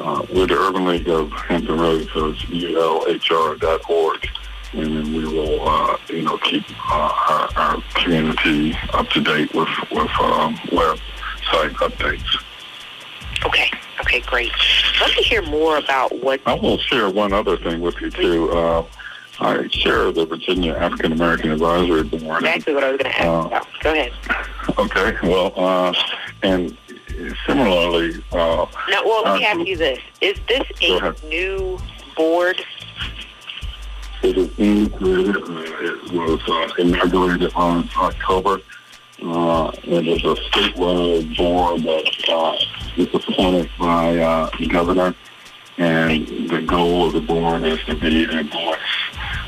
uh, 0.00 0.24
we're 0.32 0.46
the 0.46 0.58
Urban 0.58 0.86
League 0.86 1.08
of 1.08 1.30
Hampton 1.32 1.78
Roads, 1.78 2.08
so 2.12 2.30
it's 2.30 2.42
ulhr.org. 2.44 4.28
And 4.74 4.96
then 4.96 5.12
we 5.12 5.24
will, 5.26 5.68
uh, 5.68 5.98
you 6.08 6.22
know, 6.22 6.38
keep 6.38 6.64
uh, 6.90 7.50
our, 7.56 7.58
our, 7.58 7.82
community 7.94 8.74
up 8.94 9.06
to 9.10 9.20
date 9.20 9.52
with, 9.54 9.68
with 9.90 10.10
um, 10.18 10.54
website 10.70 11.74
updates. 11.74 12.42
Okay. 13.44 13.70
Okay, 14.00 14.20
great. 14.20 14.50
Let 15.00 15.14
me 15.14 15.22
hear 15.22 15.42
more 15.42 15.76
about 15.76 16.22
what... 16.22 16.40
I 16.46 16.54
will 16.54 16.78
share 16.78 17.10
one 17.10 17.34
other 17.34 17.58
thing 17.58 17.80
with 17.80 18.00
you, 18.00 18.10
too. 18.10 18.50
Uh, 18.50 18.84
I 19.40 19.66
chair 19.68 20.12
the 20.12 20.24
Virginia 20.24 20.74
African 20.74 21.12
American 21.12 21.50
Advisory 21.50 22.04
Board. 22.04 22.42
Exactly 22.42 22.74
what 22.74 22.84
I 22.84 22.92
was 22.92 22.98
going 22.98 23.12
to 23.12 23.18
ask 23.18 23.26
uh, 23.26 23.46
about. 23.46 23.66
Go 23.80 23.92
ahead. 23.92 24.12
Okay. 24.78 25.28
Well, 25.28 25.52
uh, 25.56 25.92
and 26.42 26.76
similarly. 27.46 28.22
Uh, 28.32 28.66
now, 28.88 29.02
well, 29.04 29.22
let 29.24 29.38
me 29.38 29.44
ask 29.44 29.66
you 29.66 29.76
this: 29.76 29.98
Is 30.20 30.38
this 30.48 30.66
a 30.82 31.14
new 31.26 31.78
board? 32.16 32.62
It 34.22 34.38
is 34.38 34.48
being 34.48 34.88
created. 34.90 35.36
Uh, 35.36 35.64
it 35.80 36.12
was 36.12 36.40
uh, 36.48 36.74
inaugurated 36.78 37.52
on 37.54 37.88
October. 37.96 38.60
Uh, 39.22 39.70
it 39.84 40.06
is 40.06 40.24
a 40.24 40.34
statewide 40.50 41.36
board 41.36 41.82
that 41.82 42.28
uh, 42.28 42.56
is 42.96 43.08
appointed 43.14 43.70
by 43.78 44.18
uh, 44.18 44.50
the 44.58 44.66
governor, 44.66 45.14
and 45.78 46.26
the 46.48 46.62
goal 46.62 47.06
of 47.06 47.12
the 47.12 47.20
board 47.20 47.64
is 47.64 47.78
to 47.84 47.94
be 47.94 48.24
a 48.24 48.42
voice 48.44 48.78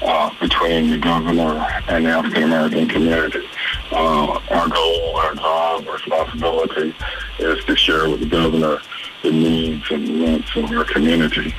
uh, 0.03 0.31
between 0.41 0.91
the 0.91 0.99
governor 0.99 1.57
and 1.89 2.07
the 2.07 2.11
African 2.11 2.45
American 2.45 2.89
community. 2.89 3.47
Uh, 3.91 4.39
our 4.51 4.69
goal, 4.69 5.17
our 5.17 5.35
job, 5.35 5.87
responsibility 5.87 6.95
is 7.39 7.65
to 7.65 7.77
share 7.77 8.09
with 8.09 8.21
the 8.21 8.27
governor 8.27 8.79
the 9.23 9.31
needs 9.31 9.91
and 9.91 10.23
wants 10.23 10.55
of 10.57 10.71
our 10.73 10.85
community. 10.85 11.55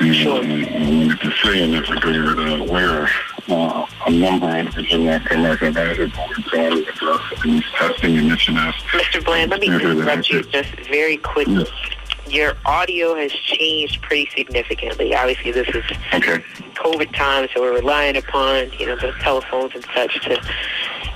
And, 0.00 0.14
sure. 0.14 0.42
and, 0.42 0.52
and 0.52 1.20
to 1.20 1.30
say 1.42 1.62
in 1.62 1.70
this 1.72 1.88
regard, 1.90 2.38
uh, 2.38 2.64
we're 2.64 3.08
uh, 3.48 3.86
a 4.06 4.10
number 4.10 4.58
of 4.58 4.66
the 4.66 4.70
Virginia 4.72 5.22
American 5.30 5.68
Advisory 5.68 6.08
Board 6.08 6.44
going 6.50 6.84
to 6.84 6.90
address 6.90 7.42
these 7.42 7.64
testing 7.72 8.16
initiatives. 8.16 8.76
Mr. 8.92 9.24
Bland, 9.24 9.50
let 9.50 9.60
me 9.60 9.68
interrupt 9.68 10.28
you 10.28 10.42
just 10.42 10.70
very 10.88 11.16
quickly. 11.16 11.54
Yes 11.54 11.96
your 12.28 12.54
audio 12.64 13.14
has 13.14 13.32
changed 13.32 14.02
pretty 14.02 14.28
significantly. 14.36 15.14
Obviously, 15.14 15.52
this 15.52 15.68
is 15.68 15.84
okay. 16.12 16.42
COVID 16.74 17.14
time, 17.14 17.48
so 17.54 17.60
we're 17.60 17.74
relying 17.74 18.16
upon 18.16 18.70
you 18.78 18.86
know 18.86 18.96
the 18.96 19.12
telephones 19.20 19.74
and 19.74 19.84
such 19.94 20.20
to, 20.24 20.40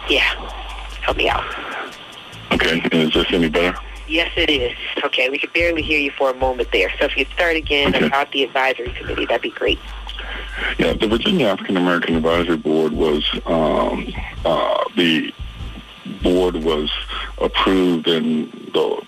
yeah, 0.09 0.35
help 1.03 1.17
me 1.17 1.29
out. 1.29 1.45
Okay, 2.53 2.81
is 2.93 3.13
this 3.13 3.27
any 3.31 3.49
better? 3.49 3.79
Yes, 4.11 4.33
it 4.37 4.51
is. 4.51 4.77
Okay, 5.05 5.31
we 5.31 5.39
could 5.39 5.53
barely 5.53 5.83
hear 5.83 6.01
you 6.01 6.11
for 6.11 6.31
a 6.31 6.35
moment 6.35 6.73
there. 6.73 6.91
So 6.99 7.05
if 7.05 7.17
you 7.17 7.25
start 7.33 7.55
again 7.55 7.95
okay. 7.95 8.05
about 8.05 8.33
the 8.33 8.43
advisory 8.43 8.91
committee, 8.91 9.25
that'd 9.25 9.41
be 9.41 9.51
great. 9.51 9.79
Yeah, 10.79 10.95
the 10.95 11.07
Virginia 11.07 11.47
African 11.47 11.77
American 11.77 12.17
Advisory 12.17 12.57
Board 12.57 12.93
was 12.93 13.25
um, 13.47 14.13
uh, 14.45 14.85
the 14.97 15.33
board 16.25 16.57
was 16.57 16.91
approved 17.39 18.09
in 18.09 18.51
the 18.75 19.01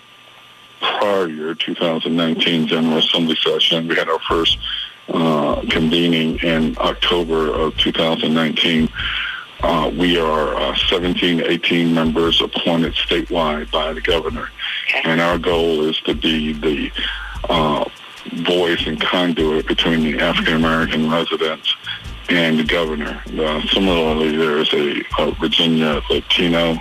prior 0.79 1.27
year, 1.27 1.53
2019 1.53 2.67
General 2.67 2.97
Assembly 2.99 3.35
session. 3.35 3.89
We 3.89 3.95
had 3.95 4.07
our 4.07 4.19
first 4.19 4.57
uh, 5.09 5.63
convening 5.69 6.39
in 6.39 6.77
October 6.77 7.53
of 7.53 7.77
2019. 7.77 8.87
Uh, 9.63 9.91
we 9.97 10.17
are 10.17 10.55
uh, 10.55 10.75
17, 10.89 11.41
18 11.41 11.93
members 11.93 12.41
appointed 12.41 12.93
statewide 12.93 13.69
by 13.71 13.93
the 13.93 14.01
governor. 14.01 14.49
And 15.03 15.21
our 15.21 15.37
goal 15.37 15.87
is 15.87 15.99
to 16.01 16.13
be 16.13 16.53
the 16.53 16.91
uh, 17.49 17.85
voice 18.45 18.85
and 18.87 18.99
conduit 18.99 19.67
between 19.67 20.01
the 20.03 20.19
African 20.19 20.55
American 20.55 21.09
residents 21.09 21.75
and 22.29 22.59
the 22.59 22.63
governor. 22.63 23.21
Uh, 23.37 23.61
similarly, 23.67 24.35
there 24.35 24.57
is 24.57 24.73
a, 24.73 25.03
a 25.19 25.31
Virginia 25.33 26.01
Latino 26.09 26.77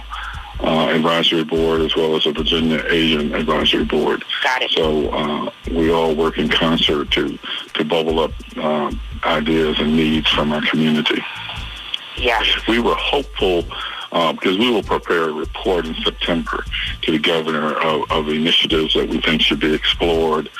uh, 0.61 0.88
Advisory 0.90 1.45
Board 1.45 1.80
as 1.80 1.97
well 1.97 2.14
as 2.14 2.26
a 2.26 2.32
Virginia 2.32 2.84
Asian 2.88 3.34
Advisory 3.34 3.84
Board. 3.84 4.24
Got 4.45 4.62
it. 4.62 4.70
So 4.70 5.11
uh, 5.11 5.51
we 5.70 5.90
all 5.90 6.14
work 6.14 6.38
in 6.38 6.49
concert 6.49 7.11
to, 7.12 7.38
to 7.74 7.84
bubble 7.84 8.20
up 8.20 8.32
um, 8.59 9.01
ideas 9.24 9.80
and 9.80 9.97
needs 9.97 10.28
from 10.30 10.53
our 10.53 10.62
community. 10.62 11.20
Yes. 12.16 12.47
We 12.68 12.78
were 12.78 12.95
hopeful 12.95 13.64
because 14.12 14.58
we 14.58 14.70
will 14.70 14.82
prepare 14.82 15.30
a 15.30 15.32
report 15.32 15.86
in 15.86 15.94
September 16.02 16.64
to 17.00 17.12
the 17.12 17.18
governor 17.18 17.74
of, 17.80 18.10
of 18.10 18.28
initiatives 18.28 18.94
that 18.94 19.08
we 19.08 19.20
think 19.20 19.40
should 19.40 19.60
be 19.60 19.74
explored 19.74 20.50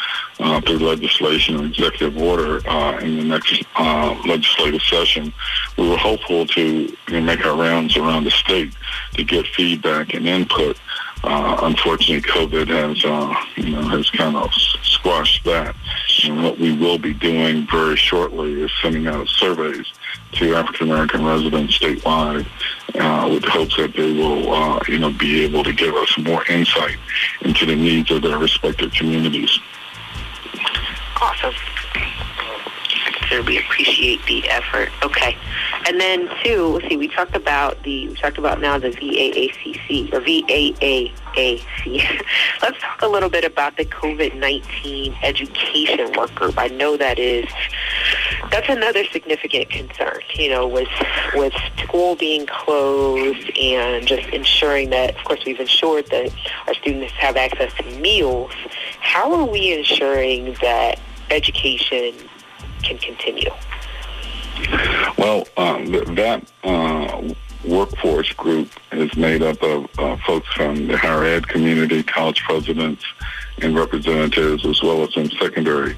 uh, 0.40 0.61
through 0.62 0.78
legislation 0.78 1.61
or 1.61 1.66
executive 1.66 2.16
order 2.16 2.66
uh, 2.68 2.98
in 2.98 3.18
the 3.18 3.24
next 3.24 3.62
uh, 3.76 4.14
legislative 4.26 4.82
session. 4.82 5.32
We 5.76 5.88
were 5.88 5.96
hopeful 5.96 6.46
to 6.46 6.96
make 7.09 7.44
our 7.44 7.57
rounds 7.57 7.96
around 7.96 8.24
the 8.24 8.30
state 8.30 8.72
to 9.14 9.24
get 9.24 9.46
feedback 9.48 10.14
and 10.14 10.26
input. 10.26 10.78
Uh, 11.24 11.59
unfortunately, 11.62 12.20
COVID 12.22 12.68
has, 12.68 13.05
uh, 13.05 13.34
you 13.57 13.70
know, 13.70 13.82
has 13.82 14.11
kind 14.11 14.36
of 14.36 14.53
squashed 14.82 15.44
that. 15.44 15.76
And 16.25 16.43
what 16.43 16.59
we 16.59 16.77
will 16.77 16.99
be 16.99 17.14
doing 17.14 17.66
very 17.70 17.97
shortly 17.97 18.62
is 18.62 18.70
sending 18.81 19.07
out 19.07 19.29
surveys 19.29 19.87
to 20.33 20.55
African 20.55 20.91
American 20.91 21.25
residents 21.25 21.79
statewide 21.79 22.47
uh, 22.95 23.29
with 23.29 23.45
hopes 23.45 23.77
that 23.77 23.95
they 23.95 24.12
will, 24.12 24.53
uh, 24.53 24.81
you 24.89 24.99
know, 24.99 25.12
be 25.12 25.43
able 25.43 25.64
to 25.64 25.73
give 25.73 25.95
us 25.95 26.16
more 26.18 26.45
insight 26.47 26.97
into 27.43 27.66
the 27.66 27.75
needs 27.75 28.11
of 28.11 28.23
their 28.23 28.39
respective 28.39 28.93
communities. 28.93 29.59
Awesome. 31.20 31.55
We 33.41 33.59
appreciate 33.59 34.24
the 34.26 34.49
effort. 34.49 34.91
Okay. 35.03 35.37
And 35.87 36.01
then 36.01 36.28
two, 36.45 36.66
let's 36.66 36.89
see, 36.89 36.97
we 36.97 37.09
talked 37.09 37.35
about 37.35 37.83
the 37.83 38.09
we 38.09 38.14
talked 38.16 38.39
about 38.39 38.61
now 38.61 38.78
the 38.78 38.91
VAACC 38.91 40.12
or 40.12 40.20
VAAAC. 40.20 41.64
let's 42.62 42.78
talk 42.80 43.03
a 43.03 43.09
little 43.09 43.30
bit 43.30 43.45
about 43.45 43.76
the 43.76 43.85
COVID 43.87 44.35
nineteen 44.37 45.16
education 45.22 46.12
work 46.16 46.35
group. 46.35 46.55
I 46.59 46.68
know 46.68 46.97
that 46.97 47.18
is 47.18 47.47
that's 48.51 48.68
another 48.68 49.05
significant 49.07 49.70
concern, 49.70 50.20
you 50.35 50.51
know, 50.51 50.66
with 50.66 50.89
with 51.35 51.55
school 51.83 52.16
being 52.16 52.47
closed 52.47 53.51
and 53.59 54.07
just 54.07 54.28
ensuring 54.28 54.91
that 54.91 55.16
of 55.16 55.24
course 55.24 55.45
we've 55.45 55.61
ensured 55.61 56.07
that 56.07 56.30
our 56.66 56.74
students 56.74 57.12
have 57.14 57.37
access 57.37 57.72
to 57.74 57.85
meals. 57.99 58.53
How 59.01 59.33
are 59.35 59.45
we 59.45 59.72
ensuring 59.72 60.57
that 60.62 61.01
education 61.30 62.14
can 62.83 62.99
continue? 62.99 63.51
Well, 65.18 65.47
um, 65.57 65.93
that 66.14 66.51
uh, 66.62 67.35
workforce 67.64 68.33
group 68.33 68.70
is 68.93 69.14
made 69.16 69.43
up 69.43 69.62
of 69.62 69.87
uh, 69.99 70.16
folks 70.26 70.49
from 70.55 70.89
the 70.89 70.97
higher 70.97 71.24
ed 71.24 71.49
community, 71.49 72.03
college 72.03 72.43
presidents, 72.43 73.05
and 73.61 73.76
representatives, 73.76 74.64
as 74.66 74.83
well 74.83 75.03
as 75.03 75.16
in 75.16 75.30
secondary 75.30 75.97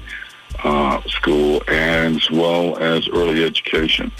uh, 0.63 1.01
school, 1.03 1.61
as 1.67 2.29
well 2.31 2.77
as 2.77 3.07
early 3.09 3.43
education. 3.43 4.11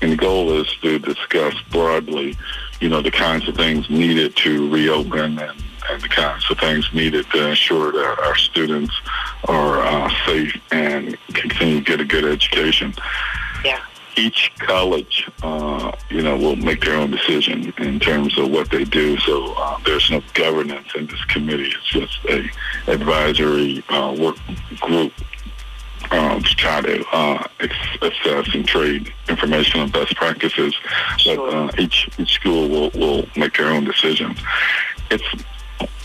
And 0.00 0.12
the 0.12 0.16
goal 0.16 0.52
is 0.60 0.68
to 0.82 0.98
discuss 0.98 1.54
broadly, 1.70 2.36
you 2.80 2.88
know, 2.88 3.00
the 3.00 3.10
kinds 3.10 3.48
of 3.48 3.56
things 3.56 3.88
needed 3.88 4.36
to 4.36 4.70
reopen 4.70 5.38
and, 5.38 5.63
and 5.90 6.00
the 6.02 6.08
kinds 6.08 6.50
of 6.50 6.58
things 6.58 6.88
needed 6.92 7.26
to 7.30 7.48
ensure 7.48 7.92
that 7.92 8.18
our 8.20 8.36
students 8.36 8.94
are 9.48 9.80
uh, 9.82 10.10
safe 10.26 10.56
and 10.72 11.16
continue 11.28 11.78
to 11.78 11.84
get 11.84 12.00
a 12.00 12.04
good 12.04 12.24
education. 12.24 12.94
Yeah. 13.64 13.80
Each 14.16 14.52
college, 14.58 15.28
uh, 15.42 15.92
you 16.08 16.22
know, 16.22 16.36
will 16.36 16.56
make 16.56 16.82
their 16.82 16.96
own 16.96 17.10
decision 17.10 17.72
in 17.78 17.98
terms 17.98 18.38
of 18.38 18.50
what 18.50 18.70
they 18.70 18.84
do. 18.84 19.18
So 19.18 19.54
uh, 19.54 19.78
there's 19.84 20.08
no 20.10 20.22
governance 20.34 20.88
in 20.94 21.06
this 21.06 21.24
committee. 21.24 21.72
It's 21.74 21.90
just 21.90 22.18
a 22.26 22.48
advisory 22.86 23.82
uh, 23.88 24.14
work 24.16 24.36
group 24.80 25.12
um, 26.10 26.42
to 26.42 26.54
try 26.54 26.80
to 26.80 27.04
uh, 27.12 27.46
assess 28.02 28.54
and 28.54 28.66
trade 28.66 29.12
information 29.28 29.80
on 29.80 29.90
best 29.90 30.14
practices. 30.14 30.74
But 31.24 31.38
uh, 31.38 31.70
each 31.78 32.08
each 32.18 32.34
school 32.34 32.68
will, 32.68 32.90
will 32.90 33.26
make 33.36 33.56
their 33.56 33.70
own 33.70 33.84
decisions. 33.84 34.38
It's 35.10 35.24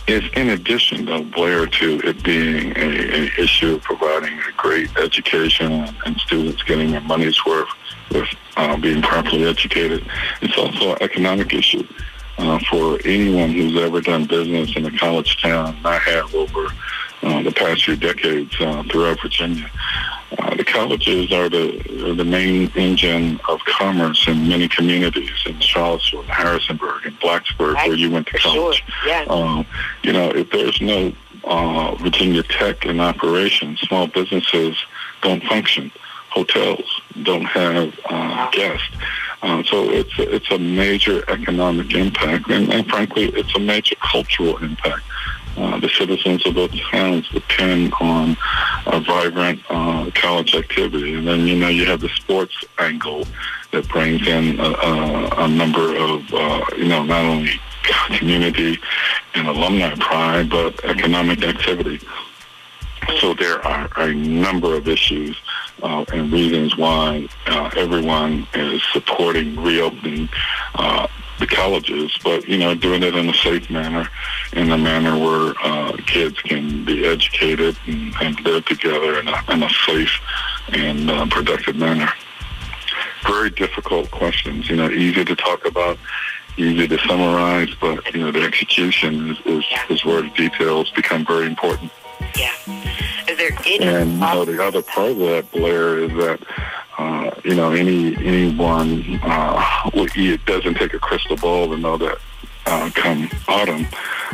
is 0.10 0.24
in 0.34 0.50
addition, 0.50 1.06
though, 1.06 1.24
Blair, 1.24 1.68
to 1.68 2.02
it 2.04 2.24
being 2.24 2.76
a, 2.76 2.82
a 2.82 3.24
issue 3.38 3.76
of 3.76 3.84
providing 3.84 4.40
a 4.40 4.52
great 4.58 4.90
education 4.98 5.72
and 6.06 6.20
students 6.20 6.64
getting 6.64 6.92
their 6.92 7.02
money's 7.02 7.46
worth 7.46 7.70
with 8.12 8.28
uh, 8.58 8.76
being 8.78 9.02
properly 9.02 9.46
educated, 9.46 10.04
it's 10.42 10.58
also 10.58 10.94
an 10.96 10.98
economic 11.02 11.54
issue. 11.54 11.88
Uh, 12.40 12.60
for 12.70 13.00
anyone 13.06 13.52
who's 13.52 13.78
ever 13.78 14.02
done 14.02 14.26
business 14.26 14.76
in 14.76 14.86
a 14.86 14.98
college 14.98 15.42
town, 15.42 15.78
I 15.86 15.98
have 15.98 16.34
over 16.34 16.68
uh, 17.22 17.44
the 17.44 17.52
past 17.52 17.86
few 17.86 17.96
decades 17.96 18.56
uh, 18.60 18.84
throughout 18.90 19.22
Virginia. 19.22 19.70
The 20.60 20.66
colleges 20.66 21.32
are 21.32 21.48
the 21.48 21.80
are 22.10 22.14
the 22.14 22.26
main 22.26 22.70
engine 22.76 23.40
of 23.48 23.62
commerce 23.64 24.28
in 24.28 24.50
many 24.50 24.68
communities 24.68 25.32
in 25.46 25.58
Charlottesville, 25.62 26.24
Harrisonburg, 26.24 27.06
and 27.06 27.18
Blacksburg, 27.22 27.76
Right. 27.76 27.88
where 27.88 27.96
you 27.98 28.12
went 28.12 28.28
to 28.28 28.34
For 28.34 28.40
college. 28.40 28.84
sure. 28.86 29.08
Yeah. 29.08 29.24
Um, 29.30 29.66
you 30.04 30.12
know, 30.12 30.30
if 30.32 30.50
there's 30.52 30.82
no 30.82 31.14
uh, 31.46 31.96
Virginia 31.96 32.44
Tech 32.44 32.86
in 32.86 33.00
operation, 33.00 33.78
small 33.78 34.08
businesses 34.08 34.76
don't 35.22 35.42
function. 35.46 35.94
Hotels 36.32 37.02
don't 37.24 37.46
have 37.46 37.98
uh, 38.10 38.50
guests. 38.52 38.86
Uh, 39.42 39.64
so 39.64 39.90
it's 39.90 40.20
a, 40.20 40.36
it's 40.36 40.52
a 40.52 40.60
major 40.60 41.24
economic 41.30 41.94
impact, 41.94 42.50
and, 42.52 42.74
and 42.74 42.86
frankly, 42.90 43.28
it's 43.34 43.56
a 43.56 43.60
major 43.60 43.96
cultural 44.02 44.58
impact. 44.58 45.04
Uh, 45.58 45.80
the 45.80 45.90
citizens 45.90 46.46
of 46.46 46.56
those 46.56 46.82
towns 46.90 47.28
depend 47.30 47.94
on 48.00 48.38
a 48.86 49.00
vibrant 49.02 49.60
uh, 49.70 50.10
college 50.14 50.56
activity, 50.56 51.16
and 51.16 51.28
then 51.28 51.48
you 51.48 51.56
know 51.56 51.68
you 51.68 51.86
have 51.86 52.00
the 52.00 52.10
sports 52.10 52.56
angle 52.78 53.26
that 53.72 53.88
brings 53.90 54.26
in 54.28 54.60
a, 54.60 54.64
a, 54.64 55.30
a 55.44 55.48
number 55.48 55.96
of 55.96 56.34
uh, 56.34 56.66
you 56.78 56.88
know 56.88 57.04
not 57.04 57.26
only 57.26 57.60
community 58.08 58.80
and 59.36 59.48
alumni 59.48 59.94
pride, 59.96 60.50
but 60.50 60.84
economic 60.86 61.44
activity. 61.44 62.00
So 63.20 63.34
there 63.34 63.66
are 63.66 63.90
a 63.98 64.14
number 64.14 64.76
of 64.76 64.88
issues 64.88 65.36
uh, 65.82 66.06
and 66.14 66.32
reasons 66.32 66.78
why 66.78 67.28
uh, 67.48 67.72
everyone 67.76 68.48
is 68.54 68.82
supporting 68.92 69.56
reopening 69.62 70.30
uh, 70.76 71.08
the 71.40 71.48
colleges, 71.48 72.18
but 72.24 72.48
you 72.48 72.58
know, 72.58 72.76
doing 72.76 73.04
it 73.04 73.16
in 73.16 73.30
a 73.30 73.34
safe 73.34 73.70
manner, 73.70 74.08
in 74.54 74.72
a 74.72 74.78
manner 74.78 75.18
where 75.18 75.54
uh, 75.64 75.96
kids 76.06 76.40
can 76.42 76.86
be 76.86 77.06
educated 77.06 77.78
and, 77.88 78.14
and 78.22 78.40
live 78.42 78.66
together 78.66 79.20
in 79.20 79.28
a, 79.28 79.44
in 79.52 79.64
a 79.64 79.70
safe 79.70 80.20
and 80.74 81.10
uh, 81.10 81.26
productive 81.28 81.76
manner. 81.76 82.12
Very 83.24 83.50
difficult 83.50 84.12
questions, 84.12 84.70
you 84.70 84.76
know, 84.76 84.90
easy 84.90 85.24
to 85.24 85.36
talk 85.36 85.66
about, 85.66 85.98
easy 86.58 86.88
to 86.88 86.98
summarize, 87.00 87.74
but 87.80 88.14
you 88.14 88.22
know, 88.22 88.32
the 88.32 88.42
execution 88.42 89.32
is, 89.32 89.38
is, 89.46 89.66
is 89.90 90.06
where 90.06 90.22
the 90.22 90.30
details 90.30 90.90
become 90.92 91.26
very 91.26 91.48
important. 91.48 91.92
Yeah. 92.36 92.54
Is 93.28 93.38
there 93.38 93.52
any 93.66 93.86
And 93.86 94.14
you 94.14 94.18
know, 94.18 94.46
the 94.46 94.64
other 94.64 94.82
part 94.82 95.12
of 95.12 95.18
that, 95.20 95.52
Blair, 95.52 96.00
is 96.00 96.12
that 96.18 96.40
uh, 96.98 97.32
you 97.44 97.56
know 97.56 97.72
any 97.72 98.16
anyone 98.18 99.20
uh, 99.24 99.90
it 99.94 100.46
doesn't 100.46 100.76
take 100.76 100.94
a 100.94 101.00
crystal 101.00 101.38
ball 101.38 101.70
to 101.70 101.78
know 101.78 101.98
that 101.98 102.18
uh, 102.66 102.90
come 102.94 103.30
autumn, 103.48 103.88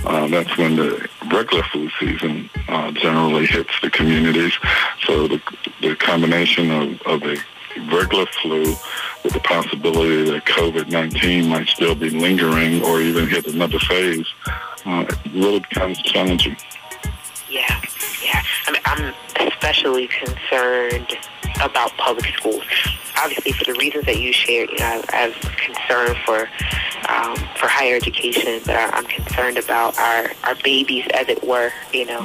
uh, 0.05 0.27
that's 0.27 0.57
when 0.57 0.75
the 0.75 1.07
regular 1.31 1.63
flu 1.71 1.89
season 1.99 2.49
uh, 2.67 2.91
generally 2.91 3.45
hits 3.45 3.71
the 3.81 3.89
communities. 3.89 4.53
So 5.05 5.27
the 5.27 5.41
the 5.81 5.95
combination 5.95 6.71
of, 6.71 7.01
of 7.03 7.23
a 7.23 7.37
regular 7.91 8.25
flu 8.41 8.63
with 9.23 9.33
the 9.33 9.39
possibility 9.41 10.31
that 10.31 10.45
COVID-19 10.45 11.49
might 11.49 11.67
still 11.67 11.95
be 11.95 12.09
lingering 12.09 12.83
or 12.83 13.01
even 13.01 13.27
hit 13.27 13.47
another 13.47 13.79
phase 13.79 14.25
uh, 14.85 15.05
really 15.33 15.59
becomes 15.59 16.01
challenging. 16.01 16.55
I'm 18.95 19.13
especially 19.47 20.07
concerned 20.07 21.17
about 21.61 21.91
public 21.97 22.25
schools. 22.37 22.63
Obviously, 23.17 23.53
for 23.53 23.63
the 23.65 23.73
reasons 23.79 24.05
that 24.05 24.19
you 24.19 24.33
shared, 24.33 24.69
you 24.69 24.77
know, 24.79 24.85
I, 24.85 25.03
I 25.13 25.15
have 25.27 25.33
concern 25.57 26.15
for 26.25 26.49
um, 27.07 27.35
for 27.55 27.67
higher 27.67 27.95
education, 27.95 28.61
but 28.65 28.75
I, 28.75 28.89
I'm 28.89 29.05
concerned 29.05 29.57
about 29.57 29.97
our 29.97 30.31
our 30.43 30.55
babies, 30.63 31.05
as 31.13 31.29
it 31.29 31.43
were. 31.45 31.71
You 31.93 32.05
know, 32.05 32.19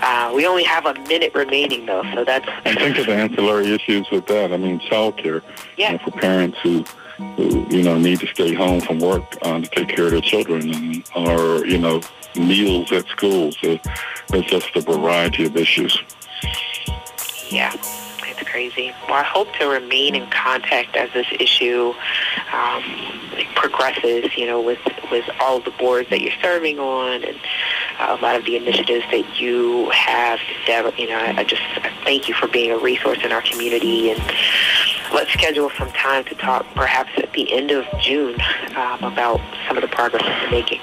uh, 0.00 0.32
we 0.34 0.46
only 0.46 0.62
have 0.64 0.86
a 0.86 0.94
minute 1.08 1.34
remaining, 1.34 1.86
though, 1.86 2.04
so 2.14 2.24
that's 2.24 2.48
And 2.64 2.78
think 2.78 2.98
of 2.98 3.06
the 3.06 3.14
ancillary 3.14 3.72
issues 3.74 4.08
with 4.10 4.26
that. 4.26 4.52
I 4.52 4.56
mean, 4.56 4.80
childcare 4.80 5.42
Yeah. 5.76 5.92
you 5.92 5.98
know, 5.98 6.04
for 6.04 6.10
parents 6.12 6.58
who, 6.62 6.84
who, 7.36 7.66
you 7.70 7.82
know, 7.82 7.98
need 7.98 8.20
to 8.20 8.26
stay 8.28 8.54
home 8.54 8.80
from 8.80 8.98
work 8.98 9.24
uh, 9.42 9.60
to 9.60 9.66
take 9.68 9.88
care 9.88 10.06
of 10.06 10.12
their 10.12 10.20
children, 10.22 10.72
and, 10.72 11.04
or 11.14 11.66
you 11.66 11.76
know, 11.78 12.00
meals 12.36 12.92
at 12.92 13.06
schools. 13.08 13.56
So 13.60 13.78
there's 14.28 14.46
just 14.46 14.74
a 14.76 14.80
variety 14.80 15.46
of 15.46 15.56
issues. 15.56 16.02
Yeah, 17.50 17.72
it's 17.74 18.48
crazy. 18.48 18.92
Well, 19.08 19.14
I 19.14 19.22
hope 19.22 19.52
to 19.54 19.66
remain 19.66 20.14
in 20.14 20.28
contact 20.30 20.96
as 20.96 21.12
this 21.12 21.26
issue 21.38 21.92
um, 22.52 22.82
progresses, 23.54 24.36
you 24.36 24.46
know, 24.46 24.60
with 24.60 24.78
with 25.10 25.28
all 25.40 25.58
of 25.58 25.64
the 25.64 25.72
boards 25.72 26.08
that 26.10 26.20
you're 26.20 26.40
serving 26.40 26.78
on 26.78 27.24
and 27.24 27.36
uh, 27.98 28.16
a 28.18 28.22
lot 28.22 28.36
of 28.36 28.44
the 28.44 28.56
initiatives 28.56 29.04
that 29.10 29.40
you 29.40 29.90
have. 29.90 30.38
You 30.96 31.08
know, 31.08 31.18
I, 31.18 31.44
just 31.44 31.62
thank 32.04 32.28
you 32.28 32.34
for 32.34 32.46
being 32.46 32.70
a 32.70 32.78
resource 32.78 33.18
in 33.24 33.32
our 33.32 33.42
community 33.42 34.12
and 34.12 34.22
let's 35.12 35.32
schedule 35.32 35.70
some 35.76 35.90
time 35.92 36.24
to 36.24 36.34
talk 36.36 36.64
perhaps 36.74 37.10
at 37.16 37.32
the 37.32 37.52
end 37.52 37.70
of 37.72 37.84
June 38.00 38.38
um, 38.76 39.02
about 39.02 39.40
some 39.66 39.76
of 39.76 39.82
the 39.82 39.88
progress 39.88 40.22
that 40.22 40.42
you're 40.42 40.50
making. 40.50 40.80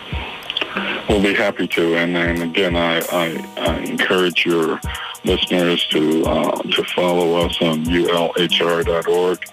We'll 1.09 1.21
be 1.21 1.34
happy 1.34 1.67
to. 1.67 1.95
And, 1.95 2.15
and 2.17 2.43
again, 2.43 2.75
I, 2.75 2.99
I, 3.11 3.43
I 3.57 3.80
encourage 3.80 4.45
your 4.45 4.80
listeners 5.23 5.84
to 5.88 6.23
uh, 6.25 6.61
to 6.61 6.84
follow 6.95 7.45
us 7.45 7.59
on 7.61 7.86
ulhr.org 7.86 9.45